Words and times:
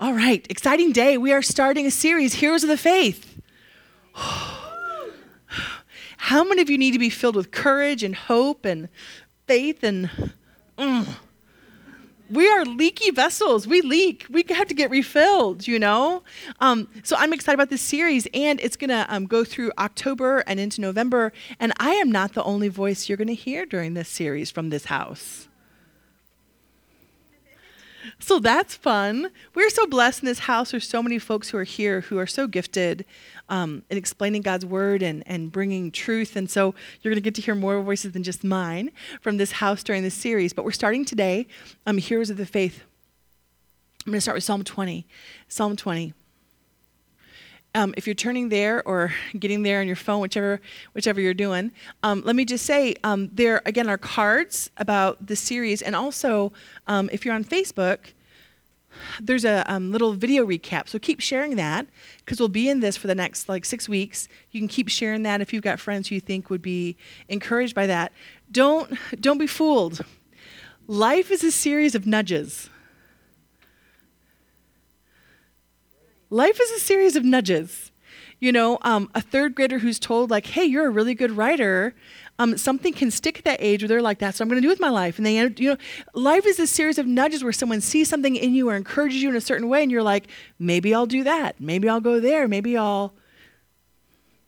All 0.00 0.14
right, 0.14 0.46
exciting 0.48 0.92
day. 0.92 1.18
We 1.18 1.32
are 1.32 1.42
starting 1.42 1.84
a 1.84 1.90
series, 1.90 2.34
Heroes 2.34 2.62
of 2.62 2.68
the 2.68 2.76
Faith. 2.76 3.36
How 4.14 5.10
many 6.44 6.62
of 6.62 6.70
you 6.70 6.78
need 6.78 6.92
to 6.92 7.00
be 7.00 7.10
filled 7.10 7.34
with 7.34 7.50
courage 7.50 8.04
and 8.04 8.14
hope 8.14 8.64
and 8.64 8.88
faith 9.48 9.82
and. 9.82 10.08
Mm. 10.78 11.08
We 12.30 12.48
are 12.48 12.64
leaky 12.64 13.10
vessels. 13.10 13.66
We 13.66 13.80
leak. 13.80 14.24
We 14.30 14.44
have 14.50 14.68
to 14.68 14.74
get 14.74 14.90
refilled, 14.90 15.66
you 15.66 15.80
know? 15.80 16.22
Um, 16.60 16.86
so 17.02 17.16
I'm 17.18 17.32
excited 17.32 17.54
about 17.54 17.70
this 17.70 17.82
series, 17.82 18.28
and 18.32 18.60
it's 18.60 18.76
going 18.76 18.90
to 18.90 19.04
um, 19.08 19.26
go 19.26 19.42
through 19.42 19.72
October 19.78 20.44
and 20.46 20.60
into 20.60 20.80
November. 20.80 21.32
And 21.58 21.72
I 21.78 21.94
am 21.94 22.12
not 22.12 22.34
the 22.34 22.44
only 22.44 22.68
voice 22.68 23.08
you're 23.08 23.18
going 23.18 23.28
to 23.28 23.34
hear 23.34 23.66
during 23.66 23.94
this 23.94 24.08
series 24.08 24.52
from 24.52 24.70
this 24.70 24.84
house. 24.84 25.47
So 28.18 28.38
that's 28.38 28.74
fun. 28.74 29.30
We're 29.54 29.70
so 29.70 29.86
blessed 29.86 30.22
in 30.22 30.26
this 30.26 30.40
house. 30.40 30.70
There's 30.70 30.88
so 30.88 31.02
many 31.02 31.18
folks 31.18 31.50
who 31.50 31.58
are 31.58 31.64
here 31.64 32.02
who 32.02 32.18
are 32.18 32.26
so 32.26 32.46
gifted 32.46 33.04
um, 33.48 33.82
in 33.90 33.98
explaining 33.98 34.42
God's 34.42 34.66
word 34.66 35.02
and, 35.02 35.22
and 35.26 35.50
bringing 35.50 35.90
truth. 35.90 36.36
And 36.36 36.50
so 36.50 36.74
you're 37.02 37.12
going 37.12 37.22
to 37.22 37.24
get 37.24 37.34
to 37.36 37.42
hear 37.42 37.54
more 37.54 37.80
voices 37.82 38.12
than 38.12 38.22
just 38.22 38.44
mine 38.44 38.90
from 39.20 39.36
this 39.36 39.52
house 39.52 39.82
during 39.82 40.02
this 40.02 40.14
series. 40.14 40.52
But 40.52 40.64
we're 40.64 40.72
starting 40.72 41.04
today, 41.04 41.46
um, 41.86 41.98
Heroes 41.98 42.30
of 42.30 42.36
the 42.36 42.46
Faith. 42.46 42.82
I'm 44.06 44.12
going 44.12 44.18
to 44.18 44.22
start 44.22 44.36
with 44.36 44.44
Psalm 44.44 44.64
20. 44.64 45.06
Psalm 45.48 45.76
20. 45.76 46.14
Um, 47.78 47.94
if 47.96 48.08
you're 48.08 48.14
turning 48.14 48.48
there 48.48 48.82
or 48.88 49.12
getting 49.38 49.62
there 49.62 49.78
on 49.78 49.86
your 49.86 49.94
phone, 49.94 50.20
whichever 50.20 50.60
whichever 50.94 51.20
you're 51.20 51.32
doing, 51.32 51.70
um, 52.02 52.22
let 52.24 52.34
me 52.34 52.44
just 52.44 52.66
say 52.66 52.96
um, 53.04 53.30
there 53.32 53.62
again 53.66 53.88
are 53.88 53.96
cards 53.96 54.68
about 54.78 55.24
the 55.24 55.36
series, 55.36 55.80
and 55.80 55.94
also 55.94 56.52
um, 56.88 57.08
if 57.12 57.24
you're 57.24 57.36
on 57.36 57.44
Facebook, 57.44 57.98
there's 59.20 59.44
a 59.44 59.64
um, 59.72 59.92
little 59.92 60.12
video 60.14 60.44
recap. 60.44 60.88
So 60.88 60.98
keep 60.98 61.20
sharing 61.20 61.54
that 61.54 61.86
because 62.18 62.40
we'll 62.40 62.48
be 62.48 62.68
in 62.68 62.80
this 62.80 62.96
for 62.96 63.06
the 63.06 63.14
next 63.14 63.48
like 63.48 63.64
six 63.64 63.88
weeks. 63.88 64.26
You 64.50 64.60
can 64.60 64.66
keep 64.66 64.88
sharing 64.88 65.22
that 65.22 65.40
if 65.40 65.52
you've 65.52 65.62
got 65.62 65.78
friends 65.78 66.08
who 66.08 66.16
you 66.16 66.20
think 66.20 66.50
would 66.50 66.62
be 66.62 66.96
encouraged 67.28 67.76
by 67.76 67.86
that. 67.86 68.12
Don't 68.50 68.98
don't 69.20 69.38
be 69.38 69.46
fooled. 69.46 70.04
Life 70.88 71.30
is 71.30 71.44
a 71.44 71.52
series 71.52 71.94
of 71.94 72.06
nudges. 72.06 72.70
Life 76.30 76.60
is 76.60 76.70
a 76.72 76.78
series 76.78 77.16
of 77.16 77.24
nudges. 77.24 77.90
You 78.40 78.52
know, 78.52 78.78
um, 78.82 79.10
a 79.16 79.20
third 79.20 79.56
grader 79.56 79.80
who's 79.80 79.98
told, 79.98 80.30
like, 80.30 80.46
hey, 80.46 80.64
you're 80.64 80.86
a 80.86 80.90
really 80.90 81.14
good 81.14 81.32
writer, 81.32 81.94
um, 82.38 82.56
something 82.56 82.92
can 82.92 83.10
stick 83.10 83.38
at 83.38 83.44
that 83.44 83.58
age 83.60 83.82
where 83.82 83.88
they're 83.88 84.02
like, 84.02 84.20
that's 84.20 84.38
what 84.38 84.44
I'm 84.44 84.48
going 84.48 84.62
to 84.62 84.64
do 84.64 84.68
with 84.68 84.78
my 84.78 84.90
life. 84.90 85.16
And 85.16 85.26
they, 85.26 85.36
you 85.36 85.70
know, 85.70 85.76
life 86.14 86.46
is 86.46 86.60
a 86.60 86.66
series 86.68 86.98
of 86.98 87.06
nudges 87.06 87.42
where 87.42 87.52
someone 87.52 87.80
sees 87.80 88.08
something 88.08 88.36
in 88.36 88.54
you 88.54 88.70
or 88.70 88.76
encourages 88.76 89.20
you 89.20 89.28
in 89.28 89.34
a 89.34 89.40
certain 89.40 89.68
way, 89.68 89.82
and 89.82 89.90
you're 89.90 90.04
like, 90.04 90.28
maybe 90.58 90.94
I'll 90.94 91.06
do 91.06 91.24
that. 91.24 91.60
Maybe 91.60 91.88
I'll 91.88 92.00
go 92.00 92.20
there. 92.20 92.46
Maybe 92.46 92.76
I'll. 92.76 93.12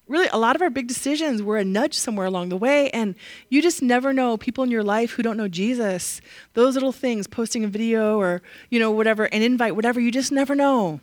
Really, 0.07 0.29
a 0.33 0.39
lot 0.39 0.57
of 0.57 0.63
our 0.63 0.71
big 0.71 0.89
decisions 0.89 1.41
were 1.41 1.57
a 1.57 1.65
nudge 1.65 1.95
somewhere 1.95 2.27
along 2.27 2.49
the 2.49 2.57
way, 2.57 2.91
and 2.91 3.15
you 3.49 3.63
just 3.63 3.81
never 3.81 4.13
know 4.13 4.37
people 4.37 4.65
in 4.65 4.71
your 4.71 4.83
life 4.83 5.13
who 5.13 5.23
don't 5.23 5.37
know 5.37 5.47
Jesus. 5.47 6.21
Those 6.55 6.75
little 6.75 6.91
things, 6.91 7.29
posting 7.29 7.63
a 7.63 7.69
video 7.69 8.19
or, 8.19 8.43
you 8.71 8.81
know, 8.81 8.91
whatever, 8.91 9.27
an 9.27 9.43
invite, 9.43 9.77
whatever, 9.77 10.01
you 10.01 10.11
just 10.11 10.33
never 10.33 10.57
know 10.57 11.01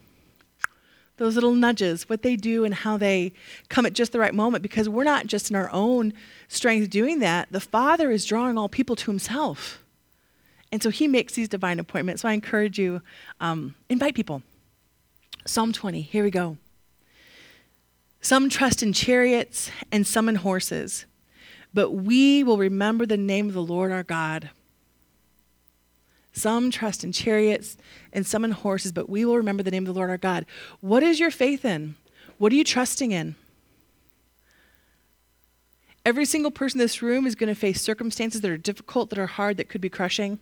those 1.17 1.35
little 1.35 1.53
nudges, 1.53 2.07
what 2.07 2.21
they 2.21 2.35
do 2.35 2.63
and 2.63 2.73
how 2.73 2.97
they 2.97 3.33
come 3.69 3.85
at 3.85 3.93
just 3.93 4.11
the 4.11 4.19
right 4.19 4.33
moment, 4.33 4.61
because 4.61 4.87
we're 4.87 5.03
not 5.03 5.27
just 5.27 5.49
in 5.49 5.55
our 5.55 5.69
own 5.73 6.13
strength 6.47 6.89
doing 6.89 7.19
that. 7.19 7.47
The 7.51 7.59
Father 7.59 8.11
is 8.11 8.25
drawing 8.25 8.57
all 8.57 8.69
people 8.69 8.95
to 8.95 9.11
Himself. 9.11 9.83
And 10.71 10.81
so 10.81 10.89
He 10.89 11.07
makes 11.07 11.33
these 11.33 11.49
divine 11.49 11.79
appointments. 11.79 12.21
So 12.21 12.29
I 12.29 12.33
encourage 12.33 12.77
you, 12.77 13.01
um, 13.39 13.75
invite 13.89 14.15
people. 14.15 14.43
Psalm 15.45 15.71
20, 15.71 16.01
here 16.01 16.23
we 16.23 16.31
go. 16.31 16.57
Some 18.21 18.49
trust 18.49 18.83
in 18.83 18.93
chariots 18.93 19.71
and 19.91 20.05
some 20.05 20.27
in 20.27 20.35
horses, 20.35 21.05
but 21.73 21.91
we 21.91 22.43
will 22.43 22.57
remember 22.57 23.05
the 23.05 23.17
name 23.17 23.47
of 23.47 23.53
the 23.53 23.63
Lord 23.63 23.91
our 23.91 24.03
God. 24.03 24.49
Some 26.37 26.69
trust 26.69 27.03
in 27.03 27.11
chariots 27.11 27.77
and 28.13 28.23
some 28.23 28.45
in 28.45 28.51
horses, 28.51 28.91
but 28.91 29.09
we 29.09 29.25
will 29.25 29.37
remember 29.37 29.63
the 29.63 29.71
name 29.71 29.87
of 29.87 29.87
the 29.87 29.97
Lord 29.97 30.11
our 30.11 30.19
God. 30.19 30.45
What 30.81 31.01
is 31.01 31.19
your 31.19 31.31
faith 31.31 31.65
in? 31.65 31.95
What 32.37 32.51
are 32.51 32.55
you 32.55 32.63
trusting 32.63 33.11
in? 33.11 33.35
Every 36.05 36.25
single 36.25 36.51
person 36.51 36.79
in 36.79 36.85
this 36.85 37.01
room 37.01 37.25
is 37.25 37.33
going 37.33 37.47
to 37.47 37.59
face 37.59 37.81
circumstances 37.81 38.41
that 38.41 38.51
are 38.51 38.57
difficult, 38.57 39.09
that 39.09 39.17
are 39.17 39.25
hard, 39.25 39.57
that 39.57 39.67
could 39.67 39.81
be 39.81 39.89
crushing. 39.89 40.37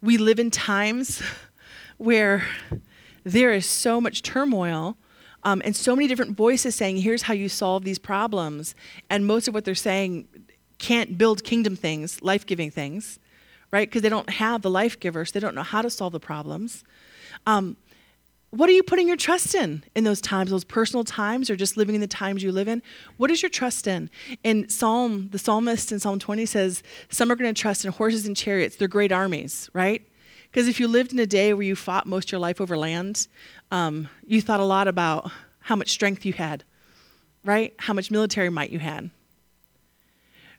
We 0.00 0.18
live 0.18 0.38
in 0.38 0.52
times 0.52 1.20
where 1.98 2.46
there 3.24 3.52
is 3.52 3.66
so 3.66 4.00
much 4.00 4.22
turmoil 4.22 4.96
um, 5.42 5.62
and 5.64 5.74
so 5.74 5.96
many 5.96 6.06
different 6.06 6.36
voices 6.36 6.76
saying, 6.76 6.98
here's 6.98 7.22
how 7.22 7.34
you 7.34 7.48
solve 7.48 7.82
these 7.82 7.98
problems. 7.98 8.76
And 9.10 9.26
most 9.26 9.48
of 9.48 9.54
what 9.54 9.64
they're 9.64 9.74
saying 9.74 10.28
can't 10.78 11.18
build 11.18 11.42
kingdom 11.42 11.74
things, 11.74 12.22
life 12.22 12.46
giving 12.46 12.70
things 12.70 13.18
right? 13.72 13.88
Because 13.88 14.02
they 14.02 14.08
don't 14.08 14.30
have 14.30 14.62
the 14.62 14.70
life 14.70 15.00
givers, 15.00 15.32
they 15.32 15.40
don't 15.40 15.54
know 15.54 15.62
how 15.62 15.82
to 15.82 15.90
solve 15.90 16.12
the 16.12 16.20
problems. 16.20 16.84
Um, 17.46 17.76
what 18.50 18.68
are 18.68 18.72
you 18.72 18.82
putting 18.82 19.08
your 19.08 19.16
trust 19.16 19.54
in 19.54 19.82
in 19.94 20.04
those 20.04 20.20
times, 20.20 20.50
those 20.50 20.62
personal 20.62 21.04
times, 21.04 21.48
or 21.48 21.56
just 21.56 21.78
living 21.78 21.94
in 21.94 22.02
the 22.02 22.06
times 22.06 22.42
you 22.42 22.52
live 22.52 22.68
in? 22.68 22.82
What 23.16 23.30
is 23.30 23.40
your 23.40 23.48
trust 23.48 23.86
in? 23.86 24.10
In 24.44 24.68
Psalm, 24.68 25.30
the 25.30 25.38
psalmist 25.38 25.90
in 25.90 25.98
Psalm 25.98 26.18
20 26.18 26.44
says, 26.44 26.82
Some 27.08 27.32
are 27.32 27.34
going 27.34 27.52
to 27.52 27.58
trust 27.58 27.86
in 27.86 27.92
horses 27.92 28.26
and 28.26 28.36
chariots. 28.36 28.76
They're 28.76 28.88
great 28.88 29.10
armies, 29.10 29.70
right? 29.72 30.06
Because 30.50 30.68
if 30.68 30.78
you 30.78 30.86
lived 30.86 31.14
in 31.14 31.18
a 31.18 31.26
day 31.26 31.54
where 31.54 31.62
you 31.62 31.74
fought 31.74 32.06
most 32.06 32.28
of 32.28 32.32
your 32.32 32.40
life 32.40 32.60
over 32.60 32.76
land, 32.76 33.26
um, 33.70 34.10
you 34.26 34.42
thought 34.42 34.60
a 34.60 34.64
lot 34.64 34.86
about 34.86 35.30
how 35.60 35.74
much 35.74 35.88
strength 35.88 36.26
you 36.26 36.34
had, 36.34 36.62
right? 37.46 37.72
How 37.78 37.94
much 37.94 38.10
military 38.10 38.50
might 38.50 38.68
you 38.68 38.80
had. 38.80 39.10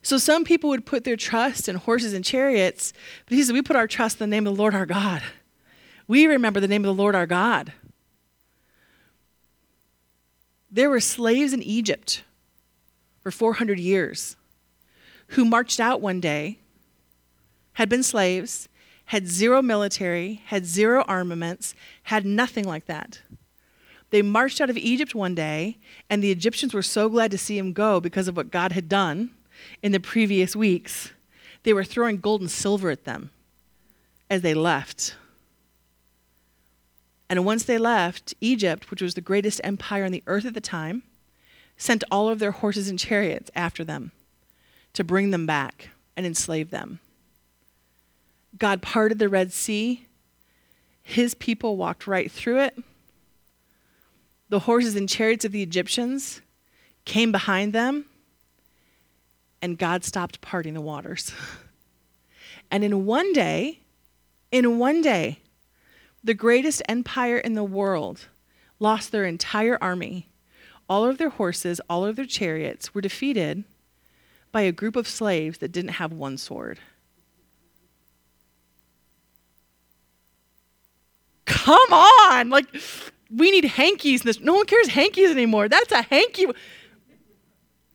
So 0.04 0.18
some 0.18 0.44
people 0.44 0.70
would 0.70 0.86
put 0.86 1.06
their 1.06 1.16
trust 1.16 1.70
in 1.70 1.78
horses 1.78 2.14
and 2.14 2.26
chariots, 2.26 2.92
but 3.26 3.36
he 3.36 3.44
said, 3.44 3.54
We 3.54 3.62
put 3.62 3.78
our 3.78 3.88
trust 3.88 4.20
in 4.20 4.30
the 4.30 4.36
name 4.36 4.46
of 4.46 4.54
the 4.54 4.62
Lord 4.62 4.76
our 4.76 4.86
God. 4.86 5.24
We 6.08 6.28
remember 6.28 6.60
the 6.60 6.68
name 6.68 6.84
of 6.84 6.96
the 6.96 7.02
Lord 7.02 7.16
our 7.16 7.26
God. 7.26 7.72
There 10.70 10.90
were 10.90 11.00
slaves 11.00 11.54
in 11.54 11.64
Egypt 11.64 12.24
for 13.22 13.32
400 13.32 13.80
years 13.80 14.36
who 15.28 15.46
marched 15.46 15.80
out 15.80 16.02
one 16.02 16.20
day, 16.20 16.60
had 17.74 17.88
been 17.88 18.04
slaves, 18.04 18.68
had 19.06 19.28
zero 19.28 19.62
military, 19.62 20.42
had 20.48 20.66
zero 20.66 21.04
armaments, 21.08 21.76
had 22.04 22.26
nothing 22.26 22.66
like 22.66 22.86
that. 22.88 23.22
They 24.10 24.22
marched 24.22 24.60
out 24.60 24.70
of 24.70 24.78
Egypt 24.78 25.16
one 25.16 25.34
day, 25.34 25.78
and 26.10 26.22
the 26.22 26.32
Egyptians 26.32 26.74
were 26.74 26.82
so 26.82 27.08
glad 27.08 27.32
to 27.32 27.38
see 27.38 27.58
him 27.58 27.72
go 27.72 28.02
because 28.02 28.28
of 28.28 28.36
what 28.36 28.52
God 28.52 28.74
had 28.74 28.90
done 28.90 29.32
in 29.82 29.92
the 29.92 30.00
previous 30.00 30.56
weeks, 30.56 31.12
they 31.64 31.74
were 31.74 31.84
throwing 31.84 32.18
gold 32.18 32.42
and 32.42 32.52
silver 32.52 32.90
at 32.90 33.06
them 33.06 33.32
as 34.30 34.42
they 34.42 34.54
left. 34.54 35.16
And 37.30 37.46
once 37.46 37.64
they 37.64 37.78
left, 37.78 38.34
Egypt, 38.42 38.92
which 38.92 39.02
was 39.02 39.14
the 39.14 39.22
greatest 39.22 39.62
empire 39.64 40.06
on 40.06 40.12
the 40.12 40.24
earth 40.28 40.46
at 40.46 40.54
the 40.54 40.62
time, 40.62 41.04
sent 41.78 42.04
all 42.12 42.30
of 42.30 42.40
their 42.40 42.52
horses 42.52 42.90
and 42.90 43.00
chariots 43.00 43.50
after 43.56 43.84
them 43.84 44.12
to 44.94 45.04
bring 45.04 45.32
them 45.32 45.46
back 45.46 45.90
and 46.16 46.26
enslave 46.26 46.70
them. 46.70 47.00
God 48.58 48.82
parted 48.82 49.18
the 49.18 49.30
Red 49.30 49.52
Sea. 49.52 50.06
His 51.02 51.34
people 51.34 51.76
walked 51.76 52.06
right 52.06 52.32
through 52.32 52.60
it. 52.60 52.78
The 54.50 54.60
horses 54.60 54.96
and 54.96 55.10
chariots 55.10 55.46
of 55.46 55.52
the 55.52 55.64
Egyptians 55.64 56.42
came 57.06 57.32
behind 57.32 57.74
them 57.74 58.06
and 59.64 59.78
God 59.78 60.04
stopped 60.04 60.42
parting 60.42 60.74
the 60.74 60.82
waters. 60.82 61.32
and 62.70 62.84
in 62.84 63.06
one 63.06 63.32
day, 63.32 63.80
in 64.52 64.78
one 64.78 65.02
day, 65.02 65.40
the 66.22 66.34
greatest 66.34 66.82
empire 66.90 67.38
in 67.38 67.54
the 67.54 67.64
world 67.64 68.28
lost 68.78 69.14
their 69.14 69.24
entire 69.24 69.78
army. 69.82 70.28
All 70.90 71.06
of 71.06 71.18
their 71.18 71.30
horses, 71.30 71.80
all 71.90 72.06
of 72.06 72.18
their 72.18 72.26
chariots 72.26 72.94
were 72.94 73.00
defeated 73.00 73.64
by 74.52 74.62
a 74.62 74.74
group 74.74 74.98
of 74.98 75.08
slaves 75.08 75.60
that 75.60 75.72
didn't 75.72 75.92
have 75.92 76.12
one 76.12 76.38
sword. 76.38 76.80
Come 81.46 81.94
on! 81.94 82.50
Like, 82.50 82.66
we 83.34 83.50
need 83.50 83.64
hankies. 83.64 84.26
No 84.42 84.56
one 84.56 84.66
cares 84.66 84.90
hankies 84.90 85.32
anymore. 85.32 85.70
That's 85.70 85.94
a 85.94 86.02
hanky 86.02 86.48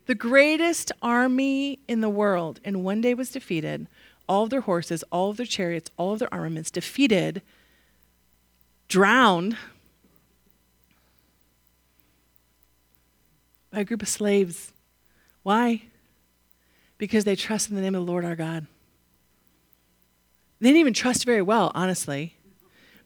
the 0.09 0.15
greatest 0.15 0.91
army 1.03 1.81
in 1.87 2.01
the 2.01 2.09
world 2.09 2.61
in 2.65 2.83
one 2.83 3.03
day 3.03 3.13
was 3.13 3.31
defeated. 3.31 3.87
All 4.27 4.45
of 4.45 4.51
their 4.51 4.63
horses, 4.63 5.05
all 5.13 5.29
of 5.29 5.37
their 5.37 5.45
chariots, 5.45 5.91
all 5.99 6.15
of 6.15 6.19
their 6.19 6.33
armaments 6.33 6.71
defeated, 6.71 7.43
drowned 8.89 9.59
by 13.71 13.81
a 13.81 13.85
group 13.85 14.01
of 14.01 14.09
slaves. 14.09 14.73
Why? 15.43 15.83
Because 16.97 17.25
they 17.25 17.37
trust 17.37 17.69
in 17.69 17.77
the 17.77 17.83
name 17.83 17.95
of 17.95 18.07
the 18.07 18.11
Lord 18.11 18.25
our 18.25 18.35
God. 18.35 18.67
They 20.59 20.71
didn't 20.71 20.81
even 20.81 20.95
trust 20.95 21.27
very 21.27 21.43
well, 21.43 21.71
honestly. 21.75 22.35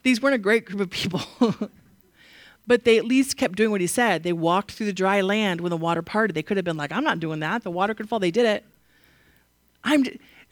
these 0.04 0.22
weren't 0.22 0.36
a 0.36 0.38
great 0.38 0.66
group 0.66 0.80
of 0.80 0.90
people. 0.90 1.20
but 2.66 2.84
they 2.84 2.98
at 2.98 3.04
least 3.04 3.36
kept 3.36 3.56
doing 3.56 3.70
what 3.70 3.80
he 3.80 3.86
said. 3.86 4.22
They 4.22 4.32
walked 4.32 4.72
through 4.72 4.86
the 4.86 4.92
dry 4.92 5.20
land 5.20 5.60
when 5.60 5.70
the 5.70 5.76
water 5.76 6.02
parted. 6.02 6.34
They 6.34 6.42
could 6.42 6.56
have 6.56 6.64
been 6.64 6.76
like, 6.76 6.92
I'm 6.92 7.04
not 7.04 7.20
doing 7.20 7.40
that. 7.40 7.62
The 7.62 7.70
water 7.70 7.94
could 7.94 8.08
fall. 8.08 8.18
They 8.18 8.30
did 8.30 8.46
it. 8.46 8.64
I'm 9.84 10.04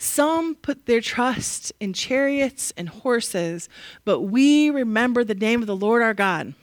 some 0.03 0.55
put 0.55 0.87
their 0.87 1.03
trust 1.03 1.75
in 1.79 1.93
chariots 1.93 2.73
and 2.75 2.89
horses, 2.89 3.69
but 4.07 4.21
we 4.21 4.71
remember 4.71 5.25
the 5.25 5.35
name 5.35 5.61
of 5.61 5.67
the 5.67 5.77
Lord 5.77 6.01
our 6.01 6.15
God. 6.15 6.55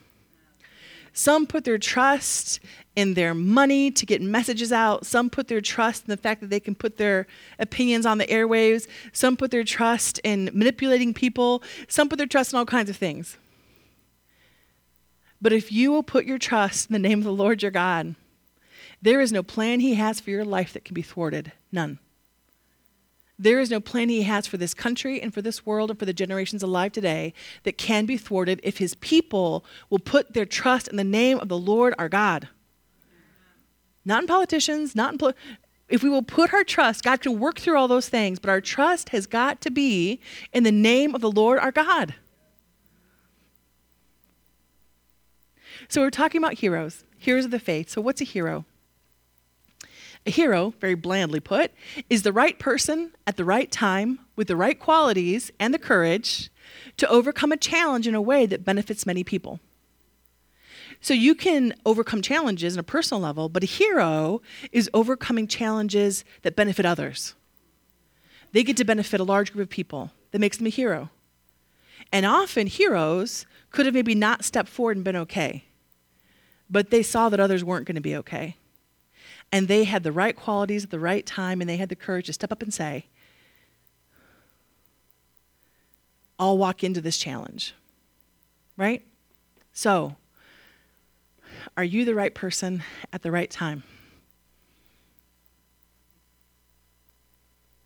Some 1.12 1.46
put 1.46 1.64
their 1.64 1.78
trust 1.78 2.60
in 2.96 3.14
their 3.14 3.34
money 3.34 3.92
to 3.92 4.04
get 4.04 4.20
messages 4.20 4.72
out. 4.72 5.06
Some 5.06 5.30
put 5.30 5.46
their 5.46 5.60
trust 5.60 6.04
in 6.04 6.10
the 6.10 6.16
fact 6.16 6.40
that 6.40 6.50
they 6.50 6.60
can 6.60 6.74
put 6.74 6.96
their 6.96 7.26
opinions 7.60 8.06
on 8.06 8.18
the 8.18 8.26
airwaves. 8.26 8.88
Some 9.12 9.36
put 9.36 9.52
their 9.52 9.64
trust 9.64 10.20
in 10.24 10.50
manipulating 10.52 11.14
people. 11.14 11.62
Some 11.86 12.08
put 12.08 12.18
their 12.18 12.26
trust 12.26 12.52
in 12.52 12.58
all 12.58 12.66
kinds 12.66 12.90
of 12.90 12.96
things. 12.96 13.36
But 15.40 15.52
if 15.52 15.70
you 15.70 15.92
will 15.92 16.02
put 16.02 16.24
your 16.24 16.38
trust 16.38 16.88
in 16.88 16.92
the 16.92 16.98
name 16.98 17.18
of 17.18 17.24
the 17.24 17.32
Lord 17.32 17.62
your 17.62 17.70
God, 17.70 18.14
there 19.00 19.20
is 19.20 19.32
no 19.32 19.42
plan 19.42 19.80
he 19.80 19.94
has 19.94 20.18
for 20.18 20.30
your 20.30 20.44
life 20.44 20.72
that 20.72 20.84
can 20.84 20.94
be 20.94 21.02
thwarted. 21.02 21.52
None. 21.70 21.98
There 23.38 23.60
is 23.60 23.70
no 23.70 23.78
plan 23.78 24.08
he 24.08 24.22
has 24.22 24.48
for 24.48 24.56
this 24.56 24.74
country 24.74 25.22
and 25.22 25.32
for 25.32 25.40
this 25.40 25.64
world 25.64 25.90
and 25.90 25.98
for 25.98 26.06
the 26.06 26.12
generations 26.12 26.64
alive 26.64 26.90
today 26.90 27.32
that 27.62 27.78
can 27.78 28.04
be 28.04 28.16
thwarted 28.16 28.60
if 28.64 28.78
his 28.78 28.96
people 28.96 29.64
will 29.90 30.00
put 30.00 30.34
their 30.34 30.44
trust 30.44 30.88
in 30.88 30.96
the 30.96 31.04
name 31.04 31.38
of 31.38 31.48
the 31.48 31.58
Lord 31.58 31.94
our 31.98 32.08
God. 32.08 32.48
Not 34.04 34.22
in 34.22 34.26
politicians, 34.26 34.96
not 34.96 35.12
in. 35.12 35.18
Pol- 35.18 35.34
if 35.88 36.02
we 36.02 36.08
will 36.08 36.22
put 36.22 36.52
our 36.52 36.64
trust, 36.64 37.04
God 37.04 37.20
can 37.20 37.38
work 37.38 37.60
through 37.60 37.78
all 37.78 37.88
those 37.88 38.08
things, 38.08 38.38
but 38.38 38.50
our 38.50 38.60
trust 38.60 39.10
has 39.10 39.26
got 39.26 39.60
to 39.60 39.70
be 39.70 40.20
in 40.52 40.64
the 40.64 40.72
name 40.72 41.14
of 41.14 41.20
the 41.20 41.30
Lord 41.30 41.58
our 41.60 41.72
God. 41.72 42.14
So 45.88 46.02
we're 46.02 46.10
talking 46.10 46.38
about 46.38 46.54
heroes, 46.54 47.04
heroes 47.16 47.46
of 47.46 47.50
the 47.50 47.58
faith. 47.58 47.88
So, 47.88 48.00
what's 48.00 48.20
a 48.20 48.24
hero? 48.24 48.66
A 50.26 50.30
hero, 50.30 50.74
very 50.80 50.94
blandly 50.94 51.40
put, 51.40 51.72
is 52.10 52.22
the 52.22 52.32
right 52.32 52.58
person 52.58 53.12
at 53.26 53.36
the 53.36 53.44
right 53.44 53.70
time 53.70 54.20
with 54.36 54.48
the 54.48 54.56
right 54.56 54.78
qualities 54.78 55.50
and 55.58 55.72
the 55.72 55.78
courage 55.78 56.50
to 56.98 57.08
overcome 57.08 57.52
a 57.52 57.56
challenge 57.56 58.06
in 58.06 58.14
a 58.14 58.20
way 58.20 58.44
that 58.44 58.64
benefits 58.64 59.06
many 59.06 59.24
people. 59.24 59.60
So 61.00 61.14
you 61.14 61.34
can 61.34 61.74
overcome 61.86 62.20
challenges 62.20 62.74
on 62.74 62.80
a 62.80 62.84
personal 62.84 63.22
level, 63.22 63.48
but 63.48 63.62
a 63.62 63.66
hero 63.66 64.42
is 64.72 64.90
overcoming 64.92 65.46
challenges 65.46 66.24
that 66.42 66.56
benefit 66.56 66.84
others. 66.84 67.34
They 68.52 68.64
get 68.64 68.76
to 68.78 68.84
benefit 68.84 69.20
a 69.20 69.24
large 69.24 69.52
group 69.52 69.68
of 69.68 69.70
people. 69.70 70.10
That 70.32 70.40
makes 70.40 70.58
them 70.58 70.66
a 70.66 70.70
hero. 70.70 71.08
And 72.12 72.26
often 72.26 72.66
heroes 72.66 73.46
could 73.70 73.86
have 73.86 73.94
maybe 73.94 74.14
not 74.14 74.44
stepped 74.44 74.68
forward 74.68 74.96
and 74.96 75.04
been 75.04 75.16
okay, 75.16 75.64
but 76.70 76.90
they 76.90 77.02
saw 77.02 77.28
that 77.28 77.40
others 77.40 77.64
weren't 77.64 77.86
going 77.86 77.94
to 77.94 78.00
be 78.00 78.16
okay. 78.16 78.56
And 79.50 79.68
they 79.68 79.84
had 79.84 80.02
the 80.02 80.12
right 80.12 80.36
qualities 80.36 80.84
at 80.84 80.90
the 80.90 80.98
right 80.98 81.24
time, 81.24 81.60
and 81.60 81.68
they 81.68 81.76
had 81.76 81.88
the 81.88 81.96
courage 81.96 82.26
to 82.26 82.32
step 82.32 82.52
up 82.52 82.62
and 82.62 82.72
say, 82.72 83.06
I'll 86.38 86.58
walk 86.58 86.84
into 86.84 87.00
this 87.00 87.16
challenge. 87.16 87.74
Right? 88.76 89.02
So, 89.72 90.16
are 91.76 91.84
you 91.84 92.04
the 92.04 92.14
right 92.14 92.34
person 92.34 92.82
at 93.12 93.22
the 93.22 93.30
right 93.30 93.50
time? 93.50 93.82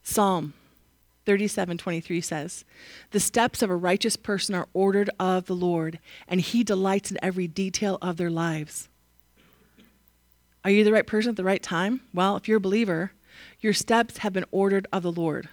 Psalm 0.02 0.52
37:23 1.24 2.20
says, 2.20 2.64
"The 3.10 3.20
steps 3.20 3.62
of 3.62 3.70
a 3.70 3.76
righteous 3.76 4.16
person 4.16 4.54
are 4.54 4.68
ordered 4.72 5.10
of 5.18 5.46
the 5.46 5.56
Lord, 5.56 5.98
and 6.26 6.40
he 6.40 6.64
delights 6.64 7.10
in 7.10 7.18
every 7.22 7.46
detail 7.46 7.98
of 8.02 8.16
their 8.16 8.30
lives." 8.30 8.88
Are 10.64 10.70
you 10.70 10.84
the 10.84 10.92
right 10.92 11.06
person 11.06 11.30
at 11.30 11.36
the 11.36 11.44
right 11.44 11.62
time? 11.62 12.02
Well, 12.14 12.36
if 12.36 12.46
you're 12.46 12.58
a 12.58 12.60
believer, 12.60 13.12
your 13.60 13.72
steps 13.72 14.18
have 14.18 14.32
been 14.32 14.44
ordered 14.50 14.86
of 14.92 15.02
the 15.02 15.12
Lord. 15.12 15.48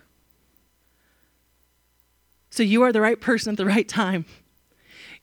So 2.52 2.64
you 2.64 2.82
are 2.84 2.92
the 2.92 3.02
right 3.02 3.20
person 3.20 3.52
at 3.52 3.58
the 3.58 3.66
right 3.66 3.88
time. 3.88 4.26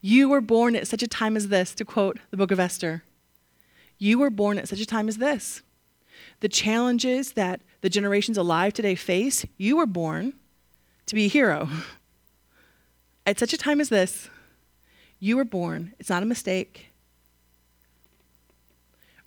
You 0.00 0.28
were 0.28 0.40
born 0.40 0.76
at 0.76 0.86
such 0.86 1.02
a 1.02 1.08
time 1.08 1.36
as 1.36 1.48
this, 1.48 1.74
to 1.74 1.84
quote 1.84 2.18
the 2.30 2.36
book 2.36 2.50
of 2.50 2.60
Esther. 2.60 3.02
You 3.98 4.18
were 4.18 4.30
born 4.30 4.58
at 4.58 4.68
such 4.68 4.80
a 4.80 4.86
time 4.86 5.08
as 5.08 5.18
this. 5.18 5.62
The 6.40 6.48
challenges 6.48 7.32
that 7.32 7.60
the 7.80 7.88
generations 7.88 8.38
alive 8.38 8.72
today 8.72 8.94
face, 8.94 9.44
you 9.56 9.76
were 9.76 9.86
born 9.86 10.34
to 11.06 11.14
be 11.14 11.26
a 11.26 11.28
hero. 11.28 11.68
At 13.26 13.38
such 13.38 13.52
a 13.52 13.58
time 13.58 13.80
as 13.80 13.88
this, 13.88 14.30
you 15.18 15.36
were 15.36 15.44
born. 15.44 15.94
It's 15.98 16.10
not 16.10 16.22
a 16.22 16.26
mistake. 16.26 16.92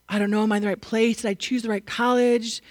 I 0.07 0.17
don't 0.17 0.31
know, 0.31 0.43
am 0.43 0.51
I 0.51 0.57
in 0.57 0.63
the 0.63 0.69
right 0.69 0.81
place? 0.81 1.21
Did 1.21 1.29
I 1.29 1.33
choose 1.33 1.63
the 1.63 1.69
right 1.69 1.85
college? 1.85 2.61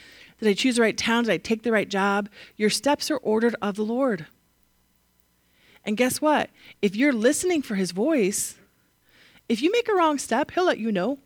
Did 0.40 0.48
I 0.48 0.54
choose 0.54 0.76
the 0.76 0.82
right 0.82 0.96
town? 0.96 1.24
Did 1.24 1.32
I 1.32 1.36
take 1.36 1.62
the 1.62 1.72
right 1.72 1.88
job? 1.88 2.28
Your 2.56 2.70
steps 2.70 3.10
are 3.10 3.18
ordered 3.18 3.54
of 3.60 3.76
the 3.76 3.84
Lord. 3.84 4.26
And 5.84 5.96
guess 5.96 6.20
what? 6.20 6.50
If 6.82 6.96
you're 6.96 7.12
listening 7.12 7.62
for 7.62 7.74
his 7.74 7.92
voice, 7.92 8.56
if 9.48 9.62
you 9.62 9.72
make 9.72 9.88
a 9.88 9.94
wrong 9.94 10.18
step, 10.18 10.50
he'll 10.50 10.66
let 10.66 10.78
you 10.78 10.92
know. 10.92 11.18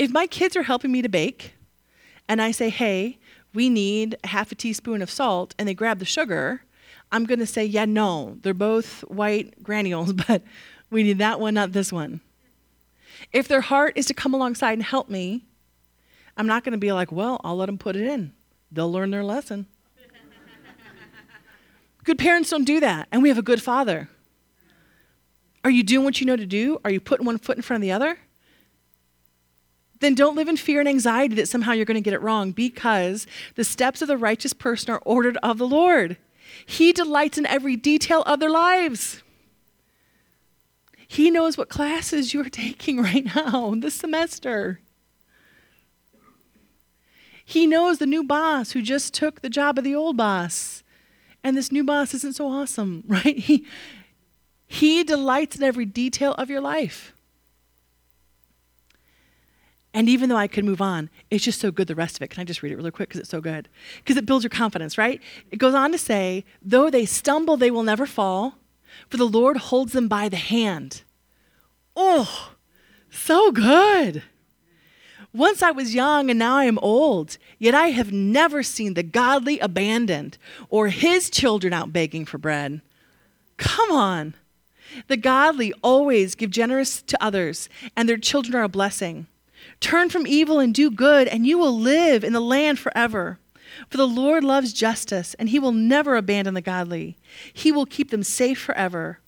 If 0.00 0.10
my 0.10 0.26
kids 0.26 0.56
are 0.56 0.62
helping 0.62 0.92
me 0.92 1.02
to 1.02 1.10
bake 1.10 1.52
and 2.26 2.40
I 2.40 2.52
say, 2.52 2.70
hey, 2.70 3.18
we 3.52 3.68
need 3.68 4.16
a 4.24 4.28
half 4.28 4.50
a 4.50 4.54
teaspoon 4.54 5.02
of 5.02 5.10
salt, 5.10 5.54
and 5.58 5.68
they 5.68 5.74
grab 5.74 5.98
the 5.98 6.06
sugar, 6.06 6.62
I'm 7.12 7.26
going 7.26 7.38
to 7.38 7.46
say, 7.46 7.66
yeah, 7.66 7.84
no, 7.84 8.38
they're 8.40 8.54
both 8.54 9.02
white 9.02 9.62
granules, 9.62 10.12
but 10.14 10.42
we 10.88 11.02
need 11.02 11.18
that 11.18 11.38
one, 11.38 11.52
not 11.52 11.72
this 11.72 11.92
one. 11.92 12.22
If 13.30 13.46
their 13.46 13.60
heart 13.60 13.92
is 13.94 14.06
to 14.06 14.14
come 14.14 14.32
alongside 14.32 14.72
and 14.72 14.82
help 14.82 15.10
me, 15.10 15.44
I'm 16.34 16.46
not 16.46 16.64
going 16.64 16.72
to 16.72 16.78
be 16.78 16.92
like, 16.92 17.12
well, 17.12 17.38
I'll 17.44 17.58
let 17.58 17.66
them 17.66 17.76
put 17.76 17.94
it 17.94 18.06
in. 18.06 18.32
They'll 18.72 18.90
learn 18.90 19.10
their 19.10 19.22
lesson. 19.22 19.66
good 22.04 22.18
parents 22.18 22.48
don't 22.48 22.64
do 22.64 22.80
that, 22.80 23.06
and 23.12 23.22
we 23.22 23.28
have 23.28 23.36
a 23.36 23.42
good 23.42 23.60
father. 23.60 24.08
Are 25.62 25.70
you 25.70 25.82
doing 25.82 26.06
what 26.06 26.22
you 26.22 26.26
know 26.26 26.36
to 26.36 26.46
do? 26.46 26.80
Are 26.86 26.90
you 26.90 27.00
putting 27.00 27.26
one 27.26 27.36
foot 27.36 27.58
in 27.58 27.62
front 27.62 27.82
of 27.82 27.82
the 27.82 27.92
other? 27.92 28.16
Then 30.00 30.14
don't 30.14 30.36
live 30.36 30.48
in 30.48 30.56
fear 30.56 30.80
and 30.80 30.88
anxiety 30.88 31.34
that 31.36 31.48
somehow 31.48 31.72
you're 31.72 31.84
going 31.84 31.94
to 31.94 32.00
get 32.00 32.14
it 32.14 32.22
wrong 32.22 32.52
because 32.52 33.26
the 33.54 33.64
steps 33.64 34.02
of 34.02 34.08
the 34.08 34.16
righteous 34.16 34.52
person 34.52 34.92
are 34.92 35.02
ordered 35.04 35.36
of 35.42 35.58
the 35.58 35.66
Lord. 35.66 36.16
He 36.66 36.92
delights 36.92 37.38
in 37.38 37.46
every 37.46 37.76
detail 37.76 38.22
of 38.22 38.40
their 38.40 38.50
lives. 38.50 39.22
He 41.06 41.30
knows 41.30 41.58
what 41.58 41.68
classes 41.68 42.32
you're 42.32 42.44
taking 42.50 43.02
right 43.02 43.24
now 43.34 43.74
this 43.76 43.94
semester. 43.94 44.80
He 47.44 47.66
knows 47.66 47.98
the 47.98 48.06
new 48.06 48.22
boss 48.22 48.72
who 48.72 48.80
just 48.80 49.12
took 49.12 49.42
the 49.42 49.50
job 49.50 49.76
of 49.76 49.84
the 49.84 49.94
old 49.94 50.16
boss. 50.16 50.84
And 51.42 51.56
this 51.56 51.72
new 51.72 51.82
boss 51.82 52.14
isn't 52.14 52.36
so 52.36 52.46
awesome, 52.46 53.02
right? 53.08 53.38
He, 53.38 53.66
he 54.66 55.02
delights 55.02 55.56
in 55.56 55.62
every 55.62 55.84
detail 55.84 56.32
of 56.34 56.48
your 56.48 56.60
life. 56.60 57.12
And 59.92 60.08
even 60.08 60.28
though 60.28 60.36
I 60.36 60.46
could 60.46 60.64
move 60.64 60.80
on, 60.80 61.10
it's 61.30 61.44
just 61.44 61.60
so 61.60 61.70
good, 61.70 61.88
the 61.88 61.96
rest 61.96 62.16
of 62.16 62.22
it. 62.22 62.30
Can 62.30 62.40
I 62.40 62.44
just 62.44 62.62
read 62.62 62.72
it 62.72 62.76
really 62.76 62.92
quick 62.92 63.08
because 63.08 63.20
it's 63.20 63.30
so 63.30 63.40
good? 63.40 63.68
Because 63.98 64.16
it 64.16 64.26
builds 64.26 64.44
your 64.44 64.50
confidence, 64.50 64.96
right? 64.96 65.20
It 65.50 65.56
goes 65.56 65.74
on 65.74 65.90
to 65.92 65.98
say, 65.98 66.44
though 66.62 66.90
they 66.90 67.04
stumble, 67.04 67.56
they 67.56 67.70
will 67.70 67.82
never 67.82 68.06
fall, 68.06 68.54
for 69.08 69.16
the 69.16 69.24
Lord 69.24 69.56
holds 69.56 69.92
them 69.92 70.06
by 70.06 70.28
the 70.28 70.36
hand. 70.36 71.02
Oh, 71.96 72.52
so 73.10 73.50
good. 73.50 74.22
Once 75.32 75.62
I 75.62 75.70
was 75.70 75.94
young 75.94 76.30
and 76.30 76.38
now 76.38 76.56
I 76.56 76.64
am 76.64 76.78
old, 76.78 77.36
yet 77.58 77.74
I 77.74 77.88
have 77.88 78.12
never 78.12 78.62
seen 78.62 78.94
the 78.94 79.02
godly 79.02 79.58
abandoned 79.60 80.38
or 80.68 80.88
his 80.88 81.30
children 81.30 81.72
out 81.72 81.92
begging 81.92 82.24
for 82.24 82.38
bread. 82.38 82.80
Come 83.56 83.92
on. 83.92 84.34
The 85.06 85.16
godly 85.16 85.72
always 85.82 86.34
give 86.34 86.50
generous 86.50 87.00
to 87.02 87.22
others, 87.22 87.68
and 87.96 88.08
their 88.08 88.16
children 88.16 88.56
are 88.56 88.64
a 88.64 88.68
blessing. 88.68 89.28
Turn 89.80 90.10
from 90.10 90.26
evil 90.26 90.58
and 90.58 90.74
do 90.74 90.90
good, 90.90 91.26
and 91.26 91.46
you 91.46 91.58
will 91.58 91.76
live 91.76 92.22
in 92.22 92.32
the 92.32 92.40
land 92.40 92.78
forever. 92.78 93.38
For 93.88 93.96
the 93.96 94.06
Lord 94.06 94.44
loves 94.44 94.72
justice, 94.72 95.34
and 95.34 95.48
he 95.48 95.58
will 95.58 95.72
never 95.72 96.16
abandon 96.16 96.54
the 96.54 96.60
godly. 96.60 97.16
He 97.52 97.72
will 97.72 97.86
keep 97.86 98.10
them 98.10 98.22
safe 98.22 98.60
forever. 98.60 99.20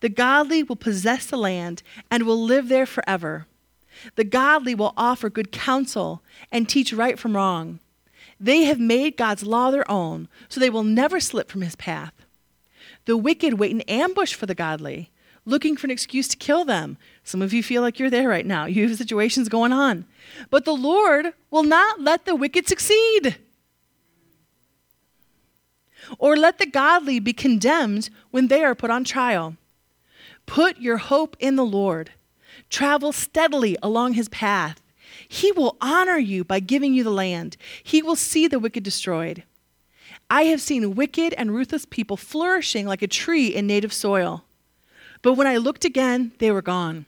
The 0.00 0.08
godly 0.08 0.62
will 0.62 0.76
possess 0.76 1.26
the 1.26 1.38
land 1.38 1.82
and 2.10 2.24
will 2.24 2.40
live 2.42 2.68
there 2.68 2.86
forever. 2.86 3.46
The 4.16 4.24
godly 4.24 4.74
will 4.74 4.94
offer 4.96 5.30
good 5.30 5.52
counsel 5.52 6.22
and 6.52 6.68
teach 6.68 6.92
right 6.92 7.18
from 7.18 7.36
wrong. 7.36 7.80
They 8.38 8.64
have 8.64 8.80
made 8.80 9.16
God's 9.16 9.44
law 9.44 9.70
their 9.70 9.90
own, 9.90 10.28
so 10.48 10.60
they 10.60 10.70
will 10.70 10.84
never 10.84 11.20
slip 11.20 11.50
from 11.50 11.60
his 11.62 11.76
path. 11.76 12.14
The 13.04 13.16
wicked 13.16 13.54
wait 13.54 13.70
in 13.70 13.80
ambush 13.82 14.34
for 14.34 14.46
the 14.46 14.54
godly 14.54 15.09
looking 15.44 15.76
for 15.76 15.86
an 15.86 15.90
excuse 15.90 16.28
to 16.28 16.36
kill 16.36 16.64
them. 16.64 16.96
Some 17.24 17.42
of 17.42 17.52
you 17.52 17.62
feel 17.62 17.82
like 17.82 17.98
you're 17.98 18.10
there 18.10 18.28
right 18.28 18.46
now. 18.46 18.66
You 18.66 18.88
have 18.88 18.96
situations 18.96 19.48
going 19.48 19.72
on. 19.72 20.04
But 20.50 20.64
the 20.64 20.74
Lord 20.74 21.32
will 21.50 21.62
not 21.62 22.00
let 22.00 22.24
the 22.24 22.34
wicked 22.34 22.68
succeed. 22.68 23.36
or 26.18 26.36
let 26.36 26.58
the 26.58 26.66
godly 26.66 27.20
be 27.20 27.32
condemned 27.32 28.10
when 28.30 28.48
they 28.48 28.62
are 28.64 28.74
put 28.74 28.90
on 28.90 29.04
trial. 29.04 29.56
Put 30.46 30.78
your 30.78 30.96
hope 30.96 31.36
in 31.38 31.56
the 31.56 31.64
Lord. 31.64 32.12
Travel 32.68 33.12
steadily 33.12 33.76
along 33.82 34.14
his 34.14 34.28
path. 34.28 34.80
He 35.28 35.52
will 35.52 35.76
honor 35.80 36.18
you 36.18 36.44
by 36.44 36.60
giving 36.60 36.94
you 36.94 37.04
the 37.04 37.10
land. 37.10 37.56
He 37.82 38.02
will 38.02 38.16
see 38.16 38.48
the 38.48 38.58
wicked 38.58 38.82
destroyed. 38.82 39.44
I 40.28 40.44
have 40.44 40.60
seen 40.60 40.94
wicked 40.94 41.34
and 41.34 41.54
ruthless 41.54 41.84
people 41.84 42.16
flourishing 42.16 42.86
like 42.86 43.02
a 43.02 43.08
tree 43.08 43.48
in 43.48 43.66
native 43.66 43.92
soil. 43.92 44.44
But 45.22 45.34
when 45.34 45.46
I 45.46 45.58
looked 45.58 45.84
again, 45.84 46.32
they 46.38 46.50
were 46.50 46.62
gone. 46.62 47.06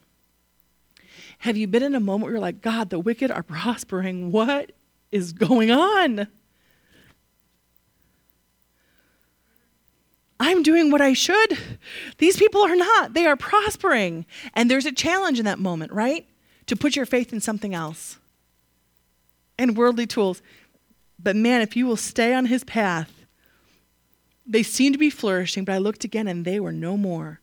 Have 1.39 1.57
you 1.57 1.67
been 1.67 1.83
in 1.83 1.95
a 1.95 1.99
moment 1.99 2.23
where 2.23 2.33
you're 2.33 2.39
like, 2.39 2.61
God, 2.61 2.89
the 2.89 2.99
wicked 2.99 3.31
are 3.31 3.43
prospering? 3.43 4.31
What 4.31 4.71
is 5.11 5.33
going 5.33 5.71
on? 5.71 6.27
I'm 10.39 10.63
doing 10.63 10.91
what 10.91 11.01
I 11.01 11.13
should. 11.13 11.57
These 12.17 12.37
people 12.37 12.61
are 12.61 12.75
not. 12.75 13.13
They 13.13 13.25
are 13.25 13.37
prospering. 13.37 14.25
And 14.53 14.69
there's 14.69 14.85
a 14.85 14.91
challenge 14.91 15.39
in 15.39 15.45
that 15.45 15.59
moment, 15.59 15.91
right? 15.91 16.27
To 16.67 16.75
put 16.75 16.95
your 16.95 17.05
faith 17.05 17.31
in 17.33 17.39
something 17.39 17.73
else 17.73 18.19
and 19.57 19.77
worldly 19.77 20.07
tools. 20.07 20.41
But 21.17 21.35
man, 21.35 21.61
if 21.61 21.75
you 21.75 21.85
will 21.85 21.97
stay 21.97 22.33
on 22.33 22.47
his 22.47 22.63
path, 22.63 23.25
they 24.45 24.63
seem 24.63 24.91
to 24.91 24.99
be 24.99 25.09
flourishing, 25.09 25.63
but 25.63 25.73
I 25.73 25.77
looked 25.77 26.03
again 26.03 26.27
and 26.27 26.43
they 26.43 26.59
were 26.59 26.73
no 26.73 26.97
more. 26.97 27.39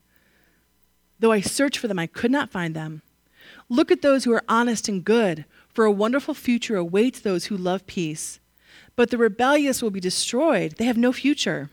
Though 1.20 1.32
I 1.32 1.40
searched 1.40 1.78
for 1.78 1.86
them, 1.86 1.98
I 1.98 2.06
could 2.06 2.30
not 2.30 2.50
find 2.50 2.74
them. 2.74 3.02
Look 3.68 3.90
at 3.90 4.02
those 4.02 4.24
who 4.24 4.32
are 4.32 4.42
honest 4.48 4.88
and 4.88 5.04
good, 5.04 5.44
for 5.68 5.84
a 5.84 5.92
wonderful 5.92 6.34
future 6.34 6.76
awaits 6.76 7.20
those 7.20 7.46
who 7.46 7.56
love 7.56 7.86
peace. 7.86 8.40
But 8.96 9.10
the 9.10 9.18
rebellious 9.18 9.82
will 9.82 9.90
be 9.90 10.00
destroyed, 10.00 10.76
they 10.76 10.84
have 10.86 10.96
no 10.96 11.12
future. 11.12 11.70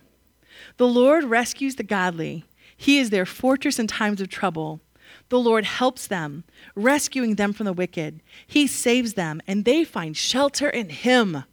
The 0.77 0.87
Lord 0.87 1.23
rescues 1.23 1.75
the 1.75 1.83
godly, 1.83 2.45
He 2.75 2.99
is 2.99 3.09
their 3.09 3.25
fortress 3.25 3.79
in 3.79 3.87
times 3.87 4.21
of 4.21 4.29
trouble. 4.29 4.81
The 5.29 5.39
Lord 5.39 5.65
helps 5.65 6.07
them, 6.07 6.43
rescuing 6.75 7.35
them 7.35 7.53
from 7.53 7.65
the 7.65 7.73
wicked. 7.73 8.21
He 8.45 8.67
saves 8.67 9.13
them, 9.13 9.41
and 9.47 9.65
they 9.65 9.83
find 9.83 10.15
shelter 10.15 10.69
in 10.69 10.89
Him. 10.89 11.43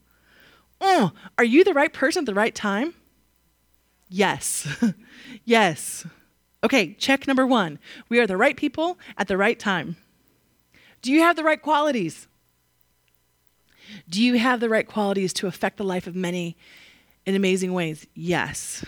Oh, 0.80 1.12
are 1.38 1.44
you 1.44 1.64
the 1.64 1.72
right 1.72 1.92
person 1.92 2.22
at 2.22 2.26
the 2.26 2.34
right 2.34 2.54
time? 2.54 2.94
Yes. 4.08 4.66
yes. 5.44 6.04
Okay, 6.64 6.94
check 6.94 7.26
number 7.26 7.46
one. 7.46 7.78
We 8.08 8.18
are 8.20 8.26
the 8.26 8.38
right 8.38 8.56
people 8.56 8.98
at 9.18 9.28
the 9.28 9.36
right 9.36 9.58
time. 9.58 9.96
Do 11.02 11.12
you 11.12 11.20
have 11.20 11.36
the 11.36 11.44
right 11.44 11.60
qualities? 11.60 12.26
Do 14.08 14.22
you 14.22 14.38
have 14.38 14.60
the 14.60 14.70
right 14.70 14.88
qualities 14.88 15.34
to 15.34 15.46
affect 15.46 15.76
the 15.76 15.84
life 15.84 16.06
of 16.06 16.16
many 16.16 16.56
in 17.26 17.34
amazing 17.34 17.74
ways? 17.74 18.06
Yes. 18.14 18.82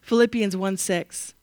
Philippians 0.00 0.56
1 0.56 0.76
6. 0.76 1.34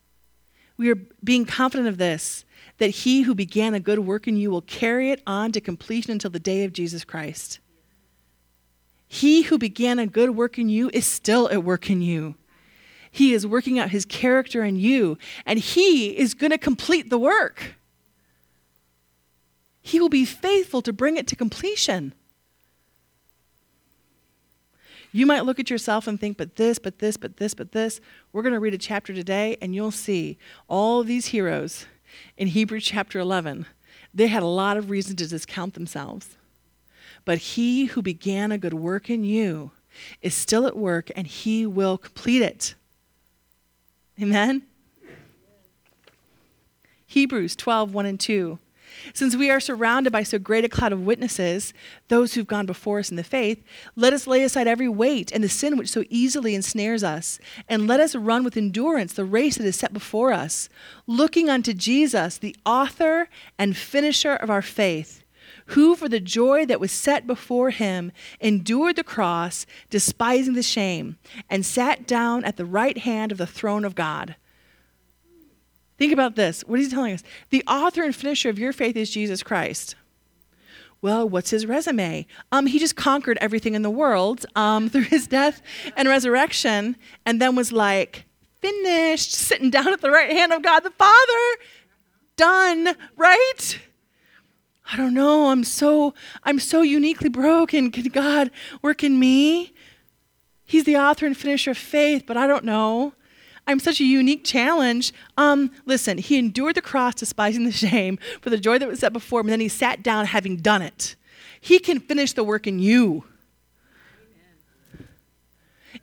We 0.75 0.91
are 0.91 0.98
being 1.24 1.46
confident 1.46 1.88
of 1.88 1.98
this, 1.98 2.43
that 2.77 2.89
he 2.89 3.22
who 3.22 3.34
began 3.34 3.74
a 3.74 3.79
good 3.79 4.00
work 4.00 4.27
in 4.27 4.36
you 4.36 4.51
will 4.51 4.62
carry 4.62 5.12
it 5.12 5.22
on 5.25 5.53
to 5.53 5.62
completion 5.62 6.12
until 6.12 6.31
the 6.31 6.39
day 6.39 6.65
of 6.65 6.74
Jesus 6.74 7.05
Christ. 7.05 7.60
He 9.08 9.43
who 9.43 9.58
began 9.58 10.00
a 10.00 10.08
good 10.08 10.31
work 10.31 10.58
in 10.58 10.67
you 10.67 10.89
is 10.93 11.05
still 11.05 11.50
at 11.50 11.63
work 11.63 11.89
in 11.89 12.01
you. 12.01 12.36
He 13.12 13.34
is 13.34 13.46
working 13.46 13.80
out 13.80 13.89
his 13.89 14.06
character 14.06 14.63
in 14.63 14.75
you, 14.75 15.18
and 15.46 15.60
he 15.60 16.18
is 16.18 16.34
going 16.34 16.51
to 16.51 16.58
complete 16.58 17.10
the 17.10 17.18
work. 17.18 17.75
He 19.82 20.00
will 20.00 20.10
be 20.10 20.25
faithful 20.25 20.82
to 20.84 20.94
bring 20.94 21.18
it 21.18 21.28
to 21.28 21.36
completion. 21.36 22.13
You 25.12 25.25
might 25.25 25.46
look 25.46 25.60
at 25.60 25.72
yourself 25.72 26.08
and 26.08 26.20
think, 26.20 26.38
but 26.38 26.56
this, 26.56 26.78
but 26.78 27.00
this, 27.00 27.18
but 27.18 27.38
this, 27.38 27.56
but 27.56 27.72
this. 27.72 28.00
We're 28.32 28.44
going 28.44 28.54
to 28.54 28.60
read 28.60 28.75
a 28.75 28.78
chapter 28.78 29.13
today, 29.13 29.58
and 29.62 29.74
you'll 29.74 29.92
see 29.92 30.38
all 30.68 31.04
these 31.04 31.28
heroes 31.28 31.88
in 32.38 32.50
Hebrews 32.50 32.86
chapter 32.86 33.20
11. 33.20 33.66
They 34.13 34.28
had 34.28 34.44
a 34.44 34.48
lot 34.48 34.78
of 34.78 34.89
reason 34.89 35.16
to 35.16 35.28
discount 35.28 35.74
themselves. 35.74 36.38
But 37.25 37.39
he 37.39 37.86
who 37.86 38.01
began 38.01 38.51
a 38.51 38.58
good 38.58 38.74
work 38.75 39.10
in 39.10 39.24
you 39.24 39.72
is 40.22 40.36
still 40.36 40.68
at 40.68 40.78
work, 40.78 41.10
and 41.16 41.25
he 41.25 41.66
will 41.66 41.98
complete 41.98 42.44
it. 42.44 42.75
Amen? 44.21 44.63
Hebrews 47.07 47.55
12, 47.55 47.93
1 47.93 48.05
and 48.05 48.19
2. 48.19 48.59
Since 49.13 49.35
we 49.35 49.49
are 49.49 49.59
surrounded 49.59 50.11
by 50.11 50.23
so 50.23 50.38
great 50.39 50.65
a 50.65 50.69
cloud 50.69 50.91
of 50.91 51.05
witnesses, 51.05 51.73
those 52.07 52.33
who've 52.33 52.47
gone 52.47 52.65
before 52.65 52.99
us 52.99 53.09
in 53.09 53.15
the 53.15 53.23
faith, 53.23 53.63
let 53.95 54.13
us 54.13 54.27
lay 54.27 54.43
aside 54.43 54.67
every 54.67 54.89
weight 54.89 55.31
and 55.31 55.43
the 55.43 55.49
sin 55.49 55.77
which 55.77 55.89
so 55.89 56.03
easily 56.09 56.53
ensnares 56.53 57.03
us, 57.03 57.39
and 57.67 57.88
let 57.88 57.99
us 57.99 58.15
run 58.15 58.43
with 58.43 58.57
endurance 58.57 59.13
the 59.13 59.25
race 59.25 59.57
that 59.57 59.65
is 59.65 59.75
set 59.75 59.93
before 59.93 60.33
us, 60.33 60.69
looking 61.07 61.49
unto 61.49 61.73
Jesus, 61.73 62.38
the 62.38 62.55
author 62.65 63.29
and 63.57 63.77
finisher 63.77 64.33
of 64.33 64.49
our 64.49 64.61
faith, 64.61 65.23
who 65.69 65.95
for 65.95 66.09
the 66.09 66.19
joy 66.19 66.65
that 66.65 66.79
was 66.79 66.91
set 66.91 67.27
before 67.27 67.69
him 67.69 68.11
endured 68.39 68.95
the 68.95 69.03
cross, 69.03 69.65
despising 69.89 70.53
the 70.53 70.63
shame, 70.63 71.17
and 71.49 71.65
sat 71.65 72.07
down 72.07 72.43
at 72.43 72.57
the 72.57 72.65
right 72.65 72.97
hand 72.97 73.31
of 73.31 73.38
the 73.38 73.47
throne 73.47 73.85
of 73.85 73.95
God. 73.95 74.35
Think 75.97 76.13
about 76.13 76.35
this. 76.35 76.61
What 76.61 76.79
is 76.79 76.88
he 76.88 76.91
telling 76.91 77.13
us? 77.13 77.23
The 77.49 77.63
author 77.67 78.03
and 78.03 78.15
finisher 78.15 78.49
of 78.49 78.57
your 78.57 78.73
faith 78.73 78.95
is 78.95 79.09
Jesus 79.09 79.43
Christ. 79.43 79.95
Well, 81.01 81.29
what's 81.29 81.51
his 81.51 81.65
resume? 81.65 82.25
Um, 82.51 82.65
he 82.65 82.79
just 82.79 82.95
conquered 82.95 83.38
everything 83.39 83.73
in 83.75 83.83
the 83.83 83.89
world 83.89 84.45
um, 84.55 84.89
through 84.91 85.03
his 85.03 85.27
death 85.27 85.61
and 85.95 86.07
resurrection, 86.07 86.95
and 87.25 87.41
then 87.41 87.55
was 87.55 87.71
like, 87.71 88.25
finished, 88.61 89.33
sitting 89.33 89.69
down 89.69 89.93
at 89.93 90.01
the 90.01 90.11
right 90.11 90.31
hand 90.31 90.51
of 90.51 90.61
God 90.61 90.81
the 90.81 90.91
Father. 90.91 91.63
Done, 92.38 92.95
right? 93.17 93.79
I 94.91 94.98
don't 94.98 95.13
know. 95.13 95.50
I'm 95.50 95.63
so 95.63 96.13
I'm 96.43 96.60
so 96.60 96.81
uniquely 96.81 97.29
broken. 97.29 97.91
Can 97.91 98.05
God 98.05 98.50
work 98.81 99.03
in 99.03 99.19
me? 99.19 99.74
He's 100.65 100.84
the 100.84 100.98
author 100.98 101.25
and 101.25 101.38
finisher 101.38 101.72
of 101.72 101.77
faith, 101.77 102.24
but 102.25 102.38
I 102.38 102.48
don't 102.48 102.63
know. 102.63 103.13
I'm 103.67 103.79
such 103.79 104.00
a 104.00 104.03
unique 104.03 104.43
challenge. 104.43 105.13
Um, 105.38 105.72
listen, 105.86 106.17
he 106.17 106.39
endured 106.39 106.75
the 106.75 106.81
cross, 106.81 107.15
despising 107.15 107.65
the 107.65 107.72
shame, 107.72 108.17
for 108.41 108.50
the 108.50 108.58
joy 108.58 108.79
that 108.79 108.88
was 108.88 109.00
set 109.00 109.13
before 109.13 109.41
him, 109.41 109.48
and 109.48 109.53
then 109.53 109.60
he 109.60 109.67
sat 109.67 110.01
down 110.01 110.25
having 110.25 110.58
done 110.58 110.81
it. 110.81 111.15
He 111.62 111.77
can 111.77 112.00
finish 112.00 112.34
the 112.34 112.43
work 112.43 112.65
in 112.65 112.79
you. 112.79 113.25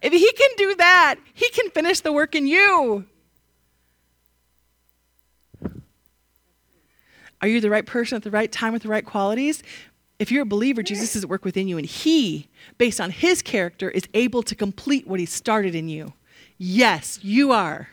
If 0.02 0.12
he 0.12 0.32
can 0.32 0.50
do 0.56 0.74
that, 0.76 1.16
he 1.34 1.48
can 1.50 1.70
finish 1.70 2.00
the 2.00 2.12
work 2.12 2.34
in 2.34 2.46
you. 2.46 3.06
Are 7.42 7.48
you 7.48 7.60
the 7.60 7.70
right 7.70 7.86
person 7.86 8.16
at 8.16 8.22
the 8.22 8.30
right 8.30 8.50
time 8.50 8.72
with 8.72 8.82
the 8.82 8.88
right 8.88 9.04
qualities? 9.04 9.62
If 10.18 10.30
you're 10.30 10.42
a 10.42 10.46
believer, 10.46 10.82
Jesus 10.82 11.14
is 11.14 11.24
at 11.24 11.30
work 11.30 11.44
within 11.44 11.68
you, 11.68 11.76
and 11.76 11.86
he, 11.86 12.48
based 12.78 13.00
on 13.00 13.10
his 13.10 13.42
character, 13.42 13.90
is 13.90 14.04
able 14.14 14.42
to 14.44 14.54
complete 14.54 15.06
what 15.06 15.20
he 15.20 15.26
started 15.26 15.74
in 15.74 15.88
you. 15.88 16.14
Yes, 16.56 17.18
you 17.22 17.52
are. 17.52 17.88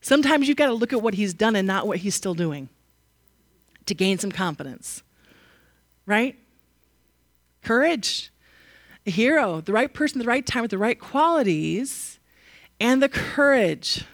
Sometimes 0.00 0.46
you've 0.46 0.56
got 0.56 0.66
to 0.66 0.74
look 0.74 0.92
at 0.92 1.02
what 1.02 1.14
he's 1.14 1.34
done 1.34 1.56
and 1.56 1.66
not 1.66 1.86
what 1.86 1.98
he's 1.98 2.14
still 2.14 2.34
doing 2.34 2.68
to 3.86 3.94
gain 3.94 4.18
some 4.18 4.30
confidence. 4.30 5.02
Right? 6.06 6.38
Courage. 7.62 8.30
A 9.06 9.10
hero, 9.10 9.60
the 9.60 9.72
right 9.72 9.92
person 9.92 10.20
at 10.20 10.24
the 10.24 10.28
right 10.28 10.46
time 10.46 10.62
with 10.62 10.70
the 10.70 10.78
right 10.78 10.98
qualities, 10.98 12.18
and 12.78 13.02
the 13.02 13.08
courage 13.08 14.04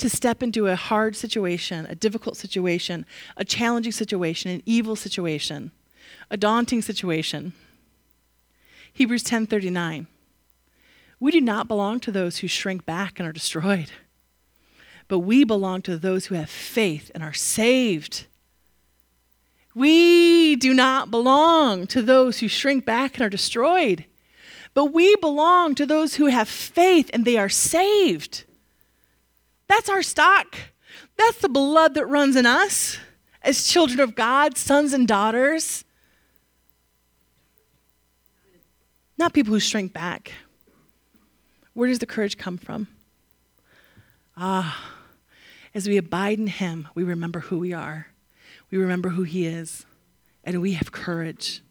to 0.00 0.10
step 0.10 0.42
into 0.42 0.66
a 0.66 0.76
hard 0.76 1.14
situation, 1.14 1.86
a 1.86 1.94
difficult 1.94 2.36
situation, 2.36 3.06
a 3.36 3.44
challenging 3.44 3.92
situation, 3.92 4.50
an 4.50 4.62
evil 4.66 4.96
situation, 4.96 5.70
a 6.30 6.36
daunting 6.36 6.82
situation. 6.82 7.52
Hebrews 8.92 9.22
10:39. 9.22 10.06
We 11.20 11.30
do 11.30 11.40
not 11.40 11.68
belong 11.68 12.00
to 12.00 12.12
those 12.12 12.38
who 12.38 12.48
shrink 12.48 12.86
back 12.86 13.18
and 13.18 13.28
are 13.28 13.32
destroyed, 13.32 13.90
but 15.06 15.20
we 15.20 15.44
belong 15.44 15.82
to 15.82 15.98
those 15.98 16.26
who 16.26 16.34
have 16.34 16.50
faith 16.50 17.10
and 17.14 17.22
are 17.22 17.34
saved. 17.34 18.26
We 19.74 20.56
do 20.56 20.74
not 20.74 21.10
belong 21.10 21.86
to 21.88 22.02
those 22.02 22.40
who 22.40 22.48
shrink 22.48 22.84
back 22.84 23.14
and 23.14 23.22
are 23.22 23.30
destroyed, 23.30 24.06
but 24.74 24.86
we 24.86 25.14
belong 25.16 25.74
to 25.76 25.86
those 25.86 26.14
who 26.14 26.26
have 26.26 26.48
faith 26.48 27.10
and 27.12 27.24
they 27.24 27.36
are 27.36 27.48
saved. 27.48 28.44
That's 29.70 29.88
our 29.88 30.02
stock. 30.02 30.56
That's 31.16 31.38
the 31.38 31.48
blood 31.48 31.94
that 31.94 32.04
runs 32.06 32.34
in 32.34 32.44
us 32.44 32.98
as 33.40 33.68
children 33.68 34.00
of 34.00 34.16
God, 34.16 34.58
sons 34.58 34.92
and 34.92 35.06
daughters. 35.06 35.84
not 39.16 39.32
people 39.34 39.52
who 39.52 39.60
shrink 39.60 39.92
back. 39.92 40.32
Where 41.74 41.88
does 41.88 42.00
the 42.00 42.06
courage 42.06 42.36
come 42.36 42.56
from? 42.56 42.88
Ah, 44.36 44.92
as 45.74 45.86
we 45.86 45.98
abide 45.98 46.38
in 46.38 46.48
Him, 46.48 46.88
we 46.94 47.04
remember 47.04 47.40
who 47.40 47.58
we 47.58 47.72
are, 47.72 48.08
we 48.70 48.78
remember 48.78 49.10
who 49.10 49.22
He 49.22 49.46
is, 49.46 49.84
and 50.42 50.60
we 50.60 50.72
have 50.72 50.90
courage. 50.90 51.62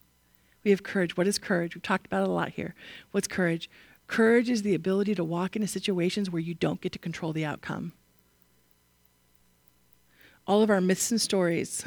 We 0.64 0.72
have 0.72 0.84
courage. 0.84 1.18
What 1.18 1.28
is 1.28 1.38
courage? 1.40 1.76
We've 1.76 1.82
talked 1.82 2.06
about 2.06 2.22
it 2.22 2.30
a 2.30 2.32
lot 2.32 2.50
here. 2.50 2.76
What's 3.12 3.28
courage? 3.28 3.70
Courage 4.10 4.50
is 4.50 4.64
the 4.64 4.74
ability 4.74 5.14
to 5.14 5.24
walk 5.24 5.56
into 5.56 5.68
situations 5.68 6.32
where 6.32 6.42
you 6.42 6.56
don't 6.56 6.82
get 6.82 6.92
to 6.92 7.00
control 7.00 7.32
the 7.32 7.46
outcome. 7.46 7.94
All 10.48 10.64
of 10.64 10.72
our 10.72 10.82
myths 10.82 11.12
and 11.12 11.22
stories 11.22 11.86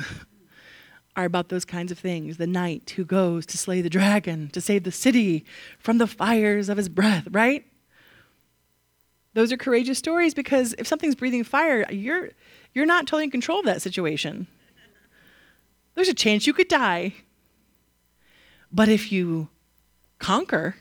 are 1.16 1.24
about 1.24 1.48
those 1.48 1.64
kinds 1.64 1.90
of 1.90 1.98
things. 1.98 2.36
The 2.36 2.46
knight 2.46 2.90
who 2.90 3.04
goes 3.04 3.44
to 3.46 3.58
slay 3.58 3.82
the 3.82 3.90
dragon, 3.90 4.50
to 4.50 4.60
save 4.60 4.84
the 4.84 4.92
city 4.92 5.44
from 5.80 5.98
the 5.98 6.06
fires 6.06 6.68
of 6.68 6.76
his 6.76 6.88
breath, 6.88 7.26
right? 7.32 7.66
Those 9.34 9.50
are 9.50 9.56
courageous 9.56 9.98
stories 9.98 10.32
because 10.32 10.76
if 10.78 10.86
something's 10.86 11.16
breathing 11.16 11.42
fire, 11.42 11.84
you're, 11.90 12.30
you're 12.72 12.86
not 12.86 13.08
totally 13.08 13.24
in 13.24 13.32
control 13.32 13.58
of 13.58 13.66
that 13.66 13.82
situation. 13.82 14.46
There's 15.96 16.08
a 16.08 16.14
chance 16.14 16.46
you 16.46 16.52
could 16.52 16.68
die. 16.68 17.14
But 18.70 18.88
if 18.88 19.10
you 19.10 19.48
conquer, 20.20 20.76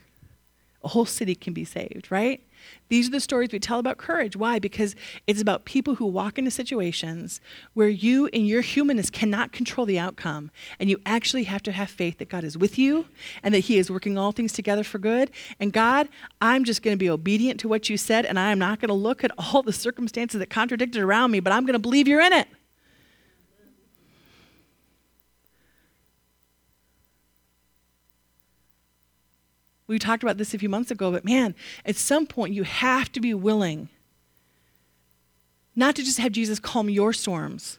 a 0.84 0.90
whole 0.90 1.06
city 1.06 1.36
can 1.36 1.54
be 1.54 1.66
saved, 1.66 2.12
right? 2.12 2.42
These 2.90 3.08
are 3.08 3.12
the 3.12 3.20
stories 3.20 3.50
we 3.52 3.60
tell 3.60 3.80
about 3.80 3.98
courage. 3.98 4.36
Why? 4.36 4.60
Because 4.60 4.96
it's 5.26 5.42
about 5.42 5.66
people 5.66 5.96
who 5.96 6.06
walk 6.06 6.38
into 6.38 6.52
situations 6.52 7.42
where 7.74 7.88
you, 7.88 8.28
in 8.28 8.46
your 8.46 8.62
humanness, 8.62 9.10
cannot 9.10 9.52
control 9.52 9.86
the 9.86 9.98
outcome. 9.98 10.52
And 10.80 10.90
you 10.90 11.00
actually 11.06 11.46
have 11.46 11.64
to 11.64 11.72
have 11.72 11.90
faith 11.90 12.18
that 12.18 12.30
God 12.30 12.44
is 12.44 12.58
with 12.58 12.78
you 12.78 13.06
and 13.44 13.54
that 13.54 13.60
He 13.60 13.78
is 13.78 13.90
working 13.90 14.18
all 14.18 14.32
things 14.32 14.54
together 14.54 14.84
for 14.84 15.00
good. 15.00 15.32
And 15.60 15.74
God, 15.74 16.10
I'm 16.40 16.64
just 16.64 16.84
going 16.84 16.94
to 16.96 17.00
be 17.00 17.10
obedient 17.10 17.60
to 17.62 17.68
what 17.68 17.90
you 17.90 17.98
said, 17.98 18.26
and 18.26 18.38
I 18.40 18.52
am 18.52 18.60
not 18.60 18.80
going 18.80 18.90
to 18.90 18.94
look 18.94 19.24
at 19.24 19.32
all 19.38 19.64
the 19.64 19.74
circumstances 19.74 20.40
that 20.40 20.50
contradicted 20.50 21.02
around 21.02 21.32
me, 21.32 21.40
but 21.40 21.54
I'm 21.54 21.66
going 21.66 21.74
to 21.74 21.80
believe 21.80 22.08
you're 22.08 22.22
in 22.22 22.34
it. 22.34 22.48
We 29.92 30.00
talked 30.00 30.24
about 30.24 30.38
this 30.38 30.54
a 30.54 30.58
few 30.58 30.70
months 30.70 30.90
ago, 30.90 31.12
but 31.12 31.26
man, 31.26 31.54
at 31.86 31.98
some 31.98 32.26
point 32.26 32.54
you 32.54 32.64
have 32.64 33.12
to 33.12 33.20
be 33.20 33.34
willing 33.34 33.90
not 35.76 35.96
to 35.98 36.04
just 36.04 36.18
have 36.18 36.32
Jesus 36.32 36.60
calm 36.60 36.90
your 36.90 37.12
storms, 37.12 37.78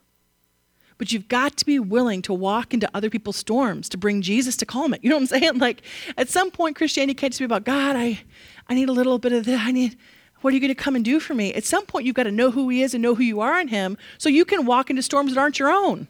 but 0.98 1.10
you've 1.10 1.28
got 1.28 1.56
to 1.56 1.64
be 1.64 1.78
willing 1.78 2.20
to 2.22 2.34
walk 2.34 2.74
into 2.74 2.90
other 2.92 3.08
people's 3.08 3.36
storms 3.36 3.88
to 3.88 3.96
bring 3.96 4.20
Jesus 4.20 4.56
to 4.58 4.66
calm 4.66 4.92
it. 4.92 5.02
You 5.02 5.08
know 5.08 5.16
what 5.16 5.32
I'm 5.32 5.40
saying? 5.40 5.58
Like 5.58 5.82
at 6.18 6.28
some 6.28 6.50
point, 6.50 6.76
Christianity 6.76 7.14
can't 7.14 7.32
just 7.32 7.40
be 7.40 7.46
about 7.46 7.64
God. 7.64 7.96
I, 7.96 8.20
I 8.68 8.74
need 8.74 8.90
a 8.90 8.92
little 8.92 9.18
bit 9.18 9.32
of 9.32 9.46
this. 9.46 9.58
I 9.58 9.72
need. 9.72 9.96
What 10.42 10.52
are 10.52 10.54
you 10.54 10.60
going 10.60 10.68
to 10.68 10.74
come 10.74 10.96
and 10.96 11.04
do 11.04 11.18
for 11.20 11.34
me? 11.34 11.54
At 11.54 11.64
some 11.64 11.86
point, 11.86 12.04
you've 12.04 12.16
got 12.16 12.24
to 12.24 12.32
know 12.32 12.50
who 12.50 12.68
He 12.68 12.82
is 12.82 12.94
and 12.94 13.02
know 13.02 13.14
who 13.14 13.22
you 13.22 13.40
are 13.40 13.58
in 13.60 13.68
Him, 13.68 13.96
so 14.18 14.28
you 14.28 14.44
can 14.44 14.66
walk 14.66 14.90
into 14.90 15.00
storms 15.00 15.32
that 15.32 15.40
aren't 15.40 15.58
your 15.58 15.70
own. 15.70 16.08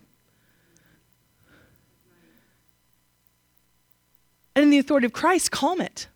And 4.55 4.65
in 4.65 4.71
the 4.71 4.79
authority 4.79 5.07
of 5.07 5.13
Christ, 5.13 5.51
calm 5.51 5.81
it. 5.81 6.09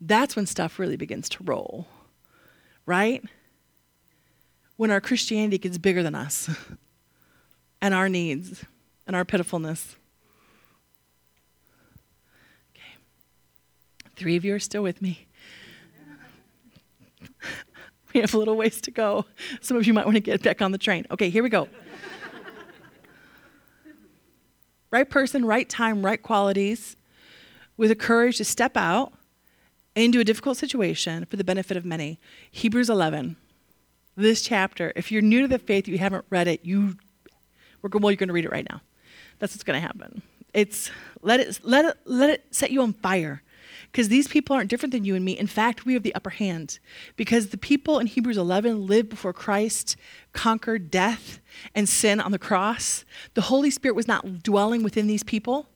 That's 0.00 0.34
when 0.34 0.46
stuff 0.46 0.78
really 0.78 0.96
begins 0.96 1.28
to 1.30 1.44
roll, 1.44 1.86
right? 2.86 3.22
When 4.76 4.90
our 4.90 5.00
Christianity 5.00 5.58
gets 5.58 5.78
bigger 5.78 6.02
than 6.02 6.14
us 6.14 6.50
and 7.80 7.94
our 7.94 8.08
needs 8.08 8.64
and 9.06 9.14
our 9.14 9.24
pitifulness. 9.24 9.96
Okay. 12.74 12.96
Three 14.16 14.36
of 14.36 14.44
you 14.44 14.54
are 14.54 14.58
still 14.58 14.82
with 14.82 15.00
me. 15.00 15.26
we 18.14 18.20
have 18.20 18.34
a 18.34 18.38
little 18.38 18.56
ways 18.56 18.80
to 18.80 18.90
go. 18.90 19.24
Some 19.60 19.76
of 19.76 19.86
you 19.86 19.92
might 19.92 20.06
want 20.06 20.16
to 20.16 20.20
get 20.20 20.42
back 20.42 20.62
on 20.62 20.72
the 20.72 20.78
train. 20.78 21.06
Okay, 21.10 21.30
here 21.30 21.42
we 21.42 21.48
go. 21.48 21.68
Right 24.92 25.08
person, 25.08 25.44
right 25.44 25.68
time, 25.68 26.04
right 26.04 26.22
qualities, 26.22 26.96
with 27.76 27.88
the 27.88 27.96
courage 27.96 28.36
to 28.36 28.44
step 28.44 28.76
out 28.76 29.12
into 29.96 30.20
a 30.20 30.24
difficult 30.24 30.56
situation 30.56 31.24
for 31.24 31.36
the 31.36 31.42
benefit 31.42 31.76
of 31.76 31.84
many. 31.84 32.20
Hebrews 32.50 32.88
11. 32.88 33.36
This 34.14 34.42
chapter, 34.42 34.92
if 34.94 35.10
you're 35.10 35.22
new 35.22 35.40
to 35.40 35.48
the 35.48 35.58
faith, 35.58 35.88
you 35.88 35.98
haven't 35.98 36.26
read 36.30 36.46
it, 36.46 36.64
you 36.64 36.96
well, 37.82 38.12
you're 38.12 38.16
going 38.16 38.28
to 38.28 38.32
read 38.32 38.44
it 38.44 38.52
right 38.52 38.66
now. 38.70 38.80
That's 39.38 39.54
what's 39.54 39.64
going 39.64 39.80
to 39.80 39.84
happen. 39.84 40.22
It's 40.54 40.90
let 41.22 41.40
it 41.40 41.58
let 41.64 41.84
it 41.86 41.96
let 42.04 42.30
it 42.30 42.44
set 42.50 42.70
you 42.70 42.82
on 42.82 42.92
fire. 42.92 43.42
Because 43.90 44.08
these 44.08 44.28
people 44.28 44.56
aren't 44.56 44.70
different 44.70 44.92
than 44.92 45.04
you 45.04 45.14
and 45.14 45.24
me. 45.24 45.38
In 45.38 45.46
fact, 45.46 45.84
we 45.84 45.94
have 45.94 46.02
the 46.02 46.14
upper 46.14 46.30
hand. 46.30 46.78
Because 47.16 47.48
the 47.48 47.58
people 47.58 47.98
in 47.98 48.06
Hebrews 48.06 48.36
11 48.36 48.86
lived 48.86 49.08
before 49.08 49.32
Christ 49.32 49.96
conquered 50.32 50.90
death 50.90 51.40
and 51.74 51.88
sin 51.88 52.20
on 52.20 52.32
the 52.32 52.38
cross. 52.38 53.04
The 53.34 53.42
Holy 53.42 53.70
Spirit 53.70 53.94
was 53.94 54.08
not 54.08 54.42
dwelling 54.42 54.82
within 54.82 55.06
these 55.06 55.22
people. 55.22 55.66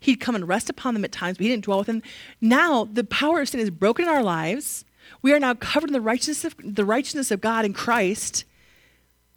He'd 0.00 0.16
come 0.16 0.34
and 0.34 0.46
rest 0.46 0.68
upon 0.68 0.94
them 0.94 1.04
at 1.04 1.12
times, 1.12 1.38
but 1.38 1.44
he 1.44 1.50
didn't 1.50 1.64
dwell 1.64 1.78
with 1.78 1.86
them. 1.86 2.02
Now 2.40 2.84
the 2.84 3.04
power 3.04 3.40
of 3.40 3.48
sin 3.48 3.60
is 3.60 3.70
broken 3.70 4.04
in 4.04 4.10
our 4.10 4.22
lives. 4.22 4.84
We 5.22 5.32
are 5.32 5.40
now 5.40 5.54
covered 5.54 5.90
in 5.90 5.94
the 5.94 6.00
righteousness 6.00 6.44
of, 6.44 6.74
the 6.74 6.84
righteousness 6.84 7.30
of 7.30 7.40
God 7.40 7.64
in 7.64 7.72
Christ. 7.72 8.44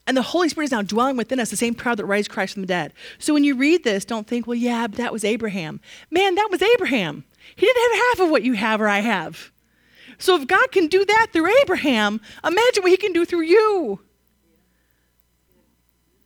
And 0.05 0.15
the 0.15 0.21
Holy 0.21 0.47
Spirit 0.47 0.65
is 0.65 0.71
now 0.71 0.81
dwelling 0.81 1.17
within 1.17 1.39
us, 1.39 1.49
the 1.49 1.57
same 1.57 1.75
power 1.75 1.95
that 1.95 2.05
raised 2.05 2.29
Christ 2.29 2.53
from 2.53 2.61
the 2.63 2.67
dead. 2.67 2.93
So 3.19 3.33
when 3.33 3.43
you 3.43 3.55
read 3.55 3.83
this, 3.83 4.05
don't 4.05 4.25
think, 4.25 4.47
well, 4.47 4.55
yeah, 4.55 4.87
but 4.87 4.97
that 4.97 5.11
was 5.11 5.25
Abraham. 5.25 5.81
Man, 6.09 6.35
that 6.35 6.47
was 6.49 6.61
Abraham. 6.61 7.25
He 7.55 7.65
didn't 7.65 7.81
have 7.81 8.01
half 8.09 8.25
of 8.25 8.31
what 8.31 8.43
you 8.43 8.53
have 8.53 8.81
or 8.81 8.87
I 8.87 8.99
have. 8.99 9.51
So 10.17 10.35
if 10.35 10.47
God 10.47 10.71
can 10.71 10.87
do 10.87 11.05
that 11.05 11.27
through 11.31 11.51
Abraham, 11.61 12.21
imagine 12.43 12.83
what 12.83 12.91
he 12.91 12.97
can 12.97 13.13
do 13.13 13.25
through 13.25 13.43
you. 13.43 13.99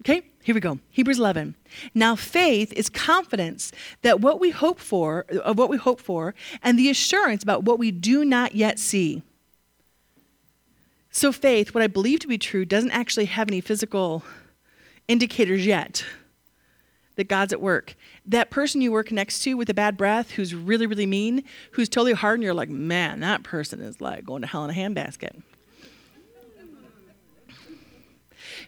Okay, 0.01 0.23
here 0.41 0.55
we 0.55 0.61
go. 0.61 0.79
Hebrews 0.89 1.19
11. 1.19 1.55
Now 1.93 2.15
faith 2.15 2.73
is 2.73 2.89
confidence 2.89 3.71
that 4.01 4.19
what 4.19 4.39
we 4.39 4.49
hope 4.49 4.79
for, 4.79 5.25
of 5.43 5.57
what 5.57 5.69
we 5.69 5.77
hope 5.77 6.01
for, 6.01 6.33
and 6.63 6.77
the 6.79 6.89
assurance 6.89 7.43
about 7.43 7.63
what 7.63 7.77
we 7.77 7.91
do 7.91 8.25
not 8.25 8.55
yet 8.55 8.79
see. 8.79 9.21
So 11.11 11.31
faith, 11.31 11.73
what 11.73 11.83
I 11.83 11.87
believe 11.87 12.21
to 12.21 12.27
be 12.27 12.37
true, 12.37 12.65
doesn't 12.65 12.91
actually 12.91 13.25
have 13.25 13.49
any 13.49 13.61
physical 13.61 14.23
indicators 15.07 15.65
yet 15.65 16.05
that 17.15 17.27
God's 17.27 17.53
at 17.53 17.61
work. 17.61 17.95
That 18.25 18.49
person 18.49 18.81
you 18.81 18.91
work 18.91 19.11
next 19.11 19.39
to 19.43 19.55
with 19.55 19.69
a 19.69 19.73
bad 19.73 19.97
breath, 19.97 20.31
who's 20.31 20.55
really, 20.55 20.87
really 20.87 21.05
mean, 21.05 21.43
who's 21.71 21.89
totally 21.89 22.13
hard, 22.13 22.35
and 22.35 22.43
you're 22.43 22.53
like, 22.53 22.69
man, 22.69 23.19
that 23.19 23.43
person 23.43 23.81
is 23.81 24.01
like 24.01 24.25
going 24.25 24.41
to 24.41 24.47
hell 24.47 24.63
in 24.63 24.69
a 24.69 24.73
handbasket. 24.73 25.41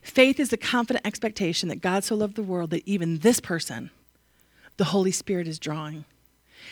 Faith 0.01 0.39
is 0.39 0.49
the 0.49 0.57
confident 0.57 1.05
expectation 1.07 1.69
that 1.69 1.81
God 1.81 2.03
so 2.03 2.15
loved 2.15 2.35
the 2.35 2.43
world 2.43 2.71
that 2.71 2.85
even 2.85 3.19
this 3.19 3.39
person, 3.39 3.89
the 4.75 4.85
Holy 4.85 5.11
Spirit 5.11 5.47
is 5.47 5.59
drawing, 5.59 6.03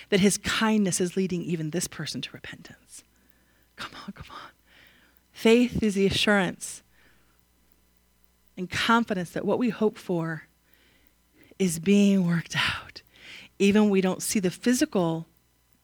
that 0.10 0.20
his 0.20 0.38
kindness 0.38 1.00
is 1.00 1.16
leading 1.16 1.42
even 1.42 1.70
this 1.70 1.88
person 1.88 2.22
to 2.22 2.30
repentance. 2.34 3.04
Come 3.78 3.92
on, 4.06 4.12
come 4.12 4.28
on. 4.30 4.52
Faith 5.32 5.82
is 5.82 5.96
the 5.96 6.06
assurance 6.06 6.84
and 8.58 8.70
confidence 8.70 9.32
that 9.32 9.46
what 9.46 9.58
we 9.58 9.70
hope 9.70 9.98
for 9.98 10.44
is 11.62 11.80
being 11.80 12.26
worked 12.26 12.56
out, 12.58 13.02
even 13.60 13.89
we 13.89 14.02
don't 14.02 14.24
see 14.24 14.39
the 14.39 14.52
physical 14.52 15.28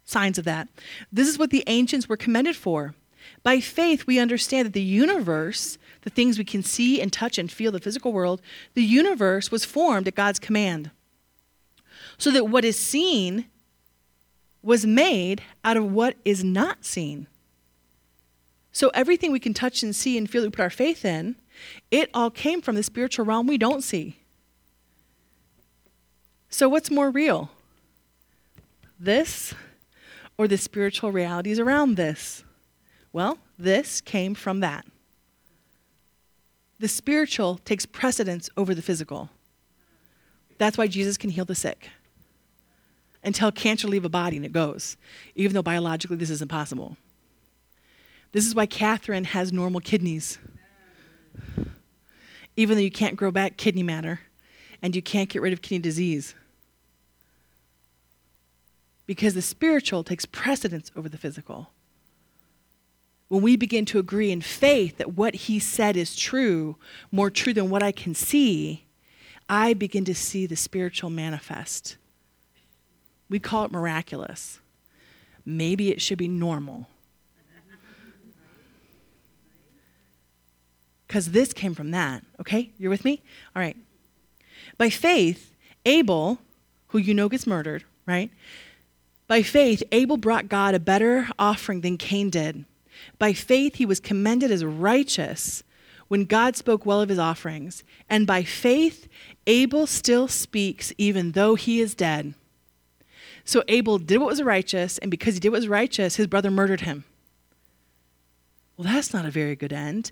signs 0.03 0.37
of 0.37 0.45
that. 0.45 0.67
This 1.11 1.27
is 1.27 1.37
what 1.37 1.51
the 1.51 1.63
ancients 1.67 2.09
were 2.09 2.17
commended 2.17 2.55
for. 2.55 2.95
By 3.43 3.59
faith, 3.59 4.07
we 4.07 4.19
understand 4.19 4.65
that 4.65 4.73
the 4.73 4.81
universe 4.81 5.77
the 6.07 6.09
things 6.09 6.37
we 6.37 6.45
can 6.45 6.63
see 6.63 7.01
and 7.01 7.11
touch 7.11 7.37
and 7.37 7.51
feel, 7.51 7.69
the 7.69 7.81
physical 7.81 8.13
world, 8.13 8.41
the 8.75 8.81
universe 8.81 9.51
was 9.51 9.65
formed 9.65 10.07
at 10.07 10.15
God's 10.15 10.39
command. 10.39 10.89
So 12.17 12.31
that 12.31 12.47
what 12.47 12.63
is 12.63 12.79
seen 12.79 13.47
was 14.63 14.85
made 14.85 15.41
out 15.65 15.75
of 15.75 15.91
what 15.91 16.15
is 16.23 16.45
not 16.45 16.85
seen. 16.85 17.27
So 18.71 18.87
everything 18.93 19.33
we 19.33 19.39
can 19.41 19.53
touch 19.53 19.83
and 19.83 19.93
see 19.93 20.17
and 20.17 20.29
feel 20.29 20.43
we 20.43 20.49
put 20.49 20.61
our 20.61 20.69
faith 20.69 21.03
in, 21.03 21.35
it 21.91 22.09
all 22.13 22.29
came 22.31 22.61
from 22.61 22.75
the 22.75 22.83
spiritual 22.83 23.25
realm 23.25 23.47
we 23.47 23.57
don't 23.57 23.83
see. 23.83 24.15
So 26.57 26.67
what's 26.67 26.89
more 26.89 27.11
real? 27.11 27.51
This 28.99 29.53
or 30.39 30.47
the 30.47 30.57
spiritual 30.57 31.11
realities 31.11 31.59
around 31.59 31.97
this? 31.97 32.43
Well, 33.13 33.37
this 33.59 34.01
came 34.01 34.33
from 34.33 34.61
that 34.61 34.83
the 36.79 36.87
spiritual 36.87 37.59
takes 37.63 37.85
precedence 37.85 38.49
over 38.57 38.73
the 38.73 38.81
physical. 38.81 39.29
That's 40.57 40.79
why 40.79 40.87
Jesus 40.87 41.15
can 41.15 41.29
heal 41.29 41.45
the 41.45 41.53
sick. 41.53 41.91
Until 43.23 43.51
cancer 43.51 43.87
leave 43.87 44.05
a 44.05 44.09
body 44.09 44.35
and 44.35 44.45
it 44.45 44.51
goes, 44.51 44.97
even 45.35 45.53
though 45.53 45.61
biologically 45.61 46.17
this 46.17 46.31
is 46.31 46.41
impossible. 46.41 46.97
This 48.31 48.47
is 48.47 48.55
why 48.55 48.65
Catherine 48.65 49.25
has 49.25 49.53
normal 49.53 49.79
kidneys. 49.79 50.39
Even 52.55 52.77
though 52.77 52.83
you 52.83 52.89
can't 52.89 53.15
grow 53.15 53.29
back 53.29 53.57
kidney 53.57 53.83
matter 53.83 54.21
and 54.81 54.95
you 54.95 55.03
can't 55.03 55.29
get 55.29 55.43
rid 55.43 55.53
of 55.53 55.61
kidney 55.61 55.83
disease. 55.83 56.33
Because 59.07 59.33
the 59.33 59.41
spiritual 59.41 60.03
takes 60.03 60.25
precedence 60.25 60.91
over 60.95 61.09
the 61.09 61.17
physical 61.17 61.71
when 63.27 63.41
we 63.41 63.55
begin 63.55 63.85
to 63.85 63.99
agree 63.99 64.31
in 64.31 64.41
faith 64.41 64.97
that 64.97 65.15
what 65.15 65.35
he 65.35 65.59
said 65.59 65.97
is 65.97 66.15
true, 66.15 66.77
more 67.11 67.29
true 67.29 67.53
than 67.53 67.69
what 67.69 67.83
I 67.83 67.91
can 67.91 68.15
see, 68.15 68.85
I 69.49 69.73
begin 69.73 70.05
to 70.05 70.15
see 70.15 70.45
the 70.45 70.55
spiritual 70.55 71.09
manifest. 71.09 71.97
We 73.29 73.39
call 73.39 73.65
it 73.65 73.71
miraculous. 73.71 74.59
Maybe 75.45 75.91
it 75.91 76.01
should 76.01 76.17
be 76.17 76.27
normal. 76.27 76.87
Because 81.05 81.31
this 81.31 81.53
came 81.53 81.73
from 81.73 81.91
that, 81.91 82.23
okay? 82.39 82.71
You're 82.77 82.89
with 82.89 83.05
me? 83.05 83.21
All 83.55 83.61
right. 83.61 83.77
By 84.77 84.89
faith, 84.89 85.55
Abel, 85.85 86.39
who 86.87 86.97
you 86.97 87.13
know 87.13 87.29
gets 87.29 87.47
murdered, 87.47 87.85
right? 88.05 88.29
By 89.27 89.41
faith, 89.41 89.83
Abel 89.91 90.17
brought 90.17 90.47
God 90.47 90.73
a 90.73 90.79
better 90.79 91.27
offering 91.37 91.81
than 91.81 91.97
Cain 91.97 92.29
did. 92.29 92.65
By 93.19 93.33
faith, 93.33 93.75
he 93.75 93.85
was 93.85 93.99
commended 93.99 94.51
as 94.51 94.63
righteous 94.63 95.63
when 96.07 96.25
God 96.25 96.55
spoke 96.55 96.85
well 96.85 97.01
of 97.01 97.09
his 97.09 97.19
offerings. 97.19 97.83
And 98.09 98.25
by 98.25 98.43
faith, 98.43 99.07
Abel 99.45 99.85
still 99.85 100.27
speaks 100.27 100.93
even 100.97 101.33
though 101.33 101.55
he 101.55 101.81
is 101.81 101.93
dead. 101.93 102.33
So 103.43 103.63
Abel 103.67 103.97
did 103.97 104.17
what 104.17 104.27
was 104.27 104.41
righteous, 104.41 104.97
and 104.97 105.09
because 105.11 105.35
he 105.35 105.39
did 105.39 105.49
what 105.49 105.57
was 105.57 105.67
righteous, 105.67 106.15
his 106.15 106.27
brother 106.27 106.51
murdered 106.51 106.81
him. 106.81 107.05
Well, 108.75 108.87
that's 108.87 109.13
not 109.13 109.25
a 109.25 109.31
very 109.31 109.55
good 109.55 109.73
end. 109.73 110.11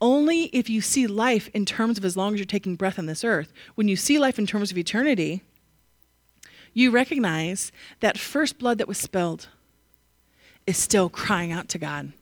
Only 0.00 0.44
if 0.46 0.68
you 0.68 0.80
see 0.80 1.06
life 1.06 1.48
in 1.54 1.64
terms 1.64 1.98
of 1.98 2.04
as 2.04 2.16
long 2.16 2.34
as 2.34 2.38
you're 2.38 2.46
taking 2.46 2.76
breath 2.76 2.98
on 2.98 3.06
this 3.06 3.24
earth. 3.24 3.52
When 3.74 3.88
you 3.88 3.96
see 3.96 4.18
life 4.18 4.38
in 4.38 4.46
terms 4.46 4.70
of 4.70 4.78
eternity, 4.78 5.42
you 6.76 6.90
recognize 6.90 7.72
that 8.00 8.18
first 8.18 8.58
blood 8.58 8.76
that 8.76 8.86
was 8.86 8.98
spilled 8.98 9.48
is 10.66 10.76
still 10.76 11.08
crying 11.08 11.50
out 11.50 11.70
to 11.70 11.78
God. 11.78 12.12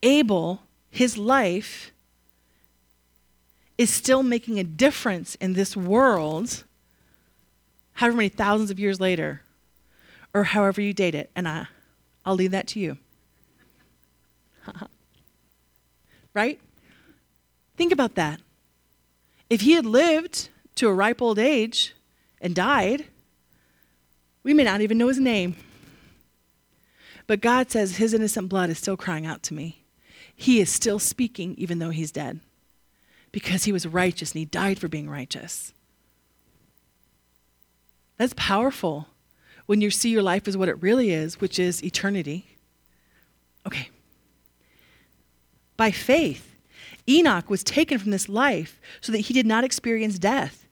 Abel, 0.00 0.62
his 0.90 1.18
life, 1.18 1.90
is 3.76 3.90
still 3.90 4.22
making 4.22 4.60
a 4.60 4.64
difference 4.64 5.34
in 5.34 5.54
this 5.54 5.76
world, 5.76 6.62
however 7.94 8.18
many 8.18 8.28
thousands 8.28 8.70
of 8.70 8.78
years 8.78 9.00
later, 9.00 9.42
or 10.32 10.44
however 10.44 10.80
you 10.80 10.92
date 10.92 11.16
it. 11.16 11.28
And 11.34 11.48
I, 11.48 11.66
I'll 12.24 12.36
leave 12.36 12.52
that 12.52 12.68
to 12.68 12.78
you. 12.78 12.96
right? 16.32 16.60
Think 17.76 17.90
about 17.90 18.14
that. 18.14 18.40
If 19.50 19.62
he 19.62 19.72
had 19.72 19.84
lived 19.84 20.48
to 20.76 20.86
a 20.86 20.94
ripe 20.94 21.20
old 21.20 21.40
age 21.40 21.96
and 22.40 22.54
died, 22.54 23.06
we 24.42 24.54
may 24.54 24.64
not 24.64 24.80
even 24.80 24.98
know 24.98 25.08
his 25.08 25.18
name. 25.18 25.56
But 27.26 27.40
God 27.40 27.70
says 27.70 27.96
his 27.96 28.14
innocent 28.14 28.48
blood 28.48 28.70
is 28.70 28.78
still 28.78 28.96
crying 28.96 29.26
out 29.26 29.42
to 29.44 29.54
me. 29.54 29.84
He 30.34 30.60
is 30.60 30.70
still 30.70 30.98
speaking 30.98 31.54
even 31.58 31.78
though 31.78 31.90
he's 31.90 32.12
dead 32.12 32.40
because 33.32 33.64
he 33.64 33.72
was 33.72 33.86
righteous 33.86 34.32
and 34.32 34.38
he 34.38 34.44
died 34.44 34.78
for 34.78 34.88
being 34.88 35.10
righteous. 35.10 35.72
That's 38.16 38.34
powerful 38.36 39.08
when 39.66 39.80
you 39.80 39.90
see 39.90 40.10
your 40.10 40.22
life 40.22 40.48
as 40.48 40.56
what 40.56 40.68
it 40.68 40.82
really 40.82 41.10
is, 41.10 41.40
which 41.40 41.58
is 41.58 41.84
eternity. 41.84 42.56
Okay. 43.66 43.90
By 45.76 45.90
faith, 45.90 46.56
Enoch 47.08 47.50
was 47.50 47.62
taken 47.62 47.98
from 47.98 48.10
this 48.10 48.28
life 48.28 48.80
so 49.00 49.12
that 49.12 49.18
he 49.18 49.34
did 49.34 49.46
not 49.46 49.64
experience 49.64 50.18
death. 50.18 50.66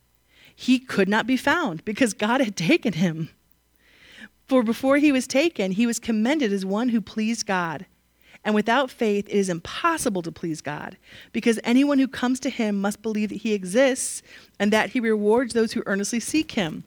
He 0.55 0.79
could 0.79 1.07
not 1.07 1.27
be 1.27 1.37
found 1.37 1.85
because 1.85 2.13
God 2.13 2.41
had 2.41 2.55
taken 2.55 2.93
him. 2.93 3.29
For 4.47 4.63
before 4.63 4.97
he 4.97 5.11
was 5.11 5.27
taken, 5.27 5.71
he 5.71 5.85
was 5.85 5.99
commended 5.99 6.53
as 6.53 6.65
one 6.65 6.89
who 6.89 7.01
pleased 7.01 7.45
God. 7.45 7.85
And 8.45 8.55
without 8.55 8.89
faith, 8.89 9.27
it 9.27 9.35
is 9.35 9.49
impossible 9.49 10.21
to 10.21 10.31
please 10.31 10.61
God, 10.61 10.97
because 11.33 11.59
anyone 11.65 11.99
who 11.99 12.07
comes 12.07 12.39
to 12.41 12.49
him 12.49 12.79
must 12.79 13.01
believe 13.01 13.29
that 13.29 13.41
he 13.41 13.53
exists 13.53 14.23
and 14.57 14.71
that 14.71 14.91
he 14.91 15.01
rewards 15.01 15.53
those 15.53 15.73
who 15.73 15.83
earnestly 15.85 16.21
seek 16.21 16.51
him. 16.51 16.85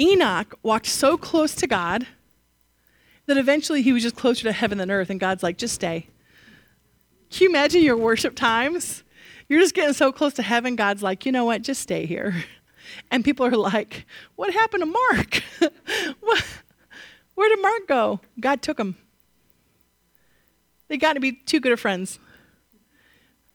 Enoch 0.00 0.58
walked 0.64 0.86
so 0.86 1.16
close 1.16 1.54
to 1.54 1.68
God 1.68 2.06
that 3.26 3.36
eventually 3.36 3.82
he 3.82 3.92
was 3.92 4.02
just 4.02 4.16
closer 4.16 4.42
to 4.42 4.52
heaven 4.52 4.78
than 4.78 4.90
earth, 4.90 5.10
and 5.10 5.20
God's 5.20 5.42
like, 5.42 5.56
just 5.58 5.74
stay. 5.74 6.08
Can 7.30 7.44
you 7.44 7.48
imagine 7.48 7.82
your 7.82 7.96
worship 7.96 8.34
times? 8.34 9.04
You're 9.48 9.60
just 9.60 9.74
getting 9.74 9.94
so 9.94 10.10
close 10.10 10.34
to 10.34 10.42
heaven, 10.42 10.74
God's 10.74 11.02
like, 11.02 11.24
you 11.24 11.32
know 11.32 11.44
what, 11.44 11.62
just 11.62 11.80
stay 11.80 12.06
here. 12.06 12.44
And 13.10 13.24
people 13.24 13.46
are 13.46 13.50
like, 13.50 14.06
what 14.36 14.52
happened 14.52 14.82
to 14.82 14.86
Mark? 14.86 15.42
Where 17.34 17.48
did 17.48 17.60
Mark 17.60 17.88
go? 17.88 18.20
God 18.40 18.62
took 18.62 18.78
him. 18.78 18.96
They 20.88 20.96
got 20.96 21.14
to 21.14 21.20
be 21.20 21.32
too 21.32 21.60
good 21.60 21.72
of 21.72 21.80
friends 21.80 22.18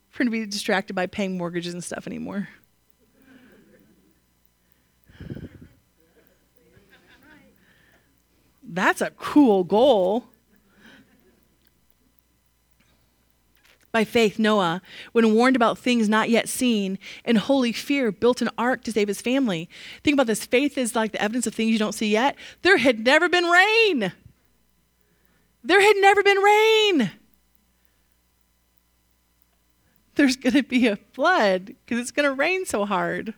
for 0.09 0.23
him 0.23 0.27
to 0.27 0.31
be 0.31 0.45
distracted 0.45 0.93
by 0.93 1.07
paying 1.07 1.37
mortgages 1.37 1.73
and 1.73 1.83
stuff 1.83 2.05
anymore. 2.05 2.49
That's 8.63 9.01
a 9.01 9.09
cool 9.11 9.63
goal. 9.63 10.25
By 13.91 14.05
faith, 14.05 14.39
Noah, 14.39 14.81
when 15.11 15.33
warned 15.33 15.55
about 15.55 15.77
things 15.77 16.07
not 16.07 16.29
yet 16.29 16.47
seen, 16.47 16.97
in 17.25 17.35
holy 17.35 17.73
fear, 17.73 18.11
built 18.11 18.41
an 18.41 18.49
ark 18.57 18.83
to 18.85 18.91
save 18.91 19.09
his 19.09 19.21
family. 19.21 19.69
Think 20.03 20.13
about 20.13 20.27
this 20.27 20.45
faith 20.45 20.77
is 20.77 20.95
like 20.95 21.11
the 21.11 21.21
evidence 21.21 21.45
of 21.45 21.53
things 21.53 21.71
you 21.71 21.79
don't 21.79 21.93
see 21.93 22.09
yet. 22.09 22.37
There 22.61 22.77
had 22.77 23.03
never 23.05 23.27
been 23.27 23.45
rain. 23.45 24.13
There 25.63 25.81
had 25.81 25.97
never 25.97 26.23
been 26.23 26.37
rain 26.37 27.11
there's 30.15 30.35
going 30.35 30.53
to 30.53 30.63
be 30.63 30.87
a 30.87 30.97
flood 31.13 31.65
because 31.65 31.99
it's 31.99 32.11
going 32.11 32.27
to 32.27 32.33
rain 32.33 32.65
so 32.65 32.85
hard. 32.85 33.33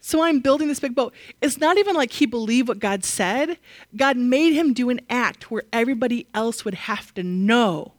So 0.00 0.22
I'm 0.22 0.40
building 0.40 0.68
this 0.68 0.80
big 0.80 0.94
boat. 0.94 1.14
It's 1.42 1.58
not 1.58 1.76
even 1.76 1.94
like 1.94 2.12
he 2.12 2.26
believed 2.26 2.68
what 2.68 2.78
God 2.78 3.04
said. 3.04 3.58
God 3.94 4.16
made 4.16 4.54
him 4.54 4.72
do 4.72 4.88
an 4.88 5.00
act 5.10 5.50
where 5.50 5.62
everybody 5.72 6.26
else 6.34 6.64
would 6.64 6.74
have 6.74 7.12
to 7.14 7.22
know 7.22 7.92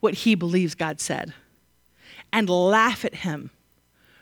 what 0.00 0.14
he 0.14 0.34
believes 0.34 0.74
God 0.74 1.00
said 1.00 1.34
and 2.32 2.48
laugh 2.48 3.04
at 3.04 3.16
him 3.16 3.50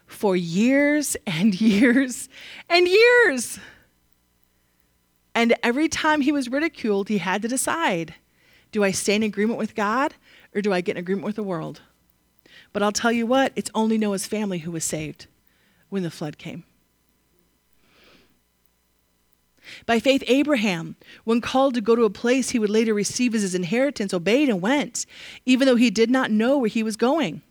for 0.07 0.37
years 0.37 1.17
and 1.27 1.59
years 1.61 2.29
and 2.69 2.89
years. 2.89 3.59
And 5.35 5.55
every 5.63 5.89
time 5.89 6.21
he 6.21 6.33
was 6.33 6.49
ridiculed, 6.49 7.09
he 7.09 7.19
had 7.19 7.41
to 7.43 7.49
decide 7.49 8.15
do 8.73 8.83
I 8.83 8.91
stay 8.91 9.15
in 9.15 9.23
agreement 9.23 9.59
with 9.59 9.75
God 9.75 10.15
or 10.55 10.63
do 10.63 10.73
I 10.73 10.81
get 10.81 10.97
in 10.97 11.01
agreement 11.01 11.27
with 11.27 11.37
the 11.37 11.43
world? 11.43 11.83
But 12.73 12.83
I'll 12.83 12.91
tell 12.91 13.13
you 13.13 13.27
what, 13.27 13.53
it's 13.55 13.71
only 13.75 13.99
Noah's 13.99 14.27
family 14.27 14.61
who 14.61 14.71
was 14.71 14.85
saved 14.85 15.27
when 15.91 16.03
the 16.03 16.11
flood 16.11 16.39
came. 16.39 16.65
By 19.87 19.99
faith, 19.99 20.23
Abraham, 20.27 20.97
when 21.25 21.41
called 21.41 21.75
to 21.75 21.81
go 21.81 21.97
to 21.97 22.05
a 22.05 22.11
place 22.11 22.51
he 22.51 22.59
would 22.59 22.71
later 22.71 22.95
receive 22.95 23.35
as 23.35 23.43
his 23.43 23.55
inheritance, 23.55 24.15
obeyed 24.15 24.49
and 24.49 24.61
went, 24.61 25.07
even 25.47 25.67
though 25.67 25.77
he 25.77 25.91
did 25.91 26.11
not 26.11 26.31
know 26.31 26.59
where 26.59 26.69
he 26.69 26.83
was 26.83 26.97
going. 26.97 27.43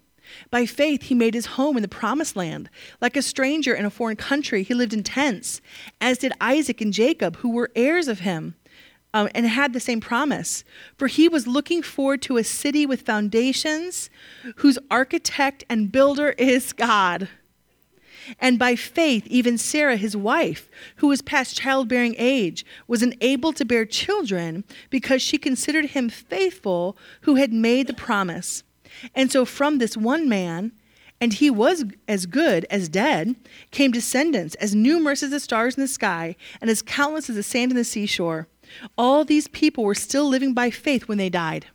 By 0.50 0.66
faith, 0.66 1.04
he 1.04 1.16
made 1.16 1.34
his 1.34 1.46
home 1.46 1.76
in 1.76 1.82
the 1.82 1.90
promised 1.90 2.36
land. 2.36 2.70
Like 3.02 3.18
a 3.18 3.22
stranger 3.22 3.74
in 3.74 3.86
a 3.86 3.90
foreign 3.90 4.16
country, 4.16 4.64
he 4.64 4.74
lived 4.74 4.94
in 4.94 5.04
tents, 5.04 5.62
as 6.00 6.18
did 6.18 6.34
Isaac 6.40 6.82
and 6.82 6.94
Jacob, 6.94 7.38
who 7.38 7.52
were 7.52 7.72
heirs 7.76 8.08
of 8.08 8.20
him 8.20 8.56
um, 9.14 9.30
and 9.36 9.46
had 9.46 9.74
the 9.74 9.80
same 9.80 10.00
promise. 10.00 10.64
For 10.98 11.08
he 11.08 11.28
was 11.28 11.48
looking 11.48 11.82
forward 11.82 12.22
to 12.24 12.38
a 12.38 12.44
city 12.44 12.86
with 12.86 13.02
foundations, 13.02 14.10
whose 14.58 14.80
architect 14.90 15.64
and 15.70 15.92
builder 15.92 16.30
is 16.38 16.74
God. 16.74 17.28
And 18.40 18.60
by 18.60 18.76
faith, 18.76 19.26
even 19.28 19.58
Sarah, 19.58 19.98
his 19.98 20.16
wife, 20.16 20.70
who 20.98 21.08
was 21.08 21.22
past 21.22 21.58
childbearing 21.58 22.16
age, 22.18 22.66
was 22.88 23.04
enabled 23.04 23.56
to 23.58 23.66
bear 23.66 23.86
children 23.86 24.64
because 24.90 25.22
she 25.22 25.38
considered 25.38 25.86
him 25.88 26.10
faithful 26.10 26.98
who 27.22 27.36
had 27.36 27.54
made 27.54 27.88
the 27.88 27.94
promise. 27.94 28.64
And 29.16 29.32
so 29.32 29.46
from 29.46 29.78
this 29.78 29.98
one 29.98 30.28
man, 30.28 30.72
and 31.20 31.34
he 31.34 31.52
was 31.52 31.86
as 32.08 32.26
good 32.26 32.66
as 32.70 32.90
dead, 32.90 33.36
came 33.70 33.92
descendants 33.92 34.56
as 34.56 34.74
numerous 34.74 35.22
as 35.22 35.30
the 35.30 35.40
stars 35.40 35.76
in 35.76 35.82
the 35.82 35.88
sky 35.88 36.36
and 36.60 36.70
as 36.70 36.82
countless 36.82 37.30
as 37.30 37.36
the 37.36 37.44
sand 37.44 37.72
in 37.72 37.78
the 37.78 37.84
seashore. 37.84 38.48
All 38.98 39.24
these 39.24 39.48
people 39.48 39.84
were 39.84 39.96
still 39.96 40.28
living 40.28 40.54
by 40.54 40.72
faith 40.72 41.08
when 41.08 41.20
they 41.20 41.30
died. 41.30 41.68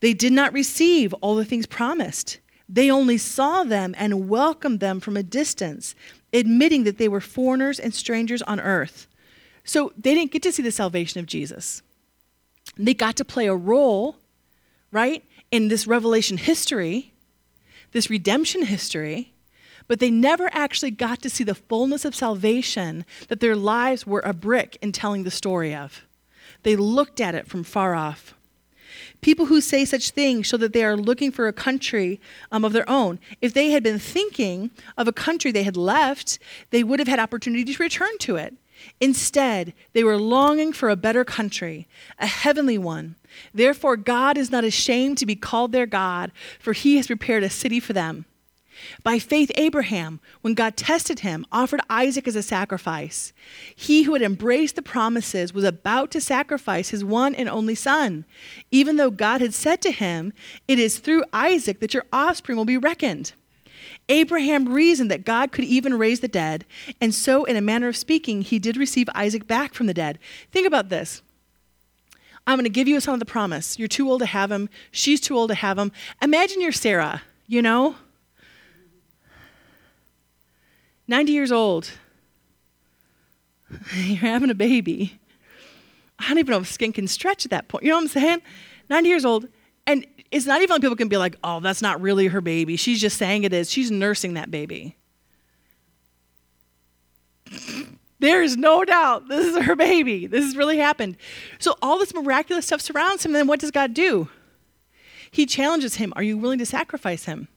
They 0.00 0.14
did 0.14 0.32
not 0.32 0.52
receive 0.52 1.12
all 1.14 1.36
the 1.36 1.44
things 1.44 1.66
promised. 1.66 2.40
They 2.72 2.88
only 2.88 3.18
saw 3.18 3.64
them 3.64 3.96
and 3.98 4.28
welcomed 4.28 4.78
them 4.78 5.00
from 5.00 5.16
a 5.16 5.24
distance, 5.24 5.96
admitting 6.32 6.84
that 6.84 6.98
they 6.98 7.08
were 7.08 7.20
foreigners 7.20 7.80
and 7.80 7.92
strangers 7.92 8.42
on 8.42 8.60
earth. 8.60 9.08
So 9.64 9.92
they 9.98 10.14
didn't 10.14 10.30
get 10.30 10.44
to 10.44 10.52
see 10.52 10.62
the 10.62 10.70
salvation 10.70 11.18
of 11.18 11.26
Jesus. 11.26 11.82
They 12.76 12.94
got 12.94 13.16
to 13.16 13.24
play 13.24 13.48
a 13.48 13.56
role, 13.56 14.18
right, 14.92 15.24
in 15.50 15.66
this 15.66 15.88
revelation 15.88 16.36
history, 16.36 17.12
this 17.90 18.08
redemption 18.08 18.64
history, 18.66 19.32
but 19.88 19.98
they 19.98 20.10
never 20.10 20.48
actually 20.52 20.92
got 20.92 21.20
to 21.22 21.30
see 21.30 21.42
the 21.42 21.56
fullness 21.56 22.04
of 22.04 22.14
salvation 22.14 23.04
that 23.26 23.40
their 23.40 23.56
lives 23.56 24.06
were 24.06 24.20
a 24.20 24.32
brick 24.32 24.78
in 24.80 24.92
telling 24.92 25.24
the 25.24 25.30
story 25.32 25.74
of. 25.74 26.06
They 26.62 26.76
looked 26.76 27.20
at 27.20 27.34
it 27.34 27.48
from 27.48 27.64
far 27.64 27.96
off. 27.96 28.36
People 29.20 29.46
who 29.46 29.60
say 29.60 29.84
such 29.84 30.10
things 30.10 30.46
show 30.46 30.56
that 30.56 30.72
they 30.72 30.84
are 30.84 30.96
looking 30.96 31.30
for 31.30 31.46
a 31.46 31.52
country 31.52 32.20
um, 32.50 32.64
of 32.64 32.72
their 32.72 32.88
own. 32.88 33.18
If 33.40 33.52
they 33.52 33.70
had 33.70 33.82
been 33.82 33.98
thinking 33.98 34.70
of 34.96 35.06
a 35.06 35.12
country 35.12 35.52
they 35.52 35.62
had 35.62 35.76
left, 35.76 36.38
they 36.70 36.82
would 36.82 36.98
have 36.98 37.08
had 37.08 37.18
opportunity 37.18 37.64
to 37.72 37.82
return 37.82 38.16
to 38.18 38.36
it. 38.36 38.54
Instead, 39.00 39.74
they 39.92 40.02
were 40.02 40.16
longing 40.16 40.72
for 40.72 40.88
a 40.88 40.96
better 40.96 41.24
country, 41.24 41.86
a 42.18 42.26
heavenly 42.26 42.78
one. 42.78 43.16
Therefore, 43.52 43.96
God 43.96 44.38
is 44.38 44.50
not 44.50 44.64
ashamed 44.64 45.18
to 45.18 45.26
be 45.26 45.36
called 45.36 45.72
their 45.72 45.86
God, 45.86 46.32
for 46.58 46.72
he 46.72 46.96
has 46.96 47.06
prepared 47.06 47.42
a 47.42 47.50
city 47.50 47.78
for 47.78 47.92
them. 47.92 48.24
By 49.02 49.18
faith, 49.18 49.50
Abraham, 49.56 50.20
when 50.40 50.54
God 50.54 50.76
tested 50.76 51.20
him, 51.20 51.46
offered 51.50 51.80
Isaac 51.88 52.26
as 52.28 52.36
a 52.36 52.42
sacrifice. 52.42 53.32
He 53.74 54.02
who 54.02 54.12
had 54.12 54.22
embraced 54.22 54.76
the 54.76 54.82
promises 54.82 55.52
was 55.52 55.64
about 55.64 56.10
to 56.12 56.20
sacrifice 56.20 56.90
his 56.90 57.04
one 57.04 57.34
and 57.34 57.48
only 57.48 57.74
son, 57.74 58.24
even 58.70 58.96
though 58.96 59.10
God 59.10 59.40
had 59.40 59.54
said 59.54 59.80
to 59.82 59.90
him, 59.90 60.32
It 60.68 60.78
is 60.78 60.98
through 60.98 61.24
Isaac 61.32 61.80
that 61.80 61.94
your 61.94 62.06
offspring 62.12 62.56
will 62.56 62.64
be 62.64 62.78
reckoned. 62.78 63.32
Abraham 64.08 64.72
reasoned 64.72 65.10
that 65.10 65.24
God 65.24 65.52
could 65.52 65.64
even 65.64 65.96
raise 65.96 66.20
the 66.20 66.28
dead, 66.28 66.66
and 67.00 67.14
so, 67.14 67.44
in 67.44 67.56
a 67.56 67.60
manner 67.60 67.88
of 67.88 67.96
speaking, 67.96 68.42
he 68.42 68.58
did 68.58 68.76
receive 68.76 69.08
Isaac 69.14 69.46
back 69.46 69.72
from 69.72 69.86
the 69.86 69.94
dead. 69.94 70.18
Think 70.50 70.66
about 70.66 70.88
this. 70.88 71.22
I'm 72.46 72.56
going 72.56 72.64
to 72.64 72.70
give 72.70 72.88
you 72.88 72.96
a 72.96 73.00
son 73.00 73.14
of 73.14 73.20
the 73.20 73.26
promise. 73.26 73.78
You're 73.78 73.88
too 73.88 74.10
old 74.10 74.20
to 74.20 74.26
have 74.26 74.50
him. 74.50 74.68
She's 74.90 75.20
too 75.20 75.36
old 75.36 75.50
to 75.50 75.54
have 75.54 75.78
him. 75.78 75.92
Imagine 76.20 76.60
you're 76.60 76.72
Sarah, 76.72 77.22
you 77.46 77.62
know? 77.62 77.96
90 81.10 81.32
years 81.32 81.50
old. 81.50 81.90
You're 83.94 84.16
having 84.18 84.48
a 84.48 84.54
baby. 84.54 85.18
I 86.20 86.28
don't 86.28 86.38
even 86.38 86.52
know 86.52 86.60
if 86.60 86.68
skin 86.68 86.92
can 86.92 87.08
stretch 87.08 87.44
at 87.44 87.50
that 87.50 87.66
point. 87.66 87.82
You 87.84 87.90
know 87.90 87.96
what 87.96 88.02
I'm 88.02 88.08
saying? 88.08 88.42
90 88.88 89.08
years 89.08 89.24
old. 89.24 89.48
And 89.86 90.06
it's 90.30 90.46
not 90.46 90.62
even 90.62 90.74
like 90.74 90.82
people 90.82 90.96
can 90.96 91.08
be 91.08 91.16
like, 91.16 91.34
oh, 91.42 91.58
that's 91.58 91.82
not 91.82 92.00
really 92.00 92.28
her 92.28 92.40
baby. 92.40 92.76
She's 92.76 93.00
just 93.00 93.18
saying 93.18 93.42
it 93.42 93.52
is. 93.52 93.70
She's 93.70 93.90
nursing 93.90 94.34
that 94.34 94.52
baby. 94.52 94.96
There's 98.20 98.56
no 98.56 98.84
doubt 98.84 99.28
this 99.28 99.46
is 99.46 99.64
her 99.64 99.74
baby. 99.74 100.28
This 100.28 100.44
has 100.44 100.56
really 100.56 100.78
happened. 100.78 101.16
So 101.58 101.74
all 101.82 101.98
this 101.98 102.14
miraculous 102.14 102.66
stuff 102.66 102.80
surrounds 102.80 103.24
him. 103.24 103.30
And 103.30 103.36
then 103.36 103.46
what 103.48 103.58
does 103.58 103.72
God 103.72 103.94
do? 103.94 104.28
He 105.32 105.44
challenges 105.46 105.96
him 105.96 106.12
Are 106.14 106.22
you 106.22 106.38
willing 106.38 106.60
to 106.60 106.66
sacrifice 106.66 107.24
him? 107.24 107.48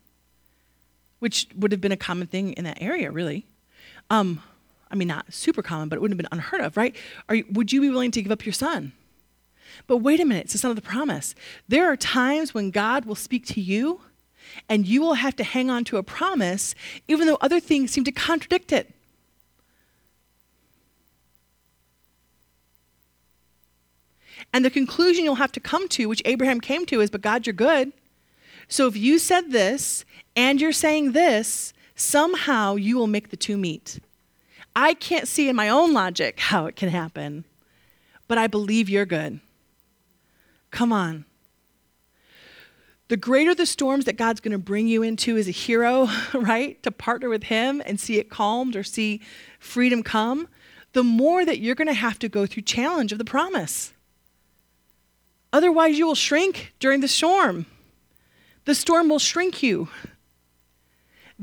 Which 1.24 1.48
would 1.56 1.72
have 1.72 1.80
been 1.80 1.94
a 1.94 1.98
common 1.98 2.28
thing 2.28 2.52
in 2.52 2.66
that 2.66 2.82
area, 2.82 3.10
really. 3.10 3.46
Um, 4.10 4.44
I 4.92 4.96
mean, 4.96 5.08
not 5.08 5.34
super 5.34 5.62
common, 5.62 5.88
but 5.88 5.96
it 5.96 6.02
wouldn't 6.02 6.20
have 6.20 6.30
been 6.30 6.38
unheard 6.38 6.60
of, 6.60 6.76
right? 6.76 6.94
Are 7.30 7.36
you, 7.36 7.46
would 7.50 7.72
you 7.72 7.80
be 7.80 7.90
willing 7.90 8.12
to 8.12 8.22
give 8.22 8.30
up 8.30 8.46
your 8.46 8.52
son? 8.52 8.92
But 9.88 10.00
wait 10.00 10.20
a 10.20 10.26
minute, 10.26 10.44
it's 10.44 10.52
the 10.52 10.60
son 10.60 10.70
of 10.70 10.76
the 10.76 10.82
promise. 10.82 11.34
There 11.70 11.90
are 11.90 11.96
times 11.96 12.54
when 12.54 12.72
God 12.72 13.06
will 13.06 13.16
speak 13.16 13.46
to 13.46 13.62
you 13.62 14.02
and 14.68 14.86
you 14.86 15.00
will 15.00 15.14
have 15.14 15.34
to 15.38 15.46
hang 15.46 15.70
on 15.70 15.86
to 15.86 15.96
a 15.96 16.04
promise 16.04 16.76
even 17.08 17.26
though 17.26 17.38
other 17.40 17.62
things 17.62 17.92
seem 17.92 18.04
to 18.04 18.12
contradict 18.12 18.74
it. 18.74 18.94
And 24.52 24.66
the 24.66 24.70
conclusion 24.70 25.24
you'll 25.24 25.36
have 25.36 25.54
to 25.54 25.62
come 25.62 25.88
to, 25.88 26.10
which 26.10 26.22
Abraham 26.26 26.60
came 26.60 26.86
to, 26.88 27.00
is, 27.00 27.10
But 27.10 27.22
God, 27.22 27.48
you're 27.48 27.54
good. 27.54 27.94
So 28.68 28.88
if 28.88 28.98
you 28.98 29.20
said 29.20 29.52
this 29.52 30.06
and 30.36 30.60
you're 30.60 30.72
saying 30.72 31.12
this, 31.12 31.74
somehow 31.96 32.76
you 32.76 32.98
will 32.98 33.08
make 33.08 33.30
the 33.30 33.38
two 33.38 33.58
meet. 33.58 34.00
I 34.76 34.94
can't 34.94 35.28
see 35.28 35.50
in 35.50 35.56
my 35.56 35.70
own 35.70 35.94
logic 35.94 36.40
how 36.40 36.66
it 36.66 36.76
can 36.76 36.90
happen, 36.90 37.46
but 38.28 38.38
I 38.38 38.48
believe 38.48 38.90
you're 38.90 39.06
good. 39.06 39.40
Come 40.72 40.92
on. 40.92 41.26
The 43.10 43.18
greater 43.18 43.54
the 43.54 43.68
storms 43.68 44.06
that 44.06 44.18
God's 44.18 44.42
going 44.42 44.54
to 44.54 44.58
bring 44.58 44.88
you 44.88 45.04
into 45.04 45.38
as 45.38 45.48
a 45.48 45.52
hero, 45.52 46.10
right, 46.34 46.82
to 46.82 46.90
partner 46.90 47.30
with 47.30 47.44
Him 47.44 47.82
and 47.86 48.00
see 48.00 48.18
it 48.18 48.30
calmed 48.30 48.76
or 48.76 48.84
see 48.84 49.22
freedom 49.60 50.02
come, 50.02 50.48
the 50.94 51.04
more 51.04 51.46
that 51.46 51.60
you're 51.60 51.76
going 51.76 51.88
to 51.88 51.94
have 51.94 52.18
to 52.20 52.30
go 52.30 52.48
through 52.48 52.64
challenge 52.64 53.12
of 53.12 53.18
the 53.20 53.26
promise. 53.26 53.94
Otherwise, 55.52 56.00
you 56.00 56.08
will 56.08 56.16
shrink 56.16 56.74
during 56.80 57.02
the 57.02 57.08
storm. 57.08 57.68
The 58.66 58.74
storm 58.74 59.10
will 59.10 59.20
shrink 59.20 59.62
you. 59.62 59.90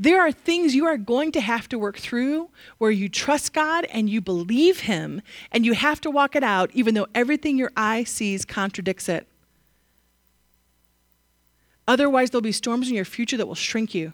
There 0.01 0.19
are 0.19 0.31
things 0.31 0.73
you 0.73 0.87
are 0.87 0.97
going 0.97 1.31
to 1.33 1.39
have 1.39 1.69
to 1.69 1.77
work 1.77 1.95
through 1.95 2.49
where 2.79 2.89
you 2.89 3.07
trust 3.07 3.53
God 3.53 3.85
and 3.93 4.09
you 4.09 4.19
believe 4.19 4.79
Him, 4.79 5.21
and 5.51 5.63
you 5.63 5.73
have 5.73 6.01
to 6.01 6.09
walk 6.09 6.35
it 6.35 6.43
out 6.43 6.71
even 6.73 6.95
though 6.95 7.05
everything 7.13 7.55
your 7.55 7.71
eye 7.77 8.03
sees 8.03 8.43
contradicts 8.43 9.07
it. 9.07 9.27
Otherwise, 11.87 12.31
there'll 12.31 12.41
be 12.41 12.51
storms 12.51 12.89
in 12.89 12.95
your 12.95 13.05
future 13.05 13.37
that 13.37 13.45
will 13.45 13.53
shrink 13.53 13.93
you. 13.93 14.13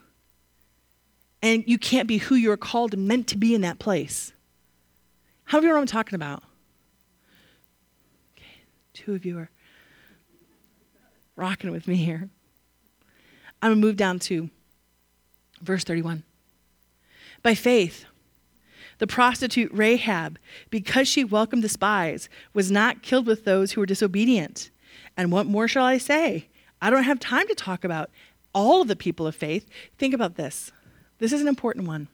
And 1.42 1.64
you 1.66 1.78
can't 1.78 2.10
be 2.10 2.18
who 2.18 2.36
you 2.36 2.52
are 2.52 2.58
called 2.58 2.94
and 2.94 3.08
meant 3.08 3.28
to 3.28 3.38
be 3.38 3.56
in 3.56 3.62
that 3.62 3.80
place. 3.80 4.34
How 5.46 5.62
do 5.62 5.68
you 5.68 5.70
know 5.70 5.78
what 5.78 5.84
I'm 5.84 5.88
talking 5.88 6.16
about? 6.16 6.44
Okay, 8.36 8.64
two 8.92 9.16
of 9.16 9.24
you 9.24 9.38
are 9.38 9.50
rocking 11.38 11.72
with 11.72 11.88
me 11.88 11.96
here. 11.96 12.28
I'm 13.62 13.70
going 13.70 13.82
to 13.82 13.88
move 13.88 13.96
down 13.96 14.20
to 14.20 14.50
verse 15.62 15.84
31. 15.84 16.24
By 17.44 17.56
faith, 17.56 18.06
the 19.00 19.08
prostitute 19.08 19.72
Rahab, 19.72 20.40
because 20.70 21.08
she 21.08 21.24
welcomed 21.24 21.64
the 21.64 21.70
spies, 21.70 22.30
was 22.54 22.72
not 22.72 23.04
killed 23.04 23.28
with 23.28 23.46
those 23.46 23.72
who 23.72 23.82
were 23.82 23.86
disobedient. 23.86 24.70
And 25.16 25.32
what 25.32 25.46
more 25.46 25.68
shall 25.68 25.86
I 25.86 25.98
say? 25.98 26.48
I 26.82 26.90
don't 26.90 27.04
have 27.04 27.20
time 27.20 27.48
to 27.48 27.56
talk 27.56 27.84
about 27.84 28.10
all 28.54 28.82
of 28.82 28.88
the 28.88 28.96
people 28.96 29.28
of 29.28 29.36
faith. 29.36 29.68
Think 29.98 30.14
about 30.14 30.36
this. 30.36 30.72
This 31.20 31.32
is 31.32 31.42
an 31.42 31.48
important 31.48 31.88
one. 31.88 32.08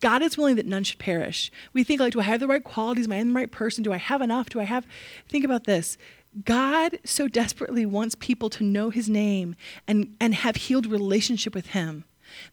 God 0.00 0.22
is 0.22 0.36
willing 0.36 0.56
that 0.56 0.66
none 0.66 0.84
should 0.84 0.98
perish. 0.98 1.50
We 1.72 1.82
think 1.82 2.00
like, 2.00 2.12
do 2.12 2.20
I 2.20 2.24
have 2.24 2.40
the 2.40 2.46
right 2.46 2.62
qualities? 2.62 3.06
Am 3.06 3.12
I 3.12 3.22
the 3.22 3.30
right 3.32 3.50
person? 3.50 3.82
Do 3.82 3.92
I 3.92 3.96
have 3.96 4.22
enough? 4.22 4.50
Do 4.50 4.60
I 4.60 4.64
have? 4.64 4.86
Think 5.28 5.44
about 5.44 5.64
this. 5.64 5.98
God 6.44 6.98
so 7.04 7.28
desperately 7.28 7.86
wants 7.86 8.14
people 8.14 8.50
to 8.50 8.64
know 8.64 8.90
his 8.90 9.08
name 9.08 9.56
and, 9.88 10.14
and 10.20 10.34
have 10.34 10.56
healed 10.56 10.86
relationship 10.86 11.54
with 11.54 11.68
him 11.68 12.04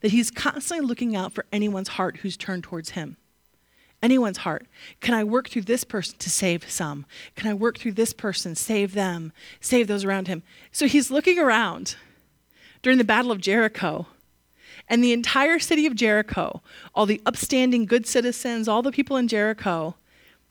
that 0.01 0.11
he's 0.11 0.31
constantly 0.31 0.85
looking 0.85 1.15
out 1.15 1.33
for 1.33 1.45
anyone's 1.51 1.89
heart 1.89 2.17
who's 2.17 2.37
turned 2.37 2.63
towards 2.63 2.91
him. 2.91 3.17
Anyone's 4.01 4.39
heart. 4.39 4.67
Can 4.99 5.13
I 5.13 5.23
work 5.23 5.49
through 5.49 5.61
this 5.61 5.83
person 5.83 6.17
to 6.19 6.29
save 6.29 6.69
some? 6.69 7.05
Can 7.35 7.49
I 7.49 7.53
work 7.53 7.77
through 7.77 7.93
this 7.93 8.11
person, 8.11 8.53
save 8.55 8.93
them, 8.93 9.31
save 9.61 9.87
those 9.87 10.03
around 10.03 10.27
him? 10.27 10.43
So 10.71 10.87
he's 10.87 11.09
looking 11.09 11.39
around 11.39 11.95
during 12.81 12.97
the 12.97 13.05
Battle 13.05 13.31
of 13.31 13.39
Jericho. 13.39 14.07
And 14.89 15.01
the 15.01 15.13
entire 15.13 15.59
city 15.59 15.85
of 15.85 15.95
Jericho, 15.95 16.61
all 16.93 17.05
the 17.05 17.21
upstanding 17.25 17.85
good 17.85 18.05
citizens, 18.05 18.67
all 18.67 18.81
the 18.81 18.91
people 18.91 19.15
in 19.15 19.29
Jericho, 19.29 19.95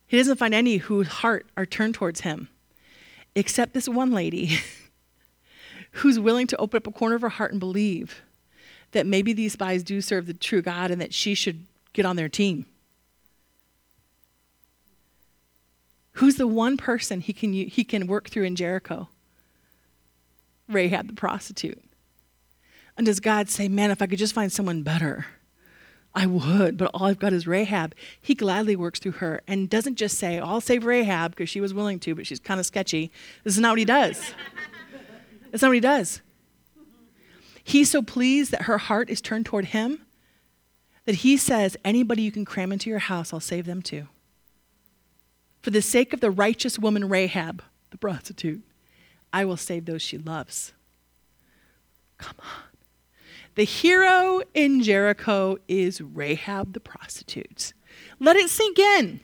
he 0.06 0.16
doesn't 0.16 0.38
find 0.38 0.54
any 0.54 0.78
whose 0.78 1.08
heart 1.08 1.46
are 1.56 1.66
turned 1.66 1.94
towards 1.94 2.22
him 2.22 2.48
except 3.34 3.74
this 3.74 3.88
one 3.88 4.10
lady 4.10 4.58
who's 5.92 6.18
willing 6.18 6.46
to 6.46 6.56
open 6.56 6.78
up 6.78 6.86
a 6.86 6.90
corner 6.90 7.14
of 7.14 7.22
her 7.22 7.28
heart 7.28 7.50
and 7.50 7.60
believe 7.60 8.22
that 8.92 9.06
maybe 9.06 9.32
these 9.32 9.54
spies 9.54 9.82
do 9.82 10.00
serve 10.00 10.26
the 10.26 10.34
true 10.34 10.62
God 10.62 10.90
and 10.90 11.00
that 11.00 11.12
she 11.12 11.34
should 11.34 11.66
get 11.92 12.06
on 12.06 12.16
their 12.16 12.28
team. 12.28 12.66
Who's 16.12 16.36
the 16.36 16.46
one 16.46 16.76
person 16.76 17.20
he 17.20 17.32
can, 17.32 17.52
he 17.52 17.84
can 17.84 18.06
work 18.06 18.28
through 18.28 18.44
in 18.44 18.56
Jericho? 18.56 19.08
Rahab 20.68 21.08
the 21.08 21.14
prostitute. 21.14 21.82
And 22.96 23.06
does 23.06 23.20
God 23.20 23.48
say, 23.48 23.68
man, 23.68 23.90
if 23.90 24.02
I 24.02 24.06
could 24.06 24.18
just 24.18 24.34
find 24.34 24.52
someone 24.52 24.82
better? 24.82 25.26
I 26.14 26.26
would, 26.26 26.76
but 26.76 26.90
all 26.92 27.06
I've 27.06 27.18
got 27.18 27.32
is 27.32 27.46
Rahab. 27.46 27.94
He 28.20 28.34
gladly 28.34 28.76
works 28.76 29.00
through 29.00 29.12
her 29.12 29.40
and 29.48 29.70
doesn't 29.70 29.96
just 29.96 30.18
say, 30.18 30.38
I'll 30.38 30.60
save 30.60 30.84
Rahab 30.84 31.30
because 31.30 31.48
she 31.48 31.62
was 31.62 31.72
willing 31.72 31.98
to, 32.00 32.14
but 32.14 32.26
she's 32.26 32.38
kind 32.38 32.60
of 32.60 32.66
sketchy. 32.66 33.10
This 33.44 33.54
is 33.54 33.60
not 33.60 33.70
what 33.70 33.78
he 33.78 33.86
does. 33.86 34.34
That's 35.50 35.62
not 35.62 35.68
what 35.68 35.74
he 35.74 35.80
does. 35.80 36.20
He's 37.72 37.90
so 37.90 38.02
pleased 38.02 38.50
that 38.50 38.64
her 38.64 38.76
heart 38.76 39.08
is 39.08 39.22
turned 39.22 39.46
toward 39.46 39.64
him 39.64 40.04
that 41.06 41.14
he 41.14 41.38
says, 41.38 41.74
Anybody 41.82 42.20
you 42.20 42.30
can 42.30 42.44
cram 42.44 42.70
into 42.70 42.90
your 42.90 42.98
house, 42.98 43.32
I'll 43.32 43.40
save 43.40 43.64
them 43.64 43.80
too. 43.80 44.08
For 45.62 45.70
the 45.70 45.80
sake 45.80 46.12
of 46.12 46.20
the 46.20 46.30
righteous 46.30 46.78
woman 46.78 47.08
Rahab, 47.08 47.62
the 47.90 47.96
prostitute, 47.96 48.60
I 49.32 49.46
will 49.46 49.56
save 49.56 49.86
those 49.86 50.02
she 50.02 50.18
loves. 50.18 50.74
Come 52.18 52.34
on. 52.40 52.64
The 53.54 53.64
hero 53.64 54.42
in 54.52 54.82
Jericho 54.82 55.56
is 55.66 56.02
Rahab 56.02 56.74
the 56.74 56.80
prostitute. 56.80 57.72
Let 58.20 58.36
it 58.36 58.50
sink 58.50 58.78
in. 58.78 59.20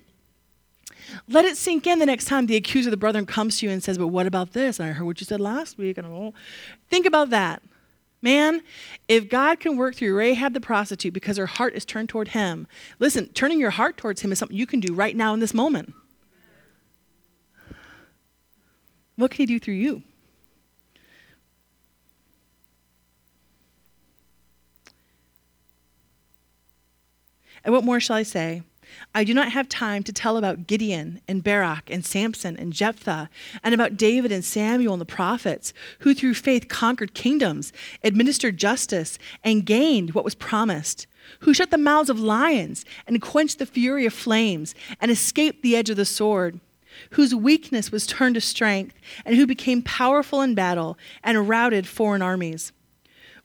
Let 1.29 1.45
it 1.45 1.59
sink 1.59 1.87
in 1.87 1.99
the 1.99 2.07
next 2.07 2.25
time 2.25 2.47
the 2.47 2.57
accuser 2.57 2.89
of 2.89 2.93
the 2.93 2.97
brethren 2.97 3.27
comes 3.27 3.59
to 3.59 3.67
you 3.67 3.73
and 3.73 3.83
says, 3.83 3.99
But 3.99 4.09
what 4.09 4.27
about 4.27 4.55
this? 4.55 4.81
And 4.81 4.89
I 4.89 4.93
heard 4.93 5.05
what 5.05 5.21
you 5.21 5.27
said 5.27 5.39
last 5.39 5.77
week. 5.77 5.99
And 5.99 6.07
oh, 6.07 6.33
think 6.89 7.05
about 7.05 7.29
that. 7.29 7.61
Man, 8.21 8.63
if 9.07 9.29
God 9.29 9.61
can 9.61 9.77
work 9.77 9.95
through 9.95 10.17
Rahab 10.17 10.53
the 10.53 10.61
prostitute 10.61 11.15
because 11.15 11.37
her 11.37 11.47
heart 11.47 11.75
is 11.75 11.85
turned 11.85 12.09
toward 12.09 12.29
him, 12.29 12.67
listen, 12.99 13.29
turning 13.29 13.61
your 13.61 13.71
heart 13.71 13.97
towards 13.97 14.23
him 14.23 14.33
is 14.33 14.39
something 14.39 14.57
you 14.57 14.67
can 14.67 14.81
do 14.81 14.93
right 14.93 15.15
now 15.15 15.35
in 15.35 15.41
this 15.41 15.55
moment. 15.55 15.95
What 19.17 19.31
can 19.31 19.39
he 19.39 19.47
do 19.47 19.61
through 19.61 19.75
you? 19.75 20.03
And 27.65 27.75
what 27.75 27.85
more 27.85 28.01
shall 28.01 28.17
I 28.17 28.23
say? 28.23 28.63
I 29.15 29.25
do 29.25 29.35
not 29.35 29.53
have 29.53 29.69
time 29.69 30.03
to 30.05 30.13
tell 30.13 30.37
about 30.37 30.67
Gideon 30.67 31.21
and 31.27 31.43
Barak 31.43 31.91
and 31.91 32.05
Samson 32.05 32.57
and 32.57 32.73
Jephthah, 32.73 33.29
and 33.63 33.75
about 33.75 33.97
David 33.97 34.33
and 34.33 34.45
Samuel 34.45 34.95
and 34.95 35.01
the 35.01 35.07
prophets, 35.07 35.73
who 36.01 36.15
through 36.15 36.35
faith 36.35 36.69
conquered 36.69 37.15
kingdoms, 37.15 37.73
administered 38.03 38.57
justice, 38.57 39.19
and 39.43 39.67
gained 39.67 40.15
what 40.15 40.25
was 40.25 40.35
promised, 40.35 41.07
who 41.41 41.55
shut 41.55 41.71
the 41.71 41.79
mouths 41.79 42.11
of 42.11 42.21
lions 42.21 42.85
and 43.07 43.23
quenched 43.23 43.59
the 43.59 43.67
fury 43.67 44.07
of 44.07 44.13
flames, 44.13 44.75
and 45.01 45.11
escaped 45.11 45.63
the 45.63 45.77
edge 45.77 45.91
of 45.91 45.97
the 45.97 46.05
sword, 46.05 46.61
whose 47.11 47.35
weakness 47.35 47.93
was 47.93 48.07
turned 48.07 48.35
to 48.35 48.41
strength, 48.41 48.95
and 49.25 49.37
who 49.37 49.47
became 49.47 49.83
powerful 49.83 50.43
in 50.43 50.55
battle 50.55 50.99
and 51.23 51.49
routed 51.49 51.87
foreign 51.87 52.23
armies. 52.23 52.73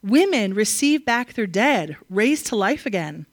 Women 0.02 0.54
received 0.54 1.06
back 1.06 1.34
their 1.34 1.48
dead, 1.48 1.98
raised 2.10 2.48
to 2.48 2.56
life 2.56 2.86
again. 2.86 3.26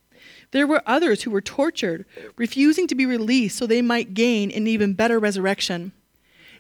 There 0.53 0.67
were 0.67 0.83
others 0.85 1.23
who 1.23 1.31
were 1.31 1.41
tortured, 1.41 2.05
refusing 2.37 2.87
to 2.89 2.95
be 2.95 3.07
released 3.07 3.57
so 3.57 3.67
they 3.67 3.83
might 3.83 4.15
gain 4.15 4.51
an 4.51 4.67
even 4.67 4.95
better 4.95 5.19
resurrection. 5.19 5.93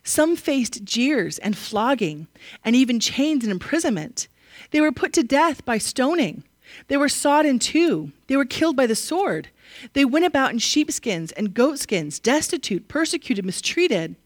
Some 0.04 0.36
faced 0.36 0.84
jeers 0.84 1.38
and 1.38 1.56
flogging, 1.58 2.28
and 2.64 2.76
even 2.76 3.00
chains 3.00 3.42
and 3.44 3.50
imprisonment. 3.50 4.28
They 4.70 4.80
were 4.80 4.92
put 4.92 5.12
to 5.14 5.22
death 5.22 5.64
by 5.64 5.78
stoning. 5.78 6.44
They 6.88 6.96
were 6.96 7.08
sawed 7.08 7.46
in 7.46 7.58
two. 7.58 8.12
They 8.28 8.36
were 8.36 8.44
killed 8.44 8.76
by 8.76 8.86
the 8.86 8.94
sword. 8.94 9.48
They 9.92 10.04
went 10.04 10.24
about 10.24 10.52
in 10.52 10.58
sheepskins 10.58 11.32
and 11.32 11.54
goatskins, 11.54 12.18
destitute, 12.18 12.88
persecuted, 12.88 13.44
mistreated. 13.44 14.16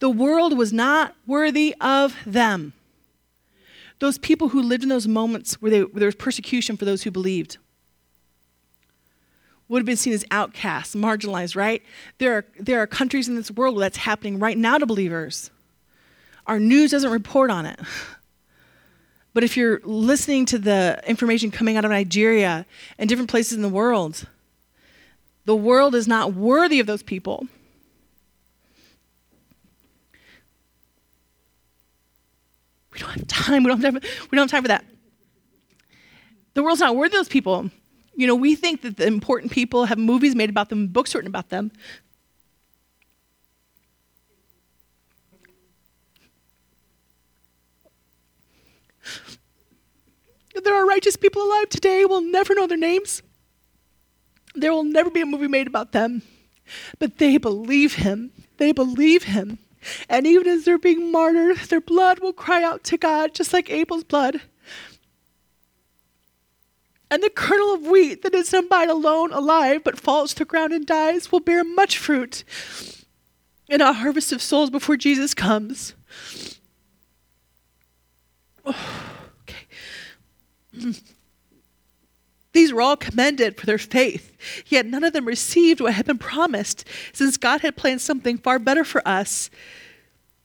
The 0.00 0.10
world 0.10 0.56
was 0.56 0.72
not 0.72 1.14
worthy 1.26 1.74
of 1.80 2.16
them. 2.26 2.72
Those 4.00 4.18
people 4.18 4.48
who 4.48 4.62
lived 4.62 4.82
in 4.82 4.88
those 4.88 5.06
moments 5.06 5.54
where, 5.62 5.70
they, 5.70 5.82
where 5.82 6.00
there 6.00 6.08
was 6.08 6.14
persecution 6.14 6.76
for 6.76 6.84
those 6.84 7.02
who 7.02 7.10
believed 7.10 7.58
would 9.68 9.80
have 9.80 9.86
been 9.86 9.96
seen 9.96 10.12
as 10.12 10.24
outcasts, 10.30 10.94
marginalized, 10.94 11.56
right? 11.56 11.82
There 12.18 12.34
are, 12.34 12.44
there 12.60 12.80
are 12.80 12.86
countries 12.86 13.28
in 13.28 13.34
this 13.34 13.50
world 13.50 13.74
where 13.74 13.84
that's 13.84 13.96
happening 13.96 14.38
right 14.38 14.58
now 14.58 14.78
to 14.78 14.86
believers. 14.86 15.50
Our 16.46 16.60
news 16.60 16.90
doesn't 16.90 17.10
report 17.10 17.50
on 17.50 17.66
it. 17.66 17.80
But 19.34 19.42
if 19.42 19.56
you're 19.56 19.80
listening 19.82 20.46
to 20.46 20.58
the 20.58 21.02
information 21.08 21.50
coming 21.50 21.76
out 21.76 21.84
of 21.84 21.90
Nigeria 21.90 22.64
and 22.98 23.08
different 23.08 23.28
places 23.28 23.54
in 23.54 23.62
the 23.62 23.68
world, 23.68 24.28
the 25.44 25.56
world 25.56 25.96
is 25.96 26.06
not 26.06 26.34
worthy 26.34 26.78
of 26.78 26.86
those 26.86 27.02
people. 27.02 27.48
We 32.92 33.00
don't 33.00 33.10
have 33.10 33.26
time. 33.26 33.64
We 33.64 33.68
don't 33.70 33.82
have 33.82 33.94
time, 33.94 34.02
we 34.30 34.36
don't 34.36 34.48
have 34.48 34.50
time 34.52 34.62
for 34.62 34.68
that. 34.68 34.84
The 36.54 36.62
world's 36.62 36.80
not 36.80 36.94
worthy 36.94 37.16
of 37.16 37.24
those 37.24 37.28
people. 37.28 37.70
You 38.16 38.26
know, 38.26 38.34
we 38.34 38.54
think 38.54 38.82
that 38.82 38.96
the 38.96 39.06
important 39.06 39.52
people 39.52 39.86
have 39.86 39.98
movies 39.98 40.34
made 40.34 40.50
about 40.50 40.68
them, 40.68 40.88
books 40.88 41.14
written 41.14 41.28
about 41.28 41.48
them. 41.48 41.72
There 50.62 50.74
are 50.74 50.86
righteous 50.86 51.16
people 51.16 51.42
alive 51.42 51.68
today. 51.68 52.04
We'll 52.04 52.22
never 52.22 52.54
know 52.54 52.66
their 52.66 52.78
names. 52.78 53.22
There 54.54 54.72
will 54.72 54.84
never 54.84 55.10
be 55.10 55.20
a 55.20 55.26
movie 55.26 55.48
made 55.48 55.66
about 55.66 55.92
them. 55.92 56.22
But 56.98 57.18
they 57.18 57.36
believe 57.38 57.96
him. 57.96 58.30
They 58.58 58.72
believe 58.72 59.24
him. 59.24 59.58
And 60.08 60.26
even 60.26 60.46
as 60.46 60.64
they're 60.64 60.78
being 60.78 61.12
martyred, 61.12 61.58
their 61.68 61.80
blood 61.80 62.20
will 62.20 62.32
cry 62.32 62.62
out 62.62 62.84
to 62.84 62.96
God, 62.96 63.34
just 63.34 63.52
like 63.52 63.68
Abel's 63.68 64.04
blood. 64.04 64.40
And 67.14 67.22
the 67.22 67.30
kernel 67.30 67.72
of 67.74 67.86
wheat 67.86 68.22
that 68.22 68.34
is 68.34 68.52
abide 68.52 68.90
alone 68.90 69.32
alive 69.32 69.84
but 69.84 70.00
falls 70.00 70.34
to 70.34 70.40
the 70.40 70.44
ground 70.44 70.72
and 70.72 70.84
dies 70.84 71.30
will 71.30 71.38
bear 71.38 71.62
much 71.62 71.96
fruit 71.96 72.42
in 73.68 73.80
a 73.80 73.92
harvest 73.92 74.32
of 74.32 74.42
souls 74.42 74.68
before 74.68 74.96
Jesus 74.96 75.32
comes. 75.32 75.94
Oh, 78.64 78.74
okay. 79.42 80.92
These 82.52 82.72
were 82.72 82.82
all 82.82 82.96
commended 82.96 83.60
for 83.60 83.66
their 83.66 83.78
faith, 83.78 84.36
yet 84.66 84.84
none 84.84 85.04
of 85.04 85.12
them 85.12 85.24
received 85.24 85.80
what 85.80 85.94
had 85.94 86.06
been 86.06 86.18
promised, 86.18 86.84
since 87.12 87.36
God 87.36 87.60
had 87.60 87.76
planned 87.76 88.00
something 88.00 88.38
far 88.38 88.58
better 88.58 88.82
for 88.82 89.06
us 89.06 89.50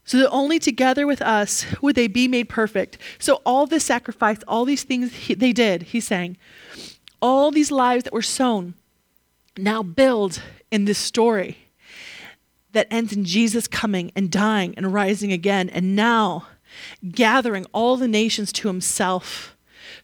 so 0.10 0.18
that 0.18 0.32
only 0.32 0.58
together 0.58 1.06
with 1.06 1.22
us 1.22 1.68
would 1.84 1.96
they 1.96 2.08
be 2.08 2.28
made 2.28 2.50
perfect. 2.50 2.98
So, 3.20 3.44
all 3.46 3.68
this 3.68 3.86
sacrifice, 3.86 4.40
all 4.48 4.66
these 4.66 4.82
things 4.82 5.14
he, 5.14 5.36
they 5.36 5.54
did, 5.54 5.84
he's 5.84 6.08
saying, 6.08 6.36
all 7.22 7.52
these 7.52 7.70
lives 7.70 8.06
that 8.06 8.14
were 8.14 8.24
sown 8.24 8.74
now 9.56 9.84
build 9.84 10.42
in 10.72 10.86
this 10.86 10.98
story 10.98 11.60
that 12.72 12.88
ends 12.90 13.14
in 13.14 13.24
Jesus 13.24 13.68
coming 13.68 14.12
and 14.16 14.32
dying 14.32 14.74
and 14.78 14.92
rising 14.92 15.32
again, 15.32 15.70
and 15.70 15.96
now 15.96 16.48
gathering 17.12 17.68
all 17.72 17.96
the 17.96 18.08
nations 18.08 18.52
to 18.54 18.68
himself 18.68 19.56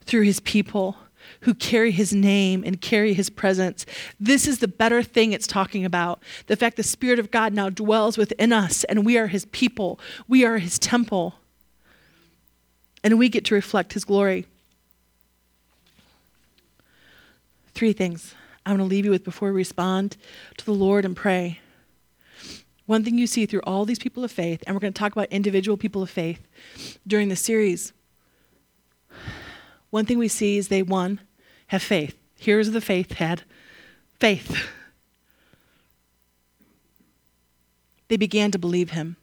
through 0.01 0.21
his 0.21 0.39
people 0.39 0.97
who 1.45 1.53
carry 1.53 1.91
his 1.91 2.11
name 2.11 2.63
and 2.65 2.81
carry 2.81 3.13
his 3.13 3.29
presence. 3.29 3.85
This 4.19 4.47
is 4.47 4.59
the 4.59 4.67
better 4.67 5.03
thing 5.03 5.31
it's 5.31 5.45
talking 5.45 5.85
about. 5.85 6.23
The 6.47 6.55
fact 6.55 6.75
the 6.75 6.81
Spirit 6.81 7.19
of 7.19 7.29
God 7.29 7.53
now 7.53 7.69
dwells 7.69 8.17
within 8.17 8.51
us 8.51 8.83
and 8.85 9.05
we 9.05 9.15
are 9.19 9.27
his 9.27 9.45
people, 9.45 9.99
we 10.27 10.43
are 10.43 10.57
his 10.57 10.79
temple, 10.79 11.35
and 13.03 13.19
we 13.19 13.29
get 13.29 13.45
to 13.45 13.53
reflect 13.53 13.93
his 13.93 14.03
glory. 14.03 14.47
Three 17.75 17.93
things 17.93 18.33
I'm 18.65 18.77
going 18.77 18.89
to 18.89 18.95
leave 18.95 19.05
you 19.05 19.11
with 19.11 19.23
before 19.23 19.49
we 19.49 19.55
respond 19.55 20.17
to 20.57 20.65
the 20.65 20.73
Lord 20.73 21.05
and 21.05 21.15
pray. 21.15 21.59
One 22.87 23.03
thing 23.03 23.19
you 23.19 23.27
see 23.27 23.45
through 23.45 23.61
all 23.65 23.85
these 23.85 23.99
people 23.99 24.23
of 24.23 24.31
faith, 24.31 24.63
and 24.65 24.75
we're 24.75 24.79
going 24.79 24.93
to 24.93 24.97
talk 24.97 25.11
about 25.11 25.27
individual 25.29 25.77
people 25.77 26.01
of 26.01 26.09
faith 26.09 26.47
during 27.05 27.29
the 27.29 27.35
series. 27.35 27.93
One 29.91 30.07
thing 30.07 30.17
we 30.17 30.27
see 30.27 30.57
is 30.57 30.69
they, 30.69 30.81
one, 30.81 31.19
have 31.67 31.81
faith. 31.81 32.15
Here's 32.37 32.71
the 32.71 32.81
faith 32.81 33.13
had 33.13 33.43
faith. 34.19 34.67
They 38.07 38.17
began 38.17 38.51
to 38.51 38.59
believe 38.59 38.91
him. 38.91 39.17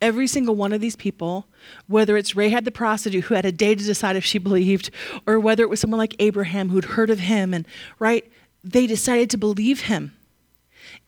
Every 0.00 0.26
single 0.26 0.56
one 0.56 0.72
of 0.72 0.80
these 0.80 0.96
people, 0.96 1.46
whether 1.86 2.16
it's 2.16 2.34
Rahab 2.34 2.64
the 2.64 2.72
prostitute 2.72 3.24
who 3.24 3.34
had 3.34 3.44
a 3.44 3.52
day 3.52 3.76
to 3.76 3.84
decide 3.84 4.16
if 4.16 4.24
she 4.24 4.38
believed, 4.38 4.90
or 5.28 5.38
whether 5.38 5.62
it 5.62 5.70
was 5.70 5.78
someone 5.78 5.98
like 5.98 6.16
Abraham 6.18 6.70
who'd 6.70 6.86
heard 6.86 7.08
of 7.08 7.20
him, 7.20 7.54
and 7.54 7.64
right, 8.00 8.30
they 8.64 8.88
decided 8.88 9.30
to 9.30 9.38
believe 9.38 9.82
him. 9.82 10.12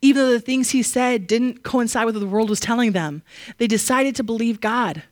Even 0.00 0.22
though 0.22 0.32
the 0.32 0.40
things 0.40 0.70
he 0.70 0.82
said 0.82 1.26
didn't 1.26 1.64
coincide 1.64 2.06
with 2.06 2.14
what 2.14 2.20
the 2.20 2.26
world 2.26 2.48
was 2.48 2.60
telling 2.60 2.92
them, 2.92 3.22
they 3.58 3.66
decided 3.66 4.14
to 4.14 4.22
believe 4.22 4.60
God. 4.60 5.02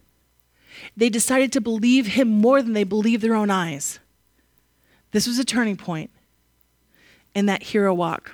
They 0.96 1.08
decided 1.08 1.50
to 1.52 1.60
believe 1.60 2.06
him 2.06 2.28
more 2.28 2.62
than 2.62 2.72
they 2.72 2.84
believed 2.84 3.22
their 3.22 3.34
own 3.34 3.50
eyes. 3.50 3.98
This 5.12 5.26
was 5.26 5.38
a 5.38 5.44
turning 5.44 5.76
point 5.76 6.10
in 7.34 7.46
that 7.46 7.62
hero 7.62 7.94
walk. 7.94 8.32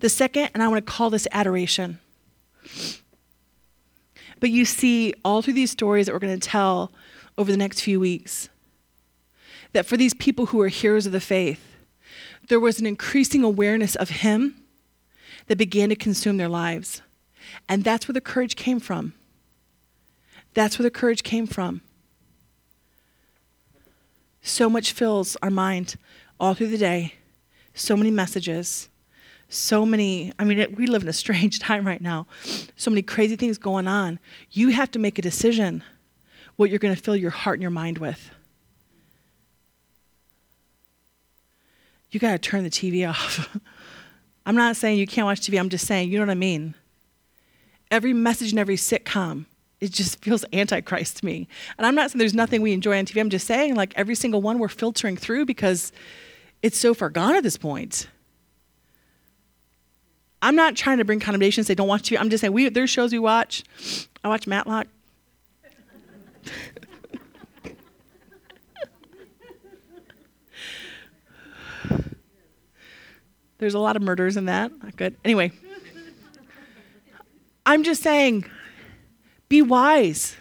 The 0.00 0.08
second, 0.08 0.50
and 0.54 0.62
I 0.62 0.68
want 0.68 0.84
to 0.84 0.92
call 0.92 1.10
this 1.10 1.28
adoration. 1.32 1.98
But 4.40 4.50
you 4.50 4.64
see 4.64 5.14
all 5.24 5.42
through 5.42 5.54
these 5.54 5.70
stories 5.70 6.06
that 6.06 6.12
we're 6.12 6.20
going 6.20 6.38
to 6.38 6.48
tell 6.48 6.92
over 7.38 7.50
the 7.50 7.56
next 7.56 7.80
few 7.80 8.00
weeks 8.00 8.48
that 9.72 9.86
for 9.86 9.96
these 9.96 10.14
people 10.14 10.46
who 10.46 10.60
are 10.60 10.68
heroes 10.68 11.06
of 11.06 11.12
the 11.12 11.20
faith, 11.20 11.76
there 12.48 12.60
was 12.60 12.78
an 12.78 12.86
increasing 12.86 13.42
awareness 13.42 13.96
of 13.96 14.08
Him 14.08 14.62
that 15.46 15.58
began 15.58 15.88
to 15.88 15.96
consume 15.96 16.36
their 16.36 16.48
lives. 16.48 17.02
And 17.68 17.84
that's 17.84 18.08
where 18.08 18.14
the 18.14 18.20
courage 18.20 18.56
came 18.56 18.80
from. 18.80 19.14
That's 20.54 20.78
where 20.78 20.84
the 20.84 20.90
courage 20.90 21.22
came 21.22 21.46
from 21.46 21.82
so 24.46 24.70
much 24.70 24.92
fills 24.92 25.36
our 25.42 25.50
mind 25.50 25.96
all 26.38 26.54
through 26.54 26.68
the 26.68 26.78
day, 26.78 27.14
so 27.74 27.96
many 27.96 28.10
messages, 28.10 28.88
so 29.48 29.84
many. 29.84 30.32
I 30.38 30.44
mean, 30.44 30.58
it, 30.58 30.76
we 30.76 30.86
live 30.86 31.02
in 31.02 31.08
a 31.08 31.12
strange 31.24 31.58
time 31.58 31.86
right 31.86 32.00
now, 32.00 32.26
so 32.76 32.90
many 32.90 33.02
crazy 33.02 33.36
things 33.36 33.58
going 33.58 33.88
on. 33.88 34.18
You 34.52 34.68
have 34.68 34.90
to 34.92 34.98
make 34.98 35.18
a 35.18 35.22
decision 35.22 35.82
what 36.56 36.70
you're 36.70 36.78
going 36.78 36.94
to 36.94 37.00
fill 37.00 37.16
your 37.16 37.30
heart 37.30 37.56
and 37.56 37.62
your 37.62 37.70
mind 37.70 37.98
with. 37.98 38.30
You 42.10 42.20
got 42.20 42.32
to 42.32 42.38
turn 42.38 42.64
the 42.64 42.70
TV 42.70 43.06
off. 43.08 43.58
I'm 44.46 44.54
not 44.54 44.76
saying 44.76 44.98
you 44.98 45.08
can't 45.08 45.26
watch 45.26 45.40
TV, 45.40 45.58
I'm 45.58 45.68
just 45.68 45.86
saying, 45.86 46.10
you 46.10 46.18
know 46.18 46.24
what 46.24 46.30
I 46.30 46.34
mean? 46.34 46.74
Every 47.90 48.12
message 48.12 48.50
and 48.50 48.60
every 48.60 48.76
sitcom 48.76 49.46
it 49.80 49.92
just 49.92 50.22
feels 50.22 50.44
antichrist 50.52 51.18
to 51.18 51.26
me. 51.26 51.48
And 51.76 51.86
I'm 51.86 51.94
not 51.94 52.10
saying 52.10 52.18
there's 52.18 52.34
nothing 52.34 52.62
we 52.62 52.72
enjoy 52.72 52.98
on 52.98 53.04
TV. 53.04 53.20
I'm 53.20 53.30
just 53.30 53.46
saying, 53.46 53.74
like, 53.74 53.92
every 53.96 54.14
single 54.14 54.40
one 54.42 54.58
we're 54.58 54.68
filtering 54.68 55.16
through 55.16 55.44
because 55.44 55.92
it's 56.62 56.78
so 56.78 56.94
far 56.94 57.10
gone 57.10 57.34
at 57.34 57.42
this 57.42 57.56
point. 57.56 58.08
I'm 60.42 60.56
not 60.56 60.76
trying 60.76 60.98
to 60.98 61.04
bring 61.04 61.20
condemnation 61.20 61.60
and 61.60 61.66
say 61.66 61.74
don't 61.74 61.88
watch 61.88 62.02
TV. 62.02 62.18
I'm 62.20 62.30
just 62.30 62.40
saying 62.40 62.52
we 62.52 62.68
there's 62.68 62.90
shows 62.90 63.12
we 63.12 63.18
watch. 63.18 63.64
I 64.22 64.28
watch 64.28 64.46
Matlock. 64.46 64.86
There's 73.58 73.74
a 73.74 73.78
lot 73.78 73.96
of 73.96 74.02
murders 74.02 74.36
in 74.36 74.44
that. 74.46 74.70
Not 74.82 74.96
good. 74.96 75.16
Anyway, 75.24 75.50
I'm 77.64 77.82
just 77.82 78.02
saying, 78.02 78.44
be 79.48 79.62
wise. 79.62 80.36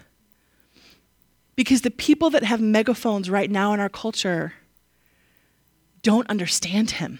Because 1.55 1.81
the 1.81 1.91
people 1.91 2.29
that 2.31 2.43
have 2.43 2.59
megaphones 2.59 3.29
right 3.29 3.49
now 3.49 3.73
in 3.73 3.79
our 3.79 3.89
culture 3.89 4.53
don't 6.01 6.29
understand 6.29 6.91
him 6.91 7.19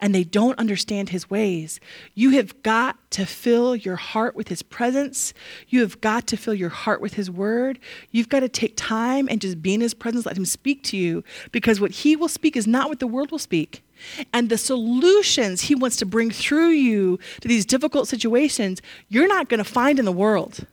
and 0.00 0.14
they 0.14 0.24
don't 0.24 0.58
understand 0.58 1.08
his 1.08 1.30
ways. 1.30 1.80
You 2.14 2.30
have 2.30 2.62
got 2.62 2.96
to 3.12 3.26
fill 3.26 3.74
your 3.74 3.96
heart 3.96 4.36
with 4.36 4.48
his 4.48 4.62
presence. 4.62 5.32
You 5.68 5.80
have 5.80 6.00
got 6.00 6.26
to 6.28 6.36
fill 6.36 6.54
your 6.54 6.68
heart 6.68 7.00
with 7.00 7.14
his 7.14 7.30
word. 7.30 7.78
You've 8.10 8.28
got 8.28 8.40
to 8.40 8.48
take 8.48 8.74
time 8.76 9.28
and 9.28 9.40
just 9.40 9.62
be 9.62 9.74
in 9.74 9.80
his 9.80 9.94
presence, 9.94 10.26
let 10.26 10.36
him 10.36 10.44
speak 10.44 10.82
to 10.84 10.96
you, 10.96 11.24
because 11.52 11.80
what 11.80 11.90
he 11.90 12.16
will 12.16 12.28
speak 12.28 12.56
is 12.56 12.66
not 12.66 12.88
what 12.88 13.00
the 13.00 13.06
world 13.06 13.30
will 13.30 13.38
speak. 13.38 13.82
And 14.32 14.48
the 14.48 14.58
solutions 14.58 15.62
he 15.62 15.74
wants 15.74 15.96
to 15.96 16.06
bring 16.06 16.30
through 16.30 16.70
you 16.70 17.18
to 17.40 17.48
these 17.48 17.66
difficult 17.66 18.08
situations, 18.08 18.80
you're 19.08 19.28
not 19.28 19.48
going 19.48 19.58
to 19.58 19.64
find 19.64 19.98
in 19.98 20.04
the 20.04 20.12
world. 20.12 20.66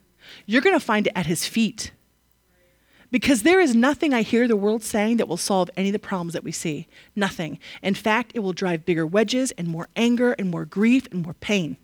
You're 0.45 0.61
going 0.61 0.77
to 0.77 0.85
find 0.85 1.07
it 1.07 1.13
at 1.15 1.25
his 1.25 1.45
feet. 1.45 1.91
Because 3.09 3.43
there 3.43 3.61
is 3.61 3.73
nothing 3.73 4.13
I 4.13 4.21
hear 4.21 4.47
the 4.47 4.55
world 4.55 4.83
saying 4.83 5.17
that 5.17 5.27
will 5.27 5.37
solve 5.37 5.69
any 5.77 5.89
of 5.89 5.93
the 5.93 5.99
problems 5.99 6.33
that 6.33 6.43
we 6.43 6.51
see. 6.51 6.87
Nothing. 7.15 7.57
In 7.81 7.93
fact, 7.93 8.31
it 8.35 8.39
will 8.39 8.53
drive 8.53 8.85
bigger 8.85 9.07
wedges 9.07 9.51
and 9.51 9.67
more 9.67 9.87
anger 9.95 10.33
and 10.33 10.51
more 10.51 10.65
grief 10.65 11.07
and 11.11 11.23
more 11.23 11.35
pain. 11.35 11.77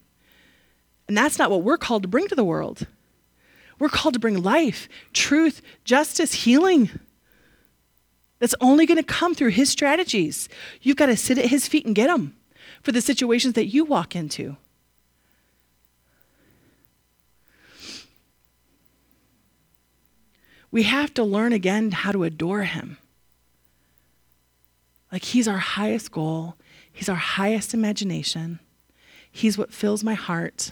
And 1.07 1.17
that's 1.17 1.39
not 1.39 1.49
what 1.49 1.63
we're 1.63 1.77
called 1.77 2.03
to 2.03 2.09
bring 2.09 2.27
to 2.27 2.35
the 2.35 2.43
world. 2.43 2.87
We're 3.79 3.89
called 3.89 4.13
to 4.13 4.19
bring 4.19 4.41
life, 4.43 4.87
truth, 5.13 5.61
justice, 5.83 6.33
healing. 6.33 6.89
That's 8.39 8.55
only 8.59 8.85
going 8.85 8.97
to 8.97 9.03
come 9.03 9.33
through 9.33 9.49
his 9.49 9.69
strategies. 9.69 10.49
You've 10.81 10.97
got 10.97 11.05
to 11.07 11.17
sit 11.17 11.37
at 11.37 11.45
his 11.45 11.67
feet 11.67 11.85
and 11.85 11.95
get 11.95 12.07
them 12.07 12.35
for 12.81 12.91
the 12.91 13.01
situations 13.01 13.53
that 13.53 13.67
you 13.67 13.85
walk 13.85 14.15
into. 14.15 14.57
We 20.73 20.83
have 20.83 21.13
to 21.13 21.23
learn 21.23 21.53
again 21.53 21.91
how 21.91 22.11
to 22.11 22.23
adore 22.23 22.63
him. 22.63 22.97
Like 25.11 25.23
he's 25.23 25.47
our 25.47 25.59
highest 25.59 26.11
goal, 26.11 26.55
he's 26.91 27.07
our 27.07 27.15
highest 27.15 27.75
imagination, 27.75 28.59
he's 29.31 29.55
what 29.55 29.71
fills 29.71 30.03
my 30.03 30.15
heart. 30.15 30.71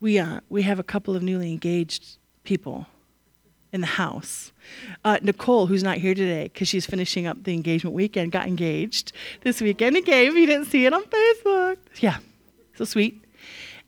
We, 0.00 0.20
uh, 0.20 0.40
we 0.48 0.62
have 0.62 0.78
a 0.78 0.84
couple 0.84 1.16
of 1.16 1.22
newly 1.24 1.50
engaged 1.50 2.18
people 2.44 2.86
in 3.72 3.80
the 3.80 3.88
house. 3.88 4.52
Uh, 5.04 5.18
Nicole, 5.20 5.66
who's 5.66 5.82
not 5.82 5.98
here 5.98 6.14
today 6.14 6.44
because 6.44 6.68
she's 6.68 6.86
finishing 6.86 7.26
up 7.26 7.42
the 7.42 7.52
engagement 7.52 7.92
weekend, 7.92 8.30
got 8.30 8.46
engaged 8.46 9.10
this 9.40 9.60
weekend 9.60 9.96
again. 9.96 10.28
If 10.28 10.34
you 10.34 10.46
didn't 10.46 10.66
see 10.66 10.86
it 10.86 10.92
on 10.92 11.02
Facebook, 11.02 11.78
yeah, 11.96 12.18
so 12.76 12.84
sweet. 12.84 13.20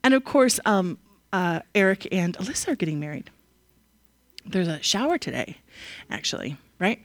And 0.02 0.12
of 0.12 0.24
course, 0.24 0.58
um, 0.66 0.98
uh, 1.32 1.60
Eric 1.76 2.08
and 2.10 2.36
Alyssa 2.38 2.72
are 2.72 2.74
getting 2.74 2.98
married 2.98 3.30
there's 4.52 4.68
a 4.68 4.82
shower 4.82 5.18
today, 5.18 5.58
actually, 6.10 6.56
right? 6.78 7.00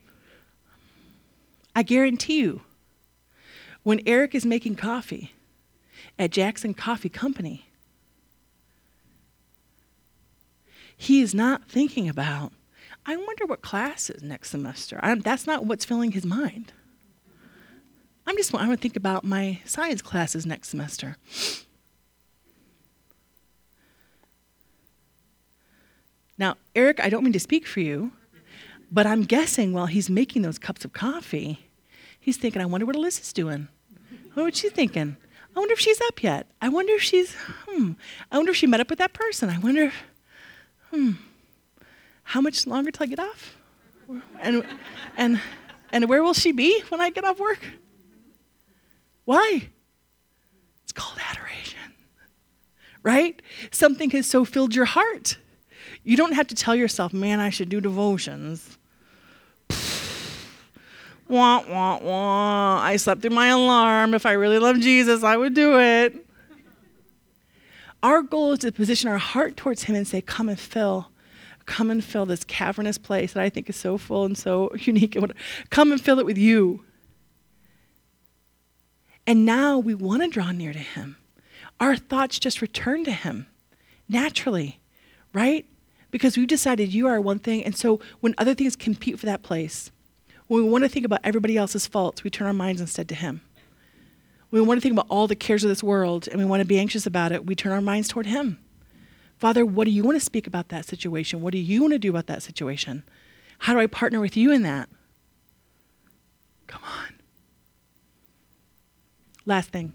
I 1.75 1.83
guarantee 1.83 2.39
you, 2.39 2.61
when 3.83 4.01
Eric 4.05 4.33
is 4.33 4.45
making 4.45 4.75
coffee 4.75 5.33
at 6.17 6.31
Jackson 6.31 6.73
Coffee 6.73 7.09
Company, 7.09 7.67
he 10.97 11.21
is 11.21 11.35
not 11.35 11.69
thinking 11.69 12.07
about, 12.07 12.53
I 13.05 13.15
wonder 13.17 13.45
what 13.45 13.61
class 13.61 14.09
is 14.09 14.23
next 14.23 14.49
semester. 14.49 14.99
I, 15.03 15.15
that's 15.15 15.45
not 15.45 15.65
what's 15.65 15.85
filling 15.85 16.13
his 16.13 16.25
mind. 16.25 16.71
I'm 18.25 18.35
just, 18.37 18.55
I 18.55 18.65
want 18.65 18.79
to 18.79 18.81
think 18.81 18.95
about 18.95 19.23
my 19.23 19.59
science 19.65 20.01
classes 20.01 20.45
next 20.45 20.69
semester. 20.69 21.17
Now, 26.37 26.57
Eric, 26.75 26.99
I 27.01 27.09
don't 27.09 27.23
mean 27.23 27.33
to 27.33 27.39
speak 27.39 27.65
for 27.65 27.79
you, 27.79 28.11
but 28.91 29.07
I'm 29.07 29.23
guessing 29.23 29.73
while 29.73 29.85
he's 29.85 30.09
making 30.09 30.41
those 30.41 30.59
cups 30.59 30.83
of 30.83 30.93
coffee, 30.93 31.67
he's 32.19 32.37
thinking, 32.37 32.61
I 32.61 32.65
wonder 32.65 32.85
what 32.85 32.95
Alyssa's 32.95 33.33
doing. 33.33 33.67
What's 34.33 34.59
she 34.59 34.69
thinking? 34.69 35.15
I 35.55 35.59
wonder 35.59 35.73
if 35.73 35.79
she's 35.79 36.01
up 36.07 36.21
yet. 36.21 36.47
I 36.61 36.67
wonder 36.67 36.93
if 36.93 37.01
she's, 37.01 37.33
hmm, 37.67 37.93
I 38.31 38.37
wonder 38.37 38.51
if 38.51 38.57
she 38.57 38.67
met 38.67 38.81
up 38.81 38.89
with 38.89 38.99
that 38.99 39.13
person. 39.13 39.49
I 39.49 39.57
wonder, 39.57 39.93
hmm, 40.91 41.11
how 42.23 42.41
much 42.41 42.67
longer 42.67 42.91
till 42.91 43.05
I 43.05 43.07
get 43.07 43.19
off? 43.19 43.55
And, 44.41 44.65
and, 45.15 45.39
and 45.91 46.09
where 46.09 46.21
will 46.21 46.33
she 46.33 46.51
be 46.51 46.83
when 46.89 46.99
I 46.99 47.09
get 47.09 47.23
off 47.23 47.39
work? 47.39 47.59
Why? 49.23 49.69
It's 50.83 50.91
called 50.91 51.19
adoration, 51.31 51.79
right? 53.01 53.41
Something 53.71 54.09
has 54.11 54.27
so 54.27 54.43
filled 54.43 54.75
your 54.75 54.85
heart 54.85 55.37
you 56.05 56.15
don't 56.15 56.33
have 56.33 56.47
to 56.47 56.55
tell 56.55 56.75
yourself, 56.75 57.11
man, 57.13 57.39
I 57.39 57.49
should 57.49 57.67
do 57.67 57.81
devotions. 57.81 58.77
wah, 61.27 61.63
wah, 61.67 61.97
wah. 61.97 62.79
I 62.79 62.95
slept 62.97 63.23
through 63.23 63.31
my 63.31 63.47
alarm. 63.47 64.13
If 64.13 64.25
I 64.25 64.33
really 64.33 64.59
love 64.59 64.79
Jesus, 64.79 65.23
I 65.23 65.35
would 65.35 65.55
do 65.55 65.79
it. 65.79 66.25
Our 68.03 68.21
goal 68.21 68.51
is 68.51 68.59
to 68.59 68.71
position 68.71 69.09
our 69.09 69.17
heart 69.17 69.57
towards 69.57 69.83
Him 69.83 69.95
and 69.95 70.07
say, 70.07 70.21
Come 70.21 70.47
and 70.47 70.59
fill. 70.59 71.09
Come 71.65 71.89
and 71.89 72.03
fill 72.03 72.27
this 72.27 72.43
cavernous 72.43 72.99
place 72.99 73.33
that 73.33 73.41
I 73.41 73.49
think 73.49 73.67
is 73.67 73.75
so 73.75 73.97
full 73.97 74.25
and 74.25 74.37
so 74.37 74.71
unique. 74.79 75.17
Come 75.71 75.91
and 75.91 75.99
fill 75.99 76.19
it 76.19 76.25
with 76.27 76.37
you. 76.37 76.85
And 79.25 79.43
now 79.43 79.79
we 79.79 79.95
want 79.95 80.21
to 80.21 80.29
draw 80.29 80.51
near 80.51 80.71
to 80.71 80.77
Him. 80.77 81.17
Our 81.79 81.95
thoughts 81.95 82.37
just 82.37 82.61
return 82.61 83.03
to 83.05 83.11
Him 83.11 83.47
naturally, 84.07 84.79
right? 85.33 85.65
Because 86.15 86.37
we've 86.37 86.47
decided 86.47 86.93
you 86.93 87.07
are 87.07 87.19
one 87.19 87.39
thing. 87.39 87.61
And 87.65 87.75
so 87.75 87.99
when 88.21 88.33
other 88.37 88.55
things 88.55 88.77
compete 88.77 89.19
for 89.19 89.25
that 89.25 89.43
place, 89.43 89.91
when 90.47 90.63
we 90.63 90.69
want 90.69 90.85
to 90.85 90.89
think 90.89 91.05
about 91.05 91.19
everybody 91.25 91.57
else's 91.57 91.87
faults, 91.87 92.23
we 92.23 92.29
turn 92.29 92.47
our 92.47 92.53
minds 92.53 92.79
instead 92.79 93.09
to 93.09 93.15
Him. 93.15 93.41
When 94.49 94.61
we 94.61 94.65
want 94.65 94.77
to 94.77 94.81
think 94.81 94.93
about 94.93 95.07
all 95.09 95.27
the 95.27 95.35
cares 95.35 95.65
of 95.65 95.67
this 95.67 95.83
world 95.83 96.29
and 96.29 96.39
we 96.39 96.45
want 96.45 96.61
to 96.61 96.65
be 96.65 96.79
anxious 96.79 97.05
about 97.05 97.33
it, 97.33 97.45
we 97.45 97.53
turn 97.53 97.73
our 97.73 97.81
minds 97.81 98.07
toward 98.07 98.27
Him. 98.27 98.59
Father, 99.39 99.65
what 99.65 99.83
do 99.83 99.91
you 99.91 100.03
want 100.03 100.15
to 100.15 100.23
speak 100.23 100.47
about 100.47 100.69
that 100.69 100.85
situation? 100.85 101.41
What 101.41 101.51
do 101.51 101.57
you 101.57 101.81
want 101.81 101.91
to 101.91 101.99
do 101.99 102.11
about 102.11 102.27
that 102.27 102.41
situation? 102.41 103.03
How 103.59 103.73
do 103.73 103.81
I 103.81 103.87
partner 103.87 104.21
with 104.21 104.37
you 104.37 104.53
in 104.53 104.61
that? 104.61 104.87
Come 106.67 106.81
on. 106.81 107.15
Last 109.45 109.71
thing. 109.71 109.91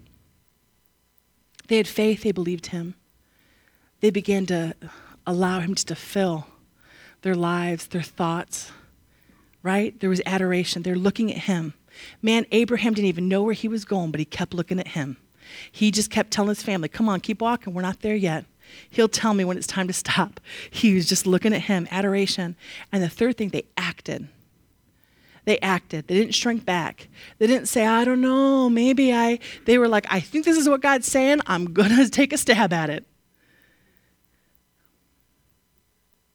They 1.67 1.77
had 1.77 1.87
faith, 1.87 2.21
they 2.21 2.31
believed 2.31 2.67
him. 2.67 2.93
They 4.01 4.11
began 4.11 4.45
to 4.45 4.75
allow 5.25 5.59
Him 5.59 5.75
to 5.75 5.95
fill 5.95 6.47
their 7.21 7.35
lives, 7.35 7.87
their 7.87 8.01
thoughts, 8.01 8.71
right? 9.63 9.99
There 9.99 10.09
was 10.09 10.21
adoration. 10.25 10.81
They're 10.81 10.95
looking 10.95 11.31
at 11.31 11.39
Him. 11.39 11.73
Man, 12.21 12.45
Abraham 12.51 12.93
didn't 12.93 13.09
even 13.09 13.27
know 13.27 13.43
where 13.43 13.53
he 13.53 13.67
was 13.67 13.85
going, 13.85 14.11
but 14.11 14.19
he 14.19 14.25
kept 14.25 14.53
looking 14.53 14.79
at 14.79 14.89
Him. 14.89 15.17
He 15.71 15.91
just 15.91 16.09
kept 16.09 16.31
telling 16.31 16.49
his 16.49 16.63
family, 16.63 16.87
Come 16.87 17.09
on, 17.09 17.19
keep 17.19 17.41
walking. 17.41 17.73
We're 17.73 17.81
not 17.81 18.01
there 18.01 18.15
yet. 18.15 18.45
He'll 18.89 19.09
tell 19.09 19.33
me 19.33 19.43
when 19.43 19.57
it's 19.57 19.67
time 19.67 19.87
to 19.87 19.93
stop. 19.93 20.39
He 20.71 20.95
was 20.95 21.07
just 21.07 21.27
looking 21.27 21.53
at 21.53 21.63
Him, 21.63 21.87
adoration. 21.91 22.55
And 22.91 23.03
the 23.03 23.09
third 23.09 23.37
thing, 23.37 23.49
they 23.49 23.65
acted. 23.77 24.27
They 25.45 25.57
acted. 25.59 26.07
They 26.07 26.15
didn't 26.15 26.35
shrink 26.35 26.65
back. 26.65 27.07
They 27.39 27.47
didn't 27.47 27.67
say, 27.67 27.85
I 27.85 28.05
don't 28.05 28.21
know, 28.21 28.69
maybe 28.69 29.13
I. 29.13 29.39
They 29.65 29.77
were 29.77 29.87
like, 29.87 30.05
I 30.09 30.19
think 30.19 30.45
this 30.45 30.57
is 30.57 30.69
what 30.69 30.81
God's 30.81 31.07
saying. 31.07 31.41
I'm 31.47 31.73
to 31.73 32.09
take 32.11 32.31
a 32.31 32.37
stab 32.37 32.71
at 32.73 32.89
it. 32.89 33.05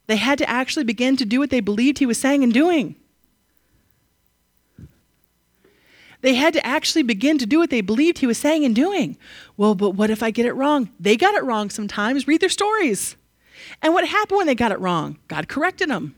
They 0.06 0.16
had 0.16 0.38
to 0.38 0.48
actually 0.48 0.84
begin 0.84 1.16
to 1.16 1.24
do 1.24 1.40
what 1.40 1.50
they 1.50 1.60
believed 1.60 1.98
he 1.98 2.06
was 2.06 2.18
saying 2.18 2.42
and 2.42 2.52
doing. 2.52 2.96
They 6.22 6.34
had 6.34 6.54
to 6.54 6.66
actually 6.66 7.02
begin 7.02 7.38
to 7.38 7.46
do 7.46 7.58
what 7.58 7.70
they 7.70 7.80
believed 7.80 8.18
he 8.18 8.26
was 8.26 8.38
saying 8.38 8.64
and 8.64 8.74
doing. 8.74 9.16
Well, 9.56 9.74
but 9.74 9.90
what 9.90 10.10
if 10.10 10.22
I 10.22 10.30
get 10.30 10.46
it 10.46 10.54
wrong? 10.54 10.90
They 10.98 11.16
got 11.16 11.34
it 11.34 11.44
wrong 11.44 11.70
sometimes. 11.70 12.26
Read 12.26 12.40
their 12.40 12.48
stories. 12.48 13.16
And 13.82 13.92
what 13.92 14.06
happened 14.08 14.38
when 14.38 14.46
they 14.46 14.54
got 14.54 14.72
it 14.72 14.80
wrong? 14.80 15.18
God 15.28 15.48
corrected 15.48 15.90
them. 15.90 16.14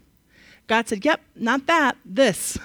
God 0.67 0.89
said, 0.89 1.05
Yep, 1.05 1.21
not 1.35 1.67
that, 1.67 1.97
this. 2.05 2.59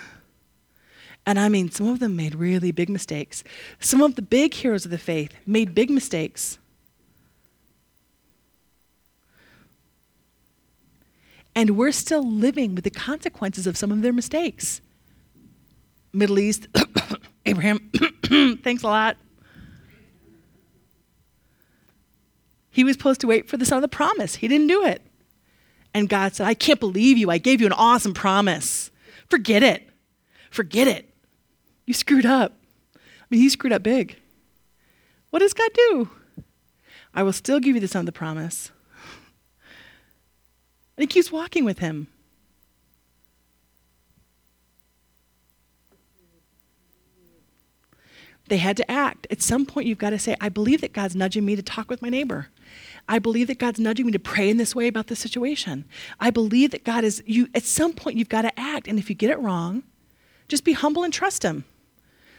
And 1.25 1.39
I 1.39 1.47
mean, 1.49 1.71
some 1.71 1.87
of 1.87 1.99
them 1.99 2.15
made 2.15 2.35
really 2.35 2.71
big 2.71 2.89
mistakes. 2.89 3.43
Some 3.79 4.01
of 4.01 4.15
the 4.15 4.21
big 4.21 4.53
heroes 4.53 4.85
of 4.85 4.91
the 4.91 4.97
faith 4.97 5.33
made 5.45 5.73
big 5.73 5.89
mistakes. 5.89 6.59
And 11.55 11.71
we're 11.71 11.91
still 11.91 12.27
living 12.27 12.75
with 12.75 12.83
the 12.83 12.89
consequences 12.89 13.67
of 13.67 13.77
some 13.77 13.91
of 13.91 14.01
their 14.01 14.13
mistakes. 14.13 14.81
Middle 16.11 16.39
East, 16.39 16.67
Abraham, 17.45 17.91
thanks 18.63 18.83
a 18.83 18.87
lot. 18.87 19.17
He 22.69 22.83
was 22.83 22.93
supposed 22.93 23.21
to 23.21 23.27
wait 23.27 23.47
for 23.47 23.57
the 23.57 23.65
son 23.65 23.77
of 23.77 23.81
the 23.83 23.87
promise. 23.87 24.35
He 24.35 24.47
didn't 24.47 24.67
do 24.67 24.83
it. 24.83 25.01
And 25.93 26.09
God 26.09 26.33
said, 26.33 26.47
I 26.47 26.55
can't 26.55 26.79
believe 26.79 27.17
you. 27.19 27.29
I 27.29 27.37
gave 27.37 27.61
you 27.61 27.67
an 27.67 27.73
awesome 27.73 28.15
promise. 28.15 28.89
Forget 29.29 29.61
it. 29.61 29.87
Forget 30.49 30.87
it. 30.87 31.13
You 31.85 31.93
screwed 31.93 32.25
up. 32.25 32.53
I 32.95 33.25
mean, 33.29 33.41
he 33.41 33.49
screwed 33.49 33.73
up 33.73 33.83
big. 33.83 34.17
What 35.29 35.39
does 35.39 35.53
God 35.53 35.69
do? 35.73 36.09
I 37.13 37.23
will 37.23 37.33
still 37.33 37.59
give 37.59 37.75
you 37.75 37.81
the 37.81 37.87
son 37.87 38.01
of 38.01 38.05
the 38.07 38.11
promise. 38.11 38.71
He 41.03 41.07
keeps 41.07 41.33
walking 41.33 41.65
with 41.65 41.79
him. 41.79 42.07
They 48.47 48.55
had 48.55 48.77
to 48.77 48.89
act. 48.89 49.27
At 49.29 49.41
some 49.41 49.65
point, 49.65 49.85
you've 49.85 49.97
got 49.97 50.11
to 50.11 50.17
say, 50.17 50.37
I 50.39 50.47
believe 50.47 50.79
that 50.79 50.93
God's 50.93 51.13
nudging 51.13 51.43
me 51.43 51.57
to 51.57 51.61
talk 51.61 51.89
with 51.89 52.01
my 52.01 52.07
neighbor. 52.07 52.47
I 53.09 53.19
believe 53.19 53.47
that 53.47 53.59
God's 53.59 53.81
nudging 53.81 54.05
me 54.05 54.13
to 54.13 54.19
pray 54.19 54.49
in 54.49 54.55
this 54.55 54.73
way 54.73 54.87
about 54.87 55.07
the 55.07 55.15
situation. 55.17 55.83
I 56.21 56.29
believe 56.29 56.71
that 56.71 56.85
God 56.85 57.03
is, 57.03 57.21
you, 57.25 57.49
at 57.53 57.63
some 57.63 57.91
point, 57.91 58.15
you've 58.15 58.29
got 58.29 58.43
to 58.43 58.57
act. 58.57 58.87
And 58.87 58.97
if 58.97 59.09
you 59.09 59.15
get 59.17 59.29
it 59.29 59.39
wrong, 59.39 59.83
just 60.47 60.63
be 60.63 60.71
humble 60.71 61.03
and 61.03 61.11
trust 61.11 61.43
Him. 61.43 61.65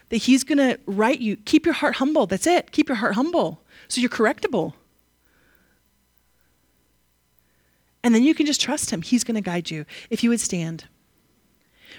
That 0.08 0.16
He's 0.16 0.42
going 0.42 0.56
to 0.56 0.80
right 0.86 1.20
you. 1.20 1.36
Keep 1.36 1.66
your 1.66 1.74
heart 1.74 1.96
humble. 1.96 2.26
That's 2.26 2.46
it. 2.46 2.72
Keep 2.72 2.88
your 2.88 2.96
heart 2.96 3.14
humble 3.14 3.60
so 3.88 4.00
you're 4.00 4.08
correctable. 4.08 4.72
And 8.04 8.14
then 8.14 8.22
you 8.22 8.34
can 8.34 8.44
just 8.44 8.60
trust 8.60 8.90
Him. 8.90 9.02
He's 9.02 9.24
going 9.24 9.34
to 9.34 9.40
guide 9.40 9.70
you. 9.70 9.86
If 10.10 10.22
you 10.22 10.28
would 10.28 10.38
stand, 10.38 10.84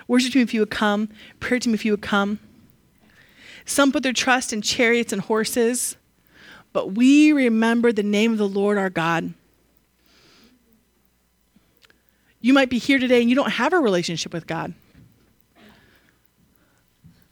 worship 0.07 0.35
Him 0.35 0.43
if 0.43 0.53
you 0.53 0.61
would 0.61 0.69
come, 0.69 1.09
prayer 1.39 1.59
to 1.59 1.69
Him 1.69 1.73
if 1.73 1.83
you 1.83 1.91
would 1.91 2.03
come. 2.03 2.39
Some 3.65 3.91
put 3.91 4.03
their 4.03 4.13
trust 4.13 4.53
in 4.53 4.61
chariots 4.61 5.11
and 5.11 5.23
horses, 5.23 5.97
but 6.71 6.91
we 6.91 7.33
remember 7.33 7.91
the 7.91 8.03
name 8.03 8.31
of 8.31 8.37
the 8.37 8.47
Lord 8.47 8.77
our 8.77 8.91
God. 8.91 9.33
You 12.39 12.53
might 12.53 12.69
be 12.69 12.77
here 12.77 12.99
today 12.99 13.21
and 13.21 13.29
you 13.29 13.35
don't 13.35 13.53
have 13.53 13.73
a 13.73 13.79
relationship 13.79 14.31
with 14.31 14.45
God. 14.45 14.75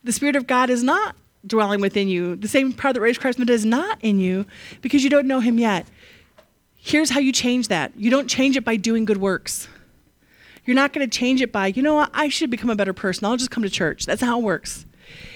The 0.04 0.12
Spirit 0.12 0.36
of 0.36 0.48
God 0.48 0.72
is 0.72 0.84
not 0.84 1.16
dwelling 1.46 1.80
within 1.80 2.08
you. 2.08 2.36
The 2.36 2.48
same 2.48 2.74
power 2.74 2.94
that 2.94 3.02
raised 3.02 3.22
Christ 3.22 3.38
from 3.38 3.46
the 3.46 3.52
dead 3.52 3.54
is 3.54 3.66
not 3.66 4.00
in 4.02 4.20
you 4.20 4.48
because 4.82 5.04
you 5.04 5.12
don't 5.12 5.28
know 5.28 5.40
Him 5.40 5.60
yet. 5.60 5.86
Here's 6.86 7.12
how 7.12 7.22
you 7.22 7.32
change 7.32 7.70
that 7.70 7.94
you 7.96 8.12
don't 8.12 8.28
change 8.28 8.58
it 8.58 8.66
by 8.66 8.76
doing 8.76 9.06
good 9.06 9.16
works. 9.16 9.70
You're 10.66 10.76
not 10.76 10.92
going 10.92 11.10
to 11.10 11.18
change 11.18 11.42
it 11.42 11.50
by, 11.50 11.68
you 11.68 11.82
know 11.82 11.96
what, 11.96 12.12
I 12.14 12.28
should 12.28 12.50
become 12.50 12.70
a 12.70 12.76
better 12.76 12.92
person. 12.92 13.24
I'll 13.24 13.38
just 13.38 13.52
come 13.52 13.64
to 13.64 13.70
church. 13.70 14.06
That's 14.06 14.22
how 14.22 14.40
it 14.40 14.44
works. 14.44 14.86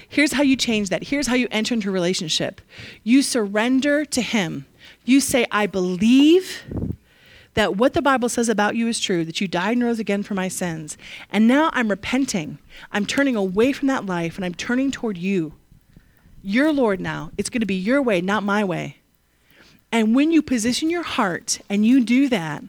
Here's 0.10 0.34
how 0.34 0.44
you 0.44 0.58
change 0.58 0.90
that. 0.90 1.06
Here's 1.06 1.28
how 1.28 1.36
you 1.36 1.48
enter 1.50 1.74
into 1.74 1.88
a 1.88 1.94
relationship. 1.94 2.60
You 3.04 3.22
surrender 3.22 4.04
to 4.04 4.22
Him. 4.22 4.66
You 5.06 5.22
say, 5.22 5.46
I 5.50 5.68
believe 5.68 6.64
that 7.54 7.78
what 7.78 7.94
the 7.94 8.02
Bible 8.02 8.28
says 8.28 8.50
about 8.50 8.76
you 8.76 8.90
is 8.90 9.00
true, 9.00 9.24
that 9.24 9.40
you 9.40 9.48
died 9.48 9.78
and 9.78 9.86
rose 9.86 10.00
again 10.00 10.24
for 10.24 10.34
my 10.34 10.50
sins. 10.50 10.98
And 11.32 11.48
now 11.48 11.70
I'm 11.72 11.88
repenting. 11.88 12.60
I'm 12.92 13.06
turning 13.06 13.38
away 13.38 13.72
from 13.72 13.88
that 13.88 14.06
life 14.06 14.36
and 14.36 14.44
I'm 14.44 14.54
turning 14.54 14.92
toward 14.92 15.18
you. 15.18 15.54
Your 16.42 16.74
Lord 16.74 17.00
now. 17.00 17.32
It's 17.38 17.50
going 17.50 17.62
to 17.62 17.66
be 17.66 17.76
your 17.76 18.02
way, 18.02 18.20
not 18.20 18.44
my 18.44 18.66
way. 18.66 18.98
And 19.92 20.16
when 20.16 20.32
you 20.32 20.42
position 20.42 20.90
your 20.90 21.04
heart 21.04 21.60
and 21.70 21.86
you 21.86 22.04
do 22.04 22.30
that, 22.30 22.64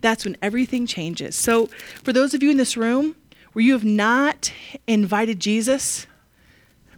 that's 0.00 0.24
when 0.24 0.36
everything 0.42 0.86
changes. 0.86 1.36
So, 1.36 1.66
for 2.02 2.12
those 2.12 2.34
of 2.34 2.42
you 2.42 2.50
in 2.50 2.56
this 2.56 2.76
room 2.76 3.16
where 3.52 3.64
you 3.64 3.72
have 3.72 3.84
not 3.84 4.52
invited 4.86 5.40
Jesus 5.40 6.06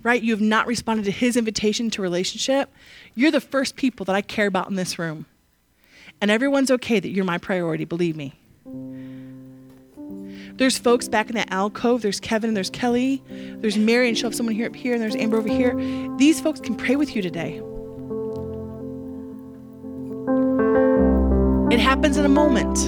right? 0.03 0.23
You 0.23 0.33
have 0.33 0.41
not 0.41 0.67
responded 0.67 1.05
to 1.05 1.11
his 1.11 1.37
invitation 1.37 1.91
to 1.91 2.03
relationship. 2.03 2.73
You're 3.15 3.31
the 3.31 3.41
first 3.41 3.77
people 3.77 4.05
that 4.07 4.17
I 4.17 4.23
care 4.23 4.47
about 4.47 4.69
in 4.69 4.77
this 4.77 4.99
room. 4.99 5.27
And 6.21 6.31
everyone's 6.31 6.71
okay 6.71 7.01
that 7.01 7.09
you're 7.09 7.25
my 7.25 7.39
priority, 7.39 7.85
believe 7.85 8.17
me. 8.17 8.35
There's 10.57 10.77
folks 10.77 11.09
back 11.09 11.31
in 11.31 11.37
that 11.37 11.51
alcove. 11.51 12.03
There's 12.03 12.21
Kevin 12.21 12.53
there's 12.53 12.71
Kelly. 12.71 13.23
There's 13.29 13.79
Mary 13.79 14.09
and 14.09 14.19
she'll 14.19 14.29
have 14.29 14.37
someone 14.37 14.55
here 14.55 14.67
up 14.67 14.77
here, 14.77 14.93
and 14.93 15.03
there's 15.03 15.17
Amber 15.17 15.39
over 15.39 15.49
here. 15.49 15.75
These 16.19 16.41
folks 16.41 16.61
can 16.61 16.77
pray 16.77 16.97
with 16.97 17.17
you 17.17 17.23
today. 17.23 17.63
Happens 21.91 22.17
in 22.17 22.25
a 22.25 22.29
moment. 22.29 22.79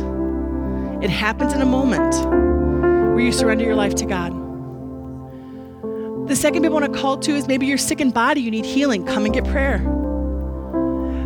It 1.03 1.11
happens 1.11 1.53
in 1.53 1.61
a 1.61 1.66
moment 1.66 2.14
where 2.24 3.18
you 3.18 3.32
surrender 3.32 3.64
your 3.64 3.74
life 3.74 3.96
to 3.96 4.07
God. 4.07 4.30
The 6.28 6.36
second 6.36 6.62
people 6.62 6.78
want 6.78 6.92
to 6.92 7.00
call 7.00 7.16
to 7.18 7.32
is 7.32 7.48
maybe 7.48 7.66
you're 7.66 7.78
sick 7.78 8.00
in 8.00 8.12
body, 8.12 8.40
you 8.40 8.53
need 8.53 8.64
healing. 8.64 9.05
Come 9.05 9.24
and 9.24 9.34
get 9.34 9.44
prayer. 9.46 9.80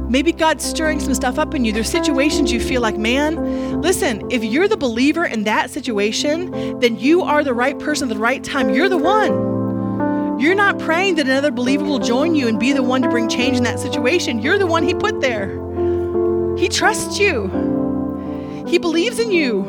Maybe 0.08 0.32
God's 0.32 0.64
stirring 0.64 1.00
some 1.00 1.12
stuff 1.12 1.38
up 1.38 1.54
in 1.54 1.66
you. 1.66 1.72
There's 1.74 1.90
situations 1.90 2.50
you 2.50 2.60
feel 2.60 2.80
like, 2.80 2.96
man, 2.96 3.82
listen, 3.82 4.26
if 4.30 4.42
you're 4.42 4.68
the 4.68 4.78
believer 4.78 5.26
in 5.26 5.44
that 5.44 5.68
situation, 5.68 6.78
then 6.80 6.98
you 6.98 7.20
are 7.20 7.44
the 7.44 7.52
right 7.52 7.78
person 7.78 8.10
at 8.10 8.14
the 8.14 8.18
right 8.18 8.42
time. 8.42 8.70
You're 8.70 8.88
the 8.88 8.96
one. 8.96 10.40
You're 10.40 10.54
not 10.54 10.78
praying 10.78 11.16
that 11.16 11.26
another 11.26 11.50
believer 11.50 11.84
will 11.84 11.98
join 11.98 12.34
you 12.34 12.48
and 12.48 12.58
be 12.58 12.72
the 12.72 12.82
one 12.82 13.02
to 13.02 13.08
bring 13.10 13.28
change 13.28 13.58
in 13.58 13.64
that 13.64 13.78
situation. 13.78 14.38
You're 14.38 14.56
the 14.56 14.66
one 14.66 14.82
He 14.82 14.94
put 14.94 15.20
there. 15.20 15.62
He 16.56 16.70
trusts 16.70 17.18
you, 17.18 17.48
He 18.66 18.78
believes 18.78 19.18
in 19.18 19.30
you. 19.30 19.64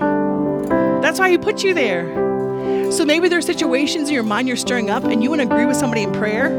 That's 1.02 1.20
why 1.20 1.30
He 1.30 1.38
put 1.38 1.64
you 1.64 1.74
there. 1.74 2.92
So 2.92 3.06
maybe 3.06 3.28
there's 3.28 3.46
situations 3.46 4.10
in 4.10 4.14
your 4.14 4.24
mind 4.24 4.48
you're 4.48 4.58
stirring 4.58 4.90
up 4.90 5.04
and 5.04 5.22
you 5.24 5.30
want 5.30 5.42
to 5.42 5.48
agree 5.48 5.66
with 5.66 5.78
somebody 5.78 6.04
in 6.04 6.12
prayer. 6.14 6.50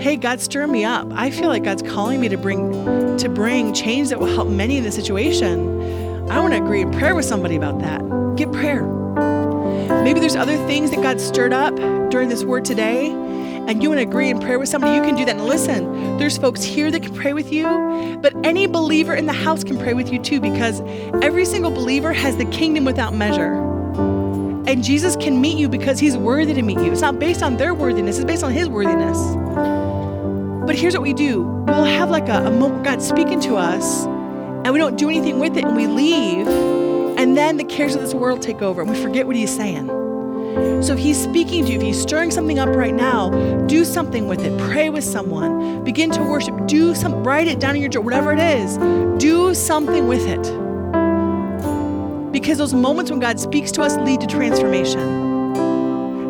Hey, 0.00 0.16
God, 0.16 0.40
stir 0.40 0.66
me 0.66 0.84
up. 0.84 1.08
I 1.12 1.30
feel 1.30 1.48
like 1.48 1.64
God's 1.64 1.82
calling 1.82 2.20
me 2.20 2.28
to 2.28 2.36
bring 2.36 3.16
to 3.18 3.28
bring 3.28 3.72
change 3.74 4.10
that 4.10 4.20
will 4.20 4.32
help 4.32 4.48
many 4.48 4.76
in 4.76 4.84
the 4.84 4.92
situation. 4.92 6.28
I 6.30 6.40
want 6.40 6.52
to 6.52 6.62
agree 6.62 6.82
in 6.82 6.90
prayer 6.92 7.14
with 7.14 7.24
somebody 7.24 7.56
about 7.56 7.80
that. 7.80 8.00
Get 8.36 8.52
prayer. 8.52 8.84
Maybe 10.04 10.20
there's 10.20 10.36
other 10.36 10.56
things 10.66 10.90
that 10.90 11.02
God 11.02 11.20
stirred 11.20 11.52
up 11.52 11.74
during 12.10 12.28
this 12.28 12.44
word 12.44 12.64
today, 12.64 13.08
and 13.68 13.82
you 13.82 13.90
want 13.90 14.00
to 14.00 14.08
agree 14.08 14.30
in 14.30 14.40
prayer 14.40 14.58
with 14.58 14.70
somebody, 14.70 14.96
you 14.96 15.02
can 15.02 15.14
do 15.14 15.26
that. 15.26 15.36
And 15.36 15.44
listen, 15.44 16.16
there's 16.16 16.38
folks 16.38 16.62
here 16.62 16.90
that 16.90 17.02
can 17.02 17.14
pray 17.14 17.34
with 17.34 17.52
you, 17.52 18.18
but 18.22 18.34
any 18.42 18.66
believer 18.66 19.14
in 19.14 19.26
the 19.26 19.32
house 19.34 19.62
can 19.62 19.78
pray 19.78 19.92
with 19.92 20.10
you 20.10 20.18
too, 20.18 20.40
because 20.40 20.80
every 21.22 21.44
single 21.44 21.70
believer 21.70 22.14
has 22.14 22.38
the 22.38 22.46
kingdom 22.46 22.86
without 22.86 23.12
measure. 23.12 23.52
And 24.66 24.82
Jesus 24.82 25.16
can 25.16 25.42
meet 25.42 25.58
you 25.58 25.68
because 25.68 25.98
he's 25.98 26.16
worthy 26.16 26.54
to 26.54 26.62
meet 26.62 26.78
you. 26.78 26.90
It's 26.90 27.02
not 27.02 27.18
based 27.18 27.42
on 27.42 27.58
their 27.58 27.74
worthiness, 27.74 28.16
it's 28.16 28.24
based 28.24 28.42
on 28.42 28.52
his 28.52 28.70
worthiness. 28.70 29.18
But 30.66 30.74
here's 30.74 30.94
what 30.94 31.02
we 31.02 31.12
do 31.12 31.42
we'll 31.42 31.84
have 31.84 32.08
like 32.08 32.30
a, 32.30 32.46
a 32.46 32.50
moment 32.50 32.84
God 32.84 33.02
speaking 33.02 33.38
to 33.40 33.56
us, 33.56 34.06
and 34.06 34.72
we 34.72 34.78
don't 34.78 34.96
do 34.96 35.10
anything 35.10 35.38
with 35.40 35.58
it, 35.58 35.64
and 35.64 35.76
we 35.76 35.86
leave, 35.86 36.48
and 37.18 37.36
then 37.36 37.58
the 37.58 37.64
cares 37.64 37.94
of 37.94 38.00
this 38.00 38.14
world 38.14 38.40
take 38.40 38.62
over, 38.62 38.80
and 38.80 38.90
we 38.90 38.96
forget 38.96 39.26
what 39.26 39.36
he's 39.36 39.54
saying. 39.54 40.07
So 40.82 40.92
if 40.92 40.98
he's 40.98 41.20
speaking 41.20 41.64
to 41.66 41.72
you, 41.72 41.78
if 41.78 41.82
he's 41.82 42.00
stirring 42.00 42.30
something 42.30 42.58
up 42.58 42.68
right 42.68 42.94
now, 42.94 43.30
do 43.66 43.84
something 43.84 44.28
with 44.28 44.40
it. 44.40 44.58
Pray 44.58 44.90
with 44.90 45.04
someone. 45.04 45.84
Begin 45.84 46.10
to 46.12 46.22
worship. 46.22 46.66
Do 46.66 46.94
some 46.94 47.24
write 47.24 47.48
it 47.48 47.58
down 47.60 47.74
in 47.74 47.82
your 47.82 47.90
journal, 47.90 48.04
whatever 48.04 48.32
it 48.32 48.38
is. 48.38 48.76
Do 49.20 49.54
something 49.54 50.06
with 50.06 50.26
it. 50.26 50.42
Because 52.32 52.58
those 52.58 52.74
moments 52.74 53.10
when 53.10 53.20
God 53.20 53.40
speaks 53.40 53.72
to 53.72 53.82
us 53.82 53.96
lead 53.96 54.20
to 54.20 54.26
transformation. 54.26 55.28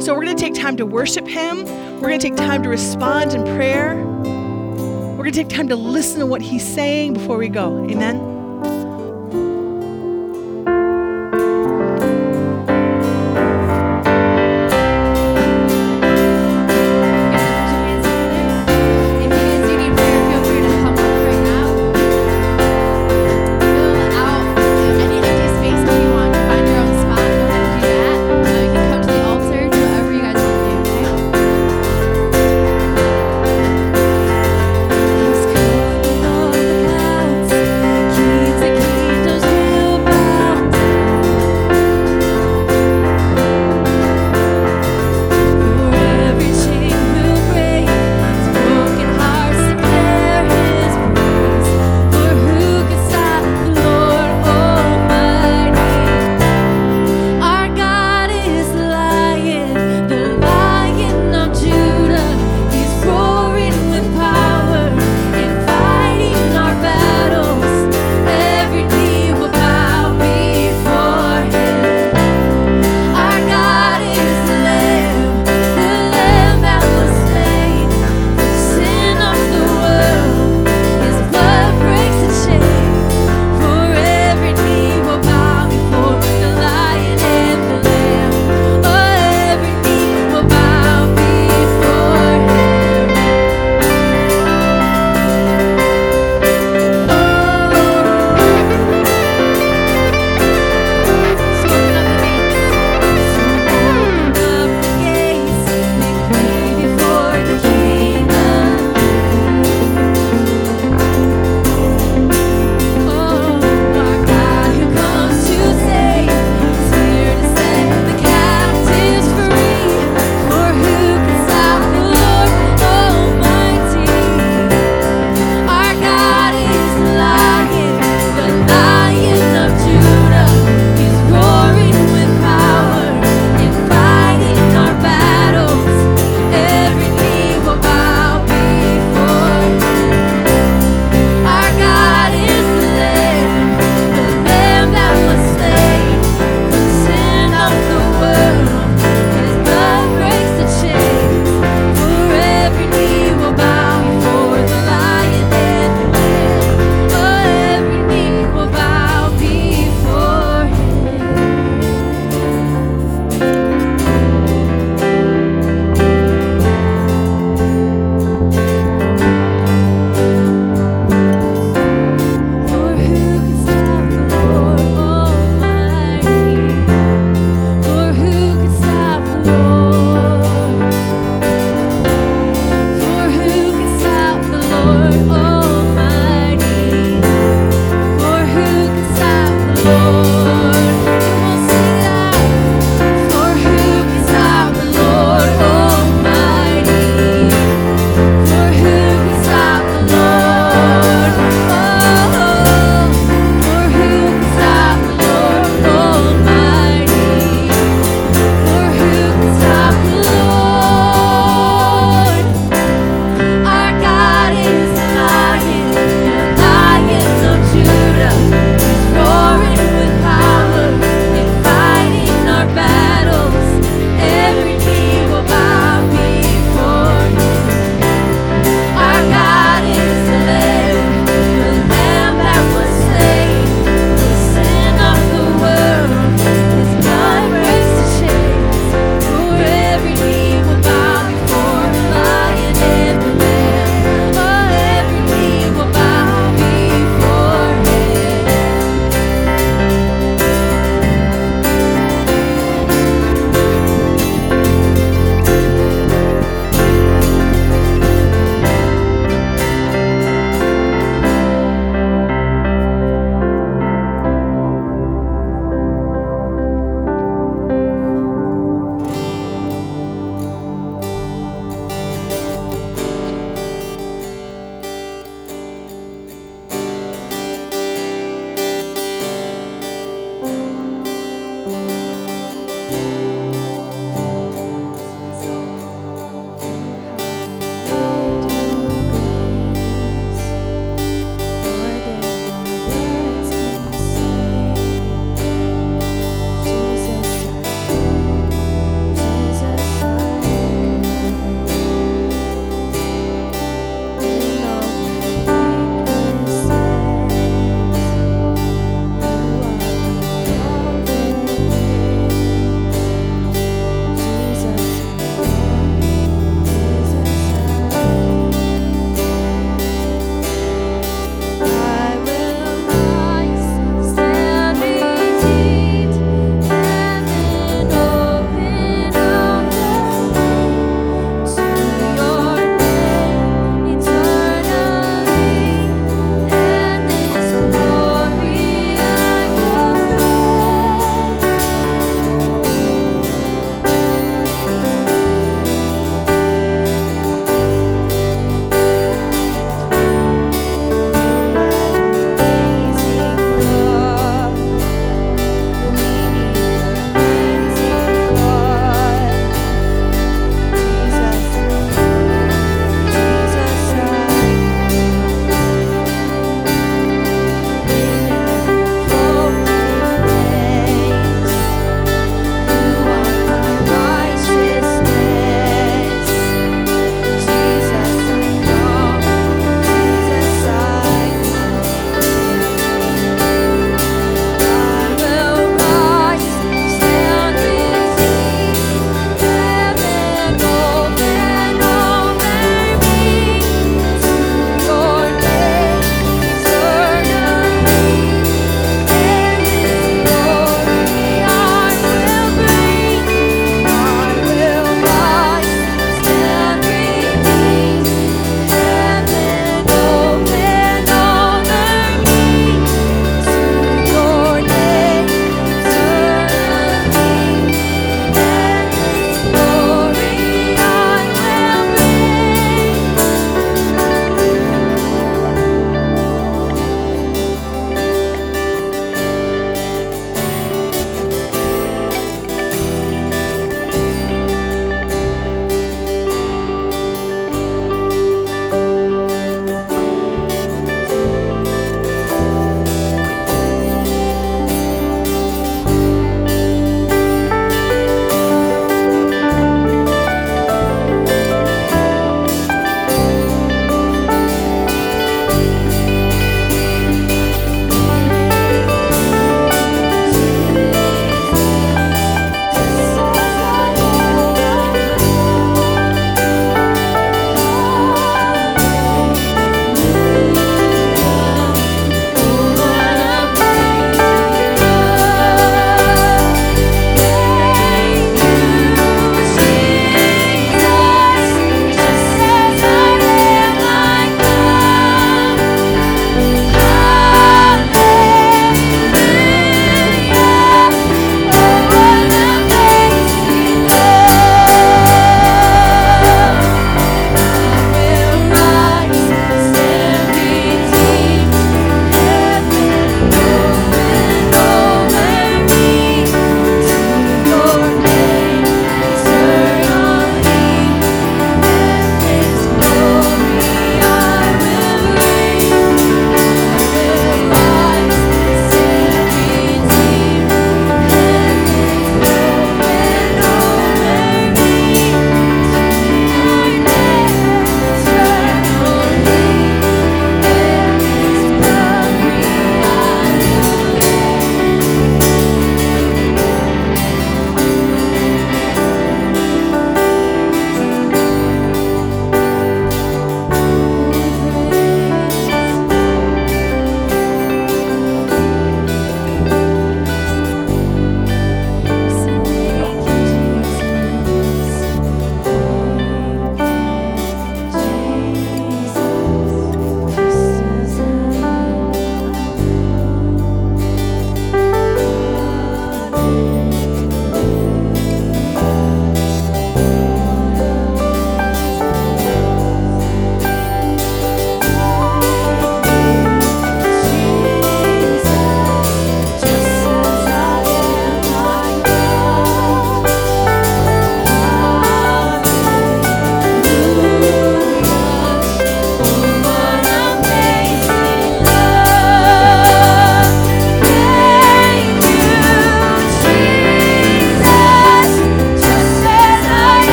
So 0.00 0.14
we're 0.14 0.24
going 0.24 0.36
to 0.36 0.42
take 0.42 0.54
time 0.54 0.76
to 0.76 0.86
worship 0.86 1.26
Him. 1.26 1.64
We're 2.00 2.08
going 2.08 2.20
to 2.20 2.28
take 2.28 2.36
time 2.36 2.62
to 2.62 2.68
respond 2.68 3.34
in 3.34 3.44
prayer. 3.56 3.96
We're 3.96 5.24
going 5.24 5.32
to 5.32 5.42
take 5.42 5.48
time 5.48 5.68
to 5.68 5.76
listen 5.76 6.20
to 6.20 6.26
what 6.26 6.40
He's 6.40 6.66
saying 6.66 7.14
before 7.14 7.36
we 7.36 7.48
go. 7.48 7.84
Amen. 7.90 8.37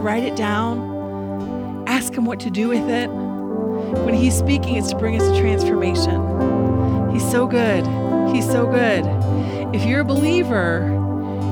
Write 0.00 0.24
it 0.24 0.36
down. 0.36 1.84
Ask 1.86 2.14
Him 2.14 2.24
what 2.24 2.40
to 2.40 2.50
do 2.50 2.68
with 2.68 2.88
it. 2.88 3.08
When 3.08 4.14
He's 4.14 4.36
speaking, 4.36 4.76
it's 4.76 4.90
to 4.90 4.96
bring 4.96 5.20
us 5.20 5.28
to 5.28 5.40
transformation. 5.40 7.10
He's 7.12 7.28
so 7.30 7.46
good. 7.46 7.86
He's 8.34 8.46
so 8.46 8.66
good. 8.66 9.04
If 9.74 9.84
you're 9.84 10.00
a 10.00 10.04
believer, 10.04 10.96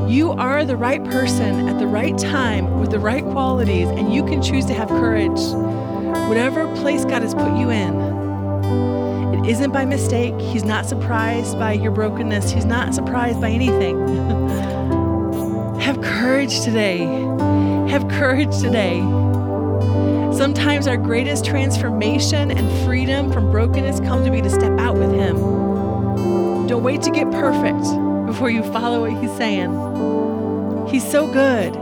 you 0.08 0.32
are 0.32 0.64
the 0.64 0.76
right 0.76 1.02
person 1.04 1.68
at 1.68 1.78
the 1.78 1.86
right 1.86 2.16
time 2.16 2.80
with 2.80 2.90
the 2.90 2.98
right 2.98 3.22
qualities, 3.22 3.88
and 3.88 4.12
you 4.12 4.24
can 4.24 4.40
choose 4.42 4.64
to 4.66 4.74
have 4.74 4.88
courage. 4.88 5.40
Whatever 6.28 6.66
place 6.76 7.04
God 7.04 7.22
has 7.22 7.34
put 7.34 7.56
you 7.58 7.70
in, 7.70 7.94
it 9.34 9.50
isn't 9.50 9.72
by 9.72 9.84
mistake. 9.84 10.38
He's 10.40 10.64
not 10.64 10.86
surprised 10.86 11.58
by 11.58 11.72
your 11.72 11.92
brokenness, 11.92 12.50
He's 12.50 12.64
not 12.64 12.94
surprised 12.94 13.40
by 13.40 13.50
anything. 13.50 13.98
have 15.80 16.00
courage 16.02 16.60
today. 16.60 17.06
Have 17.88 18.06
courage 18.08 18.58
today. 18.58 19.00
Sometimes 20.36 20.86
our 20.86 20.98
greatest 20.98 21.46
transformation 21.46 22.50
and 22.50 22.84
freedom 22.84 23.32
from 23.32 23.50
brokenness 23.50 24.00
comes 24.00 24.26
to 24.26 24.30
be 24.30 24.42
to 24.42 24.50
step 24.50 24.78
out 24.78 24.96
with 24.96 25.10
Him. 25.10 25.36
Don't 26.66 26.82
wait 26.82 27.00
to 27.02 27.10
get 27.10 27.30
perfect 27.30 27.82
before 28.26 28.50
you 28.50 28.62
follow 28.62 29.00
what 29.00 29.20
He's 29.22 29.34
saying. 29.38 29.70
He's 30.88 31.10
so 31.10 31.32
good. 31.32 31.72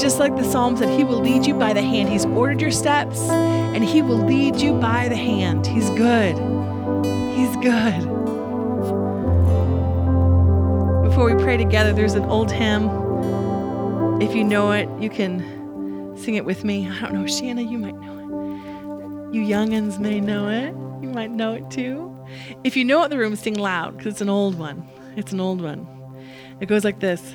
Just 0.00 0.18
like 0.18 0.34
the 0.36 0.42
Psalm 0.42 0.74
said, 0.74 0.88
He 0.88 1.04
will 1.04 1.20
lead 1.20 1.44
you 1.44 1.52
by 1.52 1.74
the 1.74 1.82
hand. 1.82 2.08
He's 2.08 2.24
ordered 2.24 2.62
your 2.62 2.70
steps 2.70 3.20
and 3.20 3.84
He 3.84 4.00
will 4.00 4.24
lead 4.24 4.56
you 4.56 4.72
by 4.72 5.08
the 5.08 5.16
hand. 5.16 5.66
He's 5.66 5.90
good. 5.90 6.34
He's 7.36 7.54
good. 7.56 8.00
Before 11.04 11.26
we 11.32 11.34
pray 11.44 11.58
together, 11.58 11.92
there's 11.92 12.14
an 12.14 12.24
old 12.24 12.50
hymn. 12.50 13.03
If 14.20 14.34
you 14.34 14.44
know 14.44 14.72
it, 14.72 14.88
you 15.00 15.10
can 15.10 16.16
sing 16.16 16.36
it 16.36 16.44
with 16.44 16.64
me. 16.64 16.88
I 16.88 17.00
don't 17.00 17.14
know, 17.14 17.26
Shanna, 17.26 17.62
you 17.62 17.78
might 17.78 17.96
know 17.96 18.18
it. 18.18 19.34
You 19.34 19.42
youngins 19.42 19.98
may 19.98 20.20
know 20.20 20.48
it. 20.48 20.72
You 21.02 21.08
might 21.08 21.30
know 21.30 21.54
it 21.54 21.70
too. 21.70 22.16
If 22.62 22.76
you 22.76 22.84
know 22.84 23.02
it 23.02 23.08
the 23.08 23.18
room, 23.18 23.34
sing 23.34 23.54
loud 23.54 23.96
because 23.96 24.12
it's 24.12 24.20
an 24.20 24.28
old 24.28 24.58
one. 24.58 24.88
It's 25.16 25.32
an 25.32 25.40
old 25.40 25.60
one. 25.60 25.86
It 26.60 26.66
goes 26.66 26.84
like 26.84 27.00
this. 27.00 27.34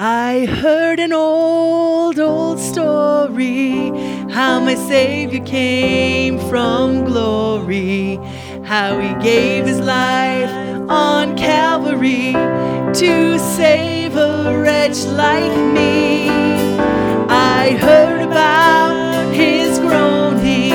I 0.00 0.46
heard 0.46 0.98
an 0.98 1.12
old, 1.12 2.18
old 2.18 2.58
story 2.58 3.88
how 4.30 4.60
my 4.60 4.76
Savior 4.76 5.44
came 5.44 6.38
from 6.48 7.04
glory, 7.04 8.16
how 8.64 8.98
he 8.98 9.14
gave 9.22 9.66
his 9.66 9.80
life 9.80 10.50
on 10.88 11.36
Calvary 11.36 12.32
to 12.94 13.38
save 13.38 13.97
a 14.18 14.58
wretch 14.58 15.04
like 15.06 15.56
me. 15.76 16.28
I 17.28 17.76
heard 17.80 18.22
about 18.22 19.32
his 19.32 19.78
groaning, 19.78 20.72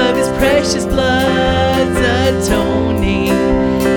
of 0.00 0.16
his 0.16 0.28
precious 0.40 0.84
blood's 0.84 1.98
atoning. 1.98 3.34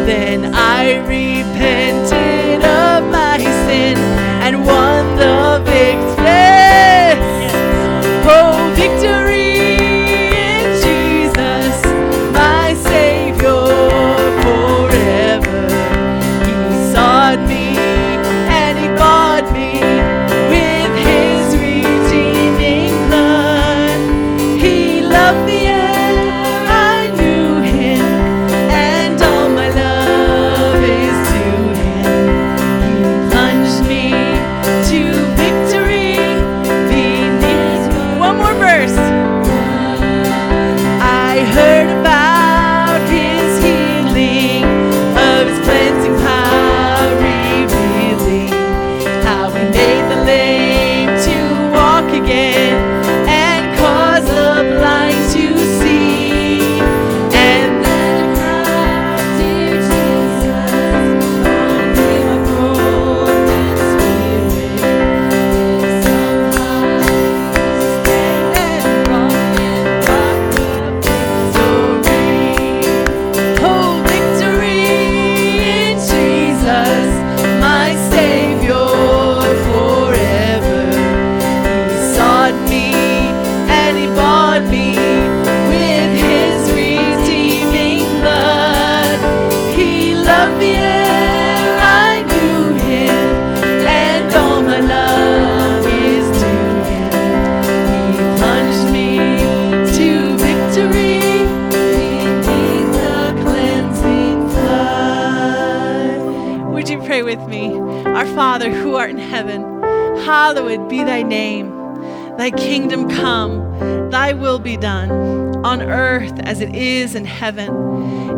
Then 0.09 0.53
I 0.55 0.97
repented 1.07 1.34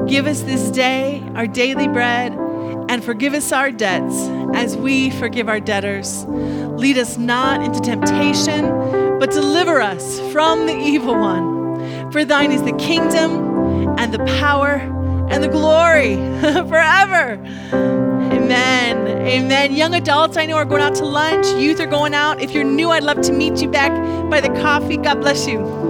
Give 0.07 0.25
us 0.25 0.41
this 0.41 0.69
day 0.69 1.21
our 1.35 1.47
daily 1.47 1.87
bread, 1.87 2.31
and 2.89 3.03
forgive 3.03 3.33
us 3.33 3.51
our 3.51 3.71
debts 3.71 4.15
as 4.55 4.77
we 4.77 5.09
forgive 5.09 5.49
our 5.49 5.59
debtors. 5.59 6.25
Lead 6.25 6.97
us 6.97 7.17
not 7.17 7.61
into 7.61 7.81
temptation, 7.81 8.69
but 9.19 9.31
deliver 9.31 9.81
us 9.81 10.19
from 10.31 10.65
the 10.65 10.77
evil 10.77 11.13
one. 11.13 12.11
For 12.11 12.23
thine 12.23 12.53
is 12.53 12.63
the 12.63 12.71
kingdom, 12.73 13.97
and 13.99 14.13
the 14.13 14.23
power, 14.39 14.75
and 15.29 15.43
the 15.43 15.49
glory 15.49 16.15
forever. 16.69 17.33
Amen. 18.31 19.07
Amen. 19.07 19.75
Young 19.75 19.93
adults, 19.93 20.37
I 20.37 20.45
know 20.45 20.55
are 20.55 20.63
going 20.63 20.81
out 20.81 20.95
to 20.95 21.05
lunch. 21.05 21.47
Youth 21.61 21.81
are 21.81 21.85
going 21.85 22.13
out. 22.13 22.41
If 22.41 22.51
you're 22.51 22.63
new, 22.63 22.91
I'd 22.91 23.03
love 23.03 23.19
to 23.21 23.33
meet 23.33 23.61
you 23.61 23.69
back 23.69 23.91
by 24.29 24.39
the 24.39 24.49
coffee. 24.61 24.95
God 24.95 25.19
bless 25.19 25.45
you. 25.47 25.86